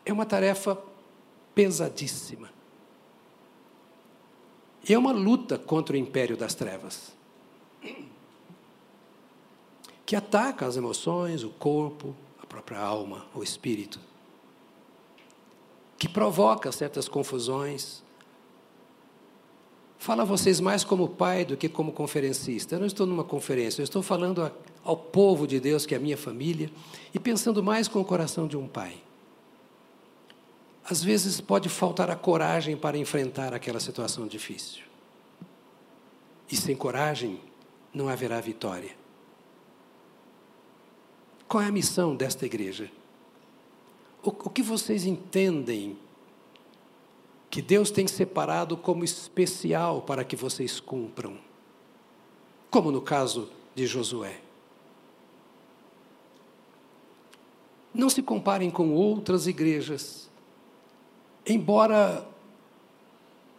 é 0.05 0.13
uma 0.13 0.27
tarefa 0.27 0.77
pesadíssima. 1.55 2.51
E 4.89 4.93
é 4.93 4.99
uma 4.99 5.13
luta 5.13 5.57
contra 5.57 5.95
o 5.95 5.99
império 5.99 6.37
das 6.37 6.53
trevas 6.53 7.15
que 10.07 10.15
ataca 10.15 10.65
as 10.65 10.77
emoções, 10.77 11.43
o 11.43 11.51
corpo, 11.51 12.15
a 12.41 12.47
própria 12.47 12.79
alma, 12.79 13.27
o 13.35 13.43
espírito, 13.43 13.99
que 15.99 16.09
provoca 16.09 16.71
certas 16.71 17.09
confusões. 17.09 18.05
Fala 19.99 20.23
a 20.23 20.27
vocês 20.27 20.61
mais 20.61 20.85
como 20.85 21.09
pai 21.09 21.45
do 21.45 21.57
que 21.57 21.69
como 21.69 21.93
conferencista. 21.93 22.75
Eu 22.75 22.81
não 22.81 22.87
estou 22.87 23.07
numa 23.07 23.25
conferência, 23.25 23.81
eu 23.81 23.85
estou 23.85 24.03
falando 24.03 24.51
ao 24.85 24.97
povo 24.97 25.47
de 25.47 25.59
Deus, 25.59 25.85
que 25.85 25.95
é 25.95 25.97
a 25.97 26.01
minha 26.01 26.17
família, 26.17 26.71
e 27.13 27.19
pensando 27.19 27.63
mais 27.63 27.89
com 27.89 28.01
o 28.01 28.05
coração 28.05 28.47
de 28.47 28.57
um 28.57 28.69
pai. 28.69 29.03
Às 30.89 31.03
vezes 31.03 31.41
pode 31.41 31.69
faltar 31.69 32.11
a 32.11 32.15
coragem 32.15 32.77
para 32.77 32.97
enfrentar 32.97 33.53
aquela 33.53 33.81
situação 33.81 34.27
difícil. 34.27 34.85
E 36.51 36.57
sem 36.57 36.77
coragem 36.77 37.41
não 37.93 38.09
haverá 38.09 38.41
vitória. 38.41 38.95
Qual 41.49 41.63
é 41.63 41.67
a 41.67 41.73
missão 41.73 42.15
desta 42.15 42.47
igreja? 42.47 42.91
O, 44.23 44.29
o 44.29 44.51
que 44.51 44.63
vocês 44.63 45.05
entendem 45.05 45.99
que 47.51 47.63
Deus 47.63 47.91
tem 47.91 48.07
separado 48.07 48.77
como 48.77 49.05
especial 49.05 50.03
para 50.03 50.25
que 50.25 50.37
vocês 50.37 50.81
cumpram? 50.81 51.39
Como 52.71 52.91
no 52.91 53.01
caso 53.01 53.49
de 53.75 53.87
Josué. 53.87 54.41
Não 57.93 58.11
se 58.11 58.23
comparem 58.23 58.71
com 58.71 58.93
outras 58.93 59.47
igrejas, 59.47 60.29
embora 61.47 62.27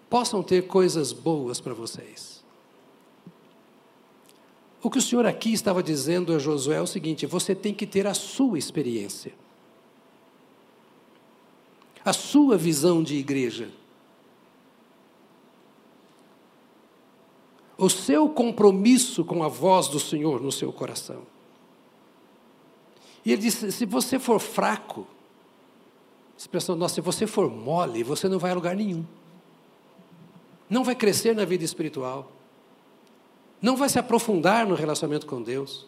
possam 0.09 0.43
ter 0.43 0.67
coisas 0.67 1.11
boas 1.11 1.59
para 1.59 1.73
vocês. 1.73 2.43
O 4.81 4.89
que 4.89 4.99
o 4.99 5.01
Senhor 5.01 5.25
aqui 5.25 5.51
estava 5.53 5.81
dizendo 5.81 6.33
a 6.33 6.39
Josué 6.39 6.77
é 6.77 6.81
o 6.81 6.87
seguinte: 6.87 7.25
você 7.25 7.55
tem 7.55 7.73
que 7.73 7.87
ter 7.87 8.05
a 8.05 8.13
sua 8.13 8.57
experiência, 8.57 9.33
a 12.07 12.13
sua 12.13 12.57
visão 12.57 13.03
de 13.03 13.15
igreja, 13.15 13.69
o 17.77 17.89
seu 17.89 18.29
compromisso 18.29 19.25
com 19.25 19.43
a 19.43 19.49
voz 19.49 19.89
do 19.89 19.99
Senhor 19.99 20.41
no 20.41 20.49
seu 20.49 20.71
coração. 20.71 21.23
E 23.25 23.33
ele 23.33 23.41
disse: 23.41 23.73
se 23.73 23.85
você 23.85 24.17
for 24.17 24.39
fraco, 24.39 25.05
expressão 26.37 26.77
nossa, 26.77 26.95
se 26.95 27.01
você 27.01 27.27
for 27.27 27.51
mole, 27.51 28.03
você 28.03 28.29
não 28.29 28.39
vai 28.39 28.51
a 28.51 28.55
lugar 28.55 28.73
nenhum. 28.73 29.05
Não 30.69 30.85
vai 30.85 30.95
crescer 30.95 31.35
na 31.35 31.43
vida 31.43 31.65
espiritual. 31.65 32.31
Não 33.61 33.75
vai 33.75 33.89
se 33.89 33.99
aprofundar 33.99 34.65
no 34.65 34.75
relacionamento 34.75 35.25
com 35.25 35.41
Deus, 35.41 35.85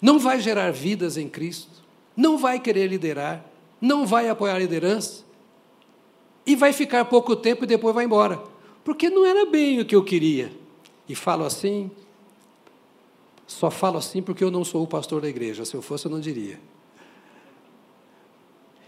não 0.00 0.18
vai 0.18 0.40
gerar 0.40 0.72
vidas 0.72 1.18
em 1.18 1.28
Cristo, 1.28 1.84
não 2.16 2.38
vai 2.38 2.58
querer 2.58 2.86
liderar, 2.86 3.44
não 3.78 4.06
vai 4.06 4.30
apoiar 4.30 4.54
a 4.54 4.58
liderança, 4.58 5.24
e 6.46 6.54
vai 6.54 6.72
ficar 6.72 7.04
pouco 7.06 7.34
tempo 7.34 7.64
e 7.64 7.66
depois 7.66 7.94
vai 7.94 8.04
embora, 8.04 8.42
porque 8.84 9.08
não 9.08 9.24
era 9.24 9.46
bem 9.46 9.80
o 9.80 9.84
que 9.84 9.96
eu 9.96 10.04
queria. 10.04 10.52
E 11.08 11.14
falo 11.14 11.44
assim, 11.44 11.90
Só 13.46 13.70
falo 13.70 13.98
assim 13.98 14.22
porque 14.22 14.42
eu 14.42 14.50
não 14.50 14.64
sou 14.64 14.82
o 14.82 14.86
pastor 14.86 15.20
da 15.20 15.28
igreja. 15.28 15.64
Se 15.64 15.74
eu 15.74 15.82
fosse, 15.82 16.06
eu 16.06 16.10
não 16.10 16.20
diria. 16.20 16.58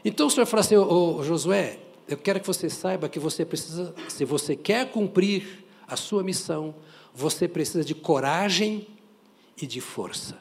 Então 0.05 0.29
o 0.29 0.31
senhor 0.31 0.47
fala 0.47 0.61
assim, 0.61 0.77
ô, 0.77 1.17
ô, 1.17 1.23
Josué, 1.23 1.81
eu 2.09 2.17
quero 2.17 2.41
que 2.41 2.47
você 2.47 2.71
saiba 2.71 3.09
que 3.09 3.19
você 3.19 3.45
precisa, 3.45 3.95
se 4.09 4.25
você 4.25 4.55
quer 4.55 4.91
cumprir 4.91 5.65
a 5.87 5.97
sua 5.97 6.23
missão, 6.23 6.75
você 7.13 7.49
precisa 7.49 7.85
de 7.85 7.95
coragem 7.95 8.87
e 9.61 9.67
de 9.67 9.81
força. 9.81 10.39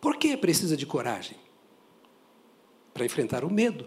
Por 0.00 0.16
que 0.16 0.36
precisa 0.36 0.76
de 0.76 0.84
coragem? 0.84 1.38
Para 2.94 3.04
enfrentar 3.04 3.44
o 3.44 3.52
medo. 3.52 3.84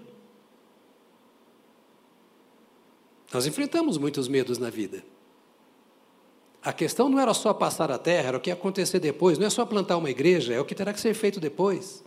Nós 3.33 3.45
enfrentamos 3.45 3.97
muitos 3.97 4.27
medos 4.27 4.57
na 4.57 4.69
vida. 4.69 5.03
A 6.61 6.73
questão 6.73 7.07
não 7.07 7.19
era 7.19 7.33
só 7.33 7.53
passar 7.53 7.91
a 7.91 7.97
terra, 7.97 8.29
era 8.29 8.37
o 8.37 8.39
que 8.39 8.49
ia 8.49 8.53
acontecer 8.53 8.99
depois. 8.99 9.37
Não 9.37 9.47
é 9.47 9.49
só 9.49 9.65
plantar 9.65 9.97
uma 9.97 10.09
igreja, 10.09 10.53
é 10.53 10.59
o 10.59 10.65
que 10.65 10.75
terá 10.75 10.93
que 10.93 10.99
ser 10.99 11.13
feito 11.13 11.39
depois. 11.39 12.03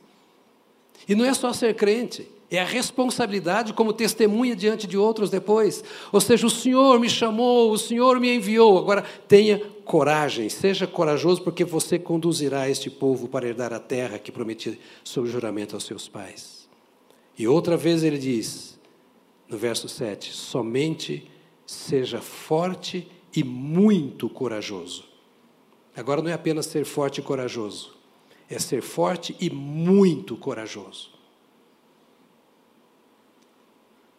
E 1.08 1.14
não 1.14 1.24
é 1.24 1.32
só 1.32 1.52
ser 1.52 1.74
crente, 1.74 2.28
é 2.50 2.58
a 2.58 2.64
responsabilidade 2.64 3.72
como 3.72 3.92
testemunha 3.92 4.54
diante 4.54 4.86
de 4.86 4.98
outros 4.98 5.30
depois. 5.30 5.82
Ou 6.12 6.20
seja, 6.20 6.46
o 6.46 6.50
Senhor 6.50 6.98
me 6.98 7.08
chamou, 7.08 7.70
o 7.70 7.78
Senhor 7.78 8.20
me 8.20 8.34
enviou. 8.34 8.76
Agora 8.76 9.02
tenha 9.26 9.58
coragem, 9.84 10.48
seja 10.48 10.86
corajoso, 10.86 11.42
porque 11.42 11.64
você 11.64 11.98
conduzirá 11.98 12.68
este 12.68 12.90
povo 12.90 13.28
para 13.28 13.48
herdar 13.48 13.72
a 13.72 13.78
terra 13.78 14.18
que 14.18 14.32
prometi 14.32 14.78
sob 15.04 15.28
juramento 15.28 15.74
aos 15.74 15.84
seus 15.84 16.08
pais. 16.08 16.59
E 17.40 17.48
outra 17.48 17.74
vez 17.74 18.02
ele 18.02 18.18
diz, 18.18 18.78
no 19.48 19.56
verso 19.56 19.88
7, 19.88 20.30
somente 20.30 21.26
seja 21.64 22.20
forte 22.20 23.10
e 23.34 23.42
muito 23.42 24.28
corajoso. 24.28 25.04
Agora 25.96 26.20
não 26.20 26.28
é 26.28 26.34
apenas 26.34 26.66
ser 26.66 26.84
forte 26.84 27.20
e 27.20 27.22
corajoso, 27.22 27.96
é 28.46 28.58
ser 28.58 28.82
forte 28.82 29.34
e 29.40 29.48
muito 29.48 30.36
corajoso. 30.36 31.12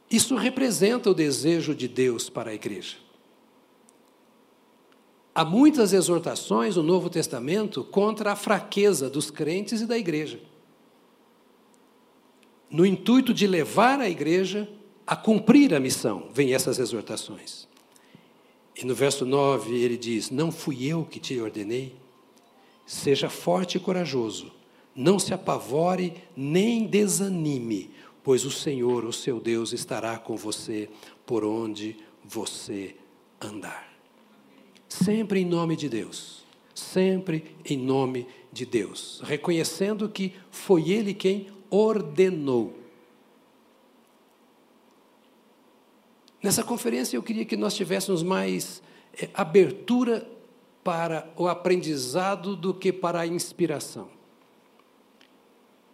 Isso 0.09 0.35
representa 0.35 1.11
o 1.11 1.13
desejo 1.13 1.75
de 1.75 1.87
Deus 1.87 2.27
para 2.27 2.49
a 2.49 2.55
igreja. 2.55 2.97
Há 5.35 5.45
muitas 5.45 5.93
exortações 5.93 6.75
no 6.75 6.81
Novo 6.81 7.07
Testamento 7.07 7.83
contra 7.83 8.31
a 8.31 8.35
fraqueza 8.35 9.11
dos 9.11 9.29
crentes 9.29 9.79
e 9.79 9.85
da 9.85 9.95
igreja. 9.95 10.39
No 12.71 12.85
intuito 12.85 13.33
de 13.33 13.45
levar 13.45 13.99
a 13.99 14.09
igreja 14.09 14.67
a 15.05 15.13
cumprir 15.13 15.73
a 15.73 15.79
missão, 15.79 16.29
vem 16.33 16.53
essas 16.53 16.79
exortações. 16.79 17.67
E 18.81 18.85
no 18.85 18.95
verso 18.95 19.25
9 19.25 19.75
ele 19.75 19.97
diz: 19.97 20.31
Não 20.31 20.53
fui 20.53 20.85
eu 20.85 21.03
que 21.03 21.19
te 21.19 21.37
ordenei. 21.37 21.93
Seja 22.85 23.29
forte 23.29 23.75
e 23.75 23.79
corajoso, 23.79 24.51
não 24.95 25.19
se 25.19 25.33
apavore 25.33 26.13
nem 26.35 26.87
desanime, 26.87 27.91
pois 28.23 28.45
o 28.45 28.51
Senhor, 28.51 29.03
o 29.03 29.13
seu 29.13 29.39
Deus, 29.39 29.73
estará 29.73 30.17
com 30.17 30.37
você 30.37 30.89
por 31.25 31.43
onde 31.43 31.97
você 32.23 32.95
andar. 33.39 33.91
Sempre 34.87 35.41
em 35.41 35.45
nome 35.45 35.75
de 35.75 35.87
Deus, 35.87 36.45
sempre 36.73 37.55
em 37.65 37.77
nome 37.77 38.27
de 38.51 38.65
Deus, 38.65 39.21
reconhecendo 39.23 40.09
que 40.09 40.33
foi 40.49 40.89
Ele 40.89 41.13
quem 41.13 41.47
ordenou. 41.71 42.73
Nessa 46.43 46.63
conferência 46.63 47.15
eu 47.15 47.23
queria 47.23 47.45
que 47.45 47.57
nós 47.57 47.73
tivéssemos 47.73 48.21
mais 48.21 48.83
é, 49.19 49.29
abertura 49.33 50.27
para 50.83 51.31
o 51.37 51.47
aprendizado 51.47 52.55
do 52.55 52.73
que 52.73 52.91
para 52.91 53.21
a 53.21 53.27
inspiração. 53.27 54.09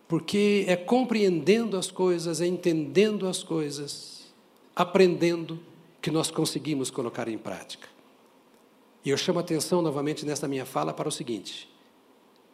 Porque 0.08 0.66
é 0.68 0.76
compreendendo 0.76 1.78
as 1.78 1.92
coisas, 1.92 2.40
é 2.40 2.48
entendendo 2.48 3.28
as 3.28 3.44
coisas, 3.44 4.34
aprendendo, 4.76 5.60
que 6.02 6.10
nós 6.10 6.32
conseguimos 6.32 6.90
colocar 6.90 7.28
em 7.28 7.38
prática. 7.38 7.90
E 9.04 9.10
eu 9.10 9.18
chamo 9.18 9.40
a 9.40 9.42
atenção 9.42 9.82
novamente 9.82 10.26
nesta 10.26 10.48
minha 10.48 10.66
fala 10.66 10.94
para 10.94 11.10
o 11.10 11.12
seguinte: 11.12 11.70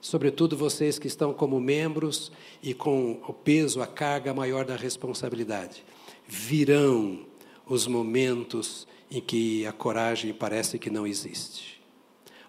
sobretudo 0.04 0.58
vocês 0.58 0.99
que 0.99 1.08
estão 1.08 1.34
como 1.34 1.62
membros 1.62 2.30
e 2.62 2.74
com 2.74 3.22
o 3.26 3.32
peso, 3.32 3.82
a 3.82 3.88
carga 3.88 4.34
maior 4.34 4.66
da 4.66 4.76
responsabilidade, 4.76 5.82
virão 6.28 7.26
os 7.66 7.88
momentos 7.88 8.86
em 9.10 9.22
que 9.22 9.66
a 9.66 9.72
coragem 9.72 10.34
parece 10.34 10.78
que 10.78 10.89
não 10.89 11.08
existe. 11.08 11.82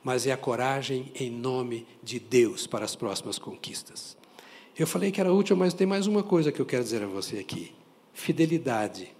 Mas 0.02 0.26
é 0.26 0.32
a 0.32 0.36
coragem 0.36 1.12
em 1.14 1.30
nome 1.30 1.86
de 2.02 2.18
Deus 2.18 2.66
para 2.66 2.84
as 2.84 2.96
próximas 2.96 3.38
conquistas. 3.38 4.16
Eu 4.76 4.86
falei 4.86 5.12
que 5.12 5.20
era 5.20 5.32
útil, 5.32 5.56
mas 5.56 5.72
tem 5.72 5.86
mais 5.86 6.08
uma 6.08 6.24
coisa 6.24 6.50
que 6.50 6.60
eu 6.60 6.66
quero 6.66 6.82
dizer 6.82 7.04
a 7.04 7.06
você 7.06 7.38
aqui: 7.38 7.72
fidelidade, 8.12 9.14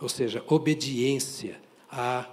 ou 0.00 0.08
seja, 0.08 0.42
obediência 0.48 1.60
à 1.88 2.28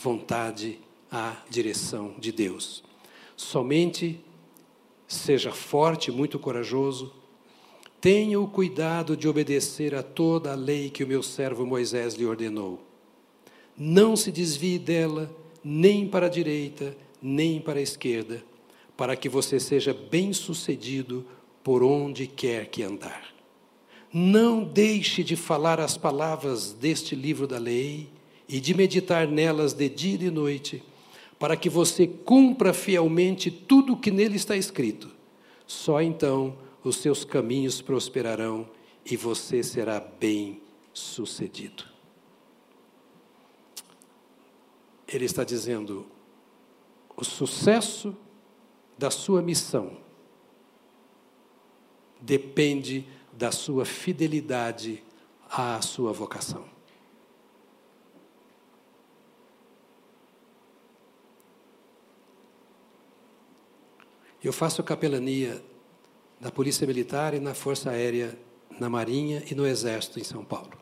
vontade, 0.00 0.78
à 1.10 1.38
direção 1.50 2.14
de 2.20 2.30
Deus. 2.30 2.84
Somente 3.36 4.20
seja 5.06 5.52
forte, 5.52 6.10
muito 6.10 6.38
corajoso, 6.38 7.12
Tenha 8.04 8.38
o 8.38 8.46
cuidado 8.46 9.16
de 9.16 9.26
obedecer 9.26 9.94
a 9.94 10.02
toda 10.02 10.52
a 10.52 10.54
lei 10.54 10.90
que 10.90 11.02
o 11.02 11.06
meu 11.06 11.22
servo 11.22 11.64
Moisés 11.64 12.12
lhe 12.12 12.26
ordenou. 12.26 12.78
Não 13.74 14.14
se 14.14 14.30
desvie 14.30 14.78
dela, 14.78 15.34
nem 15.64 16.06
para 16.06 16.26
a 16.26 16.28
direita, 16.28 16.94
nem 17.22 17.62
para 17.62 17.78
a 17.78 17.82
esquerda, 17.82 18.44
para 18.94 19.16
que 19.16 19.26
você 19.26 19.58
seja 19.58 19.94
bem-sucedido 19.94 21.24
por 21.62 21.82
onde 21.82 22.26
quer 22.26 22.66
que 22.66 22.82
andar. 22.82 23.34
Não 24.12 24.62
deixe 24.62 25.24
de 25.24 25.34
falar 25.34 25.80
as 25.80 25.96
palavras 25.96 26.74
deste 26.74 27.14
livro 27.14 27.46
da 27.46 27.56
lei 27.56 28.10
e 28.46 28.60
de 28.60 28.74
meditar 28.74 29.26
nelas 29.26 29.72
de 29.72 29.88
dia 29.88 30.16
e 30.16 30.18
de 30.18 30.30
noite, 30.30 30.82
para 31.38 31.56
que 31.56 31.68
você 31.68 32.06
cumpra 32.06 32.72
fielmente 32.72 33.50
tudo 33.50 33.94
o 33.94 33.96
que 33.96 34.10
nele 34.10 34.36
está 34.36 34.56
escrito. 34.56 35.10
Só 35.66 36.00
então 36.00 36.56
os 36.82 36.96
seus 36.96 37.24
caminhos 37.24 37.80
prosperarão 37.80 38.68
e 39.04 39.16
você 39.16 39.62
será 39.62 40.00
bem 40.00 40.60
sucedido. 40.92 41.84
Ele 45.06 45.24
está 45.24 45.44
dizendo: 45.44 46.06
o 47.16 47.24
sucesso 47.24 48.16
da 48.96 49.10
sua 49.10 49.42
missão 49.42 49.98
depende 52.20 53.06
da 53.32 53.50
sua 53.50 53.84
fidelidade 53.84 55.02
à 55.50 55.80
sua 55.82 56.12
vocação. 56.12 56.73
Eu 64.44 64.52
faço 64.52 64.82
capelania 64.82 65.64
na 66.38 66.50
Polícia 66.50 66.86
Militar 66.86 67.32
e 67.32 67.40
na 67.40 67.54
Força 67.54 67.88
Aérea, 67.88 68.38
na 68.78 68.90
Marinha 68.90 69.42
e 69.50 69.54
no 69.54 69.66
Exército 69.66 70.20
em 70.20 70.24
São 70.24 70.44
Paulo. 70.44 70.72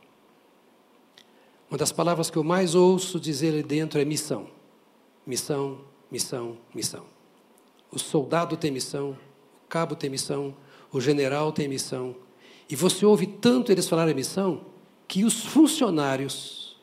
Uma 1.70 1.78
das 1.78 1.92
palavras 1.92 2.28
que 2.28 2.36
eu 2.36 2.42
mais 2.42 2.74
ouço 2.74 3.20
dizer 3.20 3.50
ali 3.50 3.62
dentro 3.62 4.00
é 4.00 4.04
missão. 4.04 4.48
Missão, 5.24 5.82
missão, 6.10 6.58
missão. 6.74 7.04
O 7.88 8.00
soldado 8.00 8.56
tem 8.56 8.72
missão, 8.72 9.16
o 9.64 9.68
cabo 9.68 9.94
tem 9.94 10.10
missão, 10.10 10.56
o 10.90 11.00
general 11.00 11.52
tem 11.52 11.68
missão. 11.68 12.16
E 12.68 12.74
você 12.74 13.06
ouve 13.06 13.28
tanto 13.28 13.70
eles 13.70 13.88
falarem 13.88 14.12
missão 14.12 14.66
que 15.06 15.22
os 15.22 15.44
funcionários 15.44 16.76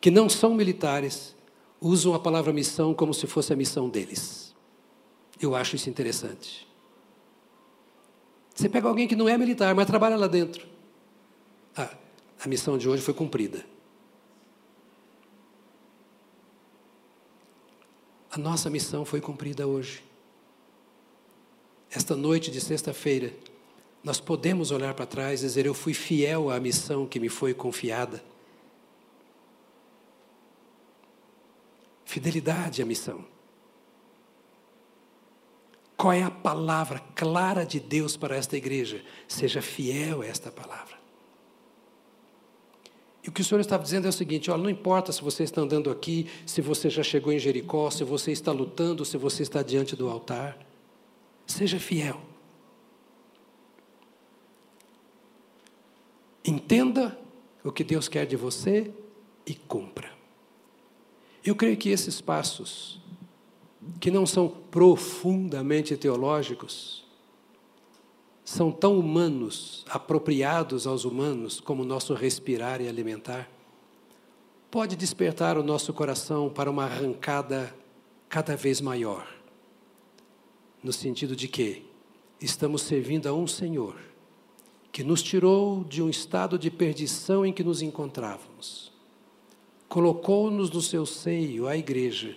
que 0.00 0.10
não 0.10 0.28
são 0.28 0.52
militares 0.52 1.36
usam 1.80 2.12
a 2.12 2.18
palavra 2.18 2.52
missão 2.52 2.92
como 2.92 3.14
se 3.14 3.28
fosse 3.28 3.52
a 3.52 3.56
missão 3.56 3.88
deles. 3.88 4.53
Eu 5.44 5.54
acho 5.54 5.76
isso 5.76 5.90
interessante. 5.90 6.66
Você 8.54 8.66
pega 8.66 8.88
alguém 8.88 9.06
que 9.06 9.14
não 9.14 9.28
é 9.28 9.36
militar, 9.36 9.74
mas 9.74 9.86
trabalha 9.86 10.16
lá 10.16 10.26
dentro. 10.26 10.66
Ah, 11.76 11.94
a 12.42 12.48
missão 12.48 12.78
de 12.78 12.88
hoje 12.88 13.02
foi 13.02 13.12
cumprida. 13.12 13.64
A 18.30 18.38
nossa 18.38 18.70
missão 18.70 19.04
foi 19.04 19.20
cumprida 19.20 19.66
hoje. 19.66 20.02
Esta 21.90 22.16
noite 22.16 22.50
de 22.50 22.60
sexta-feira, 22.60 23.30
nós 24.02 24.20
podemos 24.20 24.70
olhar 24.70 24.94
para 24.94 25.04
trás 25.04 25.42
e 25.42 25.46
dizer: 25.46 25.66
Eu 25.66 25.74
fui 25.74 25.92
fiel 25.92 26.50
à 26.50 26.58
missão 26.58 27.06
que 27.06 27.20
me 27.20 27.28
foi 27.28 27.52
confiada. 27.52 28.24
Fidelidade 32.06 32.80
à 32.80 32.86
missão. 32.86 33.33
Qual 35.96 36.12
é 36.12 36.22
a 36.22 36.30
palavra 36.30 37.00
clara 37.14 37.64
de 37.64 37.78
Deus 37.78 38.16
para 38.16 38.36
esta 38.36 38.56
igreja? 38.56 39.02
Seja 39.28 39.62
fiel 39.62 40.22
a 40.22 40.26
esta 40.26 40.50
palavra. 40.50 41.04
E 43.22 43.28
o 43.28 43.32
que 43.32 43.40
o 43.40 43.44
Senhor 43.44 43.60
estava 43.60 43.82
dizendo 43.82 44.06
é 44.06 44.10
o 44.10 44.12
seguinte: 44.12 44.50
olha, 44.50 44.62
não 44.62 44.70
importa 44.70 45.10
se 45.10 45.22
você 45.22 45.44
está 45.44 45.62
andando 45.62 45.90
aqui, 45.90 46.28
se 46.44 46.60
você 46.60 46.90
já 46.90 47.02
chegou 47.02 47.32
em 47.32 47.38
Jericó, 47.38 47.90
se 47.90 48.04
você 48.04 48.32
está 48.32 48.52
lutando, 48.52 49.04
se 49.04 49.16
você 49.16 49.42
está 49.42 49.62
diante 49.62 49.96
do 49.96 50.08
altar, 50.10 50.58
seja 51.46 51.78
fiel. 51.78 52.20
Entenda 56.44 57.18
o 57.62 57.72
que 57.72 57.82
Deus 57.82 58.06
quer 58.06 58.26
de 58.26 58.36
você 58.36 58.92
e 59.46 59.54
cumpra. 59.54 60.12
Eu 61.42 61.56
creio 61.56 61.76
que 61.76 61.88
esses 61.88 62.20
passos, 62.20 63.00
que 64.00 64.10
não 64.10 64.26
são 64.26 64.48
profundamente 64.48 65.96
teológicos, 65.96 67.04
são 68.44 68.70
tão 68.70 68.98
humanos, 68.98 69.84
apropriados 69.88 70.86
aos 70.86 71.04
humanos, 71.04 71.60
como 71.60 71.82
o 71.82 71.86
nosso 71.86 72.12
respirar 72.14 72.80
e 72.80 72.88
alimentar, 72.88 73.50
pode 74.70 74.96
despertar 74.96 75.56
o 75.56 75.62
nosso 75.62 75.92
coração 75.92 76.50
para 76.50 76.70
uma 76.70 76.84
arrancada 76.84 77.74
cada 78.28 78.56
vez 78.56 78.80
maior, 78.80 79.26
no 80.82 80.92
sentido 80.92 81.34
de 81.34 81.48
que 81.48 81.84
estamos 82.40 82.82
servindo 82.82 83.26
a 83.28 83.32
um 83.32 83.46
Senhor 83.46 83.96
que 84.94 85.02
nos 85.02 85.20
tirou 85.24 85.82
de 85.82 86.00
um 86.00 86.08
estado 86.08 86.56
de 86.56 86.70
perdição 86.70 87.44
em 87.44 87.52
que 87.52 87.64
nos 87.64 87.82
encontrávamos, 87.82 88.92
colocou-nos 89.88 90.70
no 90.70 90.80
seu 90.80 91.04
seio, 91.04 91.66
a 91.66 91.76
igreja, 91.76 92.36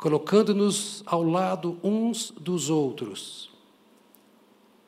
colocando-nos 0.00 1.02
ao 1.04 1.22
lado 1.22 1.78
uns 1.84 2.30
dos 2.30 2.70
outros, 2.70 3.50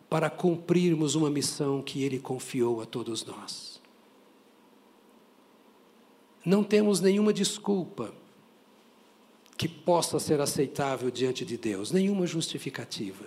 para 0.08 0.30
cumprirmos 0.30 1.14
uma 1.14 1.28
missão 1.28 1.82
que 1.82 2.02
Ele 2.02 2.18
confiou 2.18 2.80
a 2.80 2.86
todos 2.86 3.22
nós. 3.22 3.78
Não 6.42 6.64
temos 6.64 6.98
nenhuma 6.98 7.30
desculpa 7.30 8.14
que 9.54 9.68
possa 9.68 10.18
ser 10.18 10.40
aceitável 10.40 11.10
diante 11.10 11.44
de 11.44 11.58
Deus, 11.58 11.92
nenhuma 11.92 12.26
justificativa. 12.26 13.26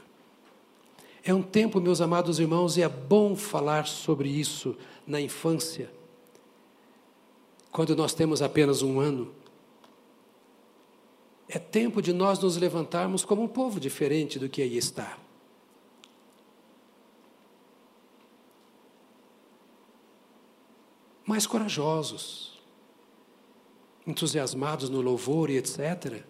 É 1.24 1.32
um 1.36 1.44
tempo, 1.44 1.80
meus 1.80 2.02
amados 2.02 2.40
irmãos, 2.40 2.78
e 2.78 2.82
é 2.82 2.90
bom 2.90 3.36
falar 3.36 3.86
sobre 3.86 4.28
isso 4.28 4.76
na 5.06 5.22
infância, 5.22 5.92
quando 7.72 7.96
nós 7.96 8.16
temos 8.16 8.42
apenas 8.42 8.82
um 8.82 9.00
ano. 9.00 9.45
É 11.48 11.60
tempo 11.60 12.02
de 12.02 12.12
nós 12.12 12.39
nos 12.39 12.58
levantarmos 12.58 13.24
como 13.24 13.43
um 13.43 13.48
povo 13.48 13.80
diferente 13.80 14.39
do 14.39 14.50
que 14.50 14.62
aí 14.62 14.78
está. 14.78 15.18
Mais 21.26 21.48
corajosos, 21.48 22.60
entusiasmados 24.06 24.89
no 24.89 25.02
louvor 25.02 25.50
e 25.50 25.58
etc., 25.58 26.24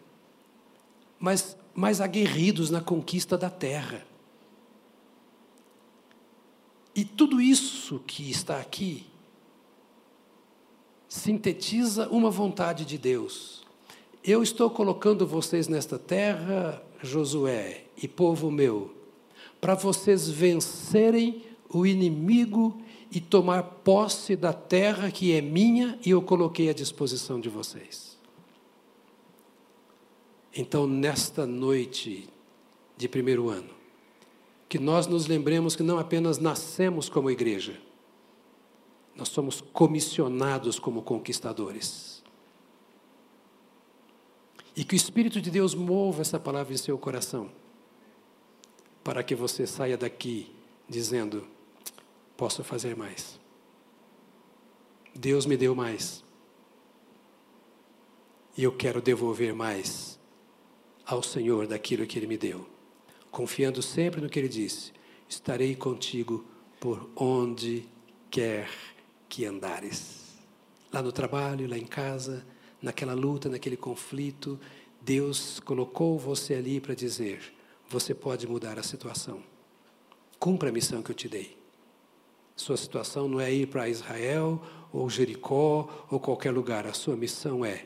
mas 1.20 1.58
mais 1.74 2.00
aguerridos 2.00 2.70
na 2.70 2.80
conquista 2.80 3.38
da 3.38 3.50
terra. 3.50 4.06
E 6.96 7.04
tudo 7.04 7.42
isso 7.42 8.00
que 8.00 8.32
está 8.32 8.60
aqui 8.60 9.06
sintetiza 11.10 12.08
uma 12.08 12.32
vontade 12.32 12.86
de 12.86 12.98
Deus. 12.98 13.65
Eu 14.28 14.42
estou 14.42 14.72
colocando 14.72 15.28
vocês 15.28 15.68
nesta 15.68 16.00
terra, 16.00 16.82
Josué 17.00 17.84
e 17.96 18.08
povo 18.08 18.50
meu, 18.50 18.92
para 19.62 19.76
vocês 19.76 20.28
vencerem 20.28 21.44
o 21.70 21.86
inimigo 21.86 22.82
e 23.12 23.22
tomar 23.22 23.62
posse 23.62 24.36
da 24.36 24.52
terra 24.52 25.12
que 25.12 25.32
é 25.32 25.42
minha 25.42 26.00
e 26.04 26.10
eu 26.10 26.24
coloquei 26.24 26.72
à 26.72 26.74
disposição 26.74 27.40
de 27.40 27.50
vocês. 27.50 28.18
Então, 30.56 30.88
nesta 30.88 31.46
noite 31.46 32.28
de 32.98 33.08
primeiro 33.08 33.50
ano, 33.50 33.70
que 34.68 34.80
nós 34.80 35.06
nos 35.06 35.28
lembremos 35.28 35.76
que 35.76 35.84
não 35.84 36.00
apenas 36.00 36.40
nascemos 36.40 37.08
como 37.08 37.30
igreja, 37.30 37.80
nós 39.16 39.30
somos 39.30 39.62
comissionados 39.62 40.80
como 40.80 41.04
conquistadores. 41.04 42.15
E 44.76 44.84
que 44.84 44.96
o 44.96 44.98
Espírito 44.98 45.42
de 45.42 45.50
Deus 45.50 45.74
mova 45.74 46.22
essa 46.22 46.40
palavra 46.40 46.74
em 46.74 46.78
seu 46.78 46.98
coração, 46.98 47.50
para 49.04 49.24
que 49.24 49.34
você 49.34 49.66
saia 49.66 49.98
daqui 49.98 50.54
dizendo: 50.88 51.48
posso 52.36 52.64
fazer 52.64 52.96
mais. 52.96 53.40
Deus 55.14 55.46
me 55.46 55.56
deu 55.56 55.74
mais. 55.74 56.24
E 58.58 58.64
eu 58.64 58.72
quero 58.72 59.02
devolver 59.02 59.54
mais 59.54 60.20
ao 61.06 61.22
Senhor 61.22 61.68
daquilo 61.68 62.06
que 62.06 62.18
Ele 62.18 62.28
me 62.28 62.38
deu 62.38 62.76
confiando 63.36 63.82
sempre 63.82 64.22
no 64.22 64.30
que 64.30 64.40
ele 64.40 64.48
disse: 64.48 64.94
estarei 65.28 65.76
contigo 65.76 66.46
por 66.80 67.10
onde 67.18 67.86
quer 68.32 68.70
que 69.28 69.46
andares. 69.46 70.38
Lá 70.90 71.02
no 71.02 71.12
trabalho, 71.12 71.68
lá 71.68 71.78
em 71.78 71.86
casa, 71.86 72.48
naquela 72.86 73.16
luta, 73.16 73.50
naquele 73.50 73.76
conflito, 73.76 74.60
Deus 75.02 75.60
colocou 75.60 76.18
você 76.20 76.54
ali 76.54 76.80
para 76.80 76.94
dizer: 76.94 77.54
você 77.90 78.14
pode 78.14 78.48
mudar 78.48 78.78
a 78.78 78.84
situação. 78.84 79.42
Cumpra 80.40 80.70
a 80.70 80.72
missão 80.72 81.02
que 81.02 81.10
eu 81.10 81.16
te 81.16 81.28
dei. 81.28 81.58
Sua 82.56 82.78
situação 82.78 83.28
não 83.28 83.42
é 83.42 83.52
ir 83.52 83.68
para 83.68 83.90
Israel, 83.90 84.62
ou 84.94 85.10
Jericó, 85.10 86.06
ou 86.10 86.20
qualquer 86.20 86.52
lugar. 86.52 86.86
A 86.86 86.94
sua 86.94 87.16
missão 87.16 87.66
é 87.66 87.86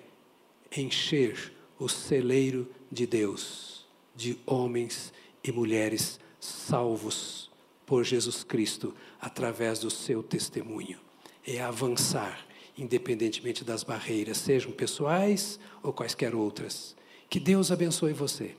encher 0.76 1.54
o 1.80 1.88
celeiro 1.88 2.68
de 2.92 3.08
Deus, 3.08 3.88
de 4.16 4.38
homens 4.46 5.14
e 5.44 5.52
mulheres 5.52 6.20
salvos 6.40 7.50
por 7.86 8.04
Jesus 8.04 8.44
Cristo 8.44 8.94
através 9.20 9.80
do 9.80 9.90
seu 9.90 10.22
testemunho. 10.22 11.00
É 11.48 11.62
avançar, 11.62 12.46
independentemente 12.82 13.64
das 13.64 13.84
barreiras, 13.84 14.38
sejam 14.38 14.72
pessoais 14.72 15.60
ou 15.84 15.92
quaisquer 15.92 16.34
outras. 16.34 16.96
Que 17.30 17.40
Deus 17.40 17.72
abençoe 17.72 18.14
você, 18.14 18.56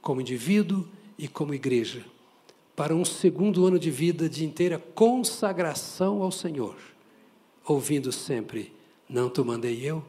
como 0.00 0.20
indivíduo 0.20 0.88
e 1.18 1.28
como 1.28 1.54
igreja, 1.54 2.04
para 2.74 2.94
um 2.94 3.04
segundo 3.04 3.66
ano 3.66 3.78
de 3.78 3.90
vida 3.90 4.28
de 4.28 4.44
inteira 4.44 4.78
consagração 4.78 6.22
ao 6.22 6.32
Senhor, 6.32 6.76
ouvindo 7.64 8.10
sempre: 8.10 8.72
Não 9.08 9.30
te 9.30 9.40
mandei 9.42 9.84
eu? 9.84 10.04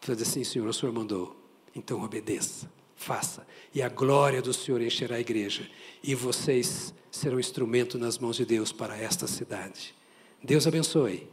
Faz 0.00 0.20
assim, 0.22 0.44
Senhor, 0.44 0.68
o 0.68 0.72
Senhor 0.72 0.92
mandou, 0.92 1.36
então 1.74 2.02
obedeça 2.02 2.68
faça. 3.04 3.46
E 3.74 3.82
a 3.82 3.88
glória 3.88 4.40
do 4.40 4.52
Senhor 4.52 4.80
encherá 4.80 5.16
a 5.16 5.20
igreja. 5.20 5.68
E 6.02 6.14
vocês 6.14 6.94
serão 7.10 7.38
instrumento 7.38 7.98
nas 7.98 8.18
mãos 8.18 8.36
de 8.36 8.44
Deus 8.44 8.72
para 8.72 8.96
esta 8.96 9.26
cidade. 9.26 9.94
Deus 10.42 10.66
abençoe. 10.66 11.28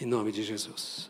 Em 0.00 0.06
nome 0.06 0.32
de 0.32 0.42
Jesus. 0.42 1.08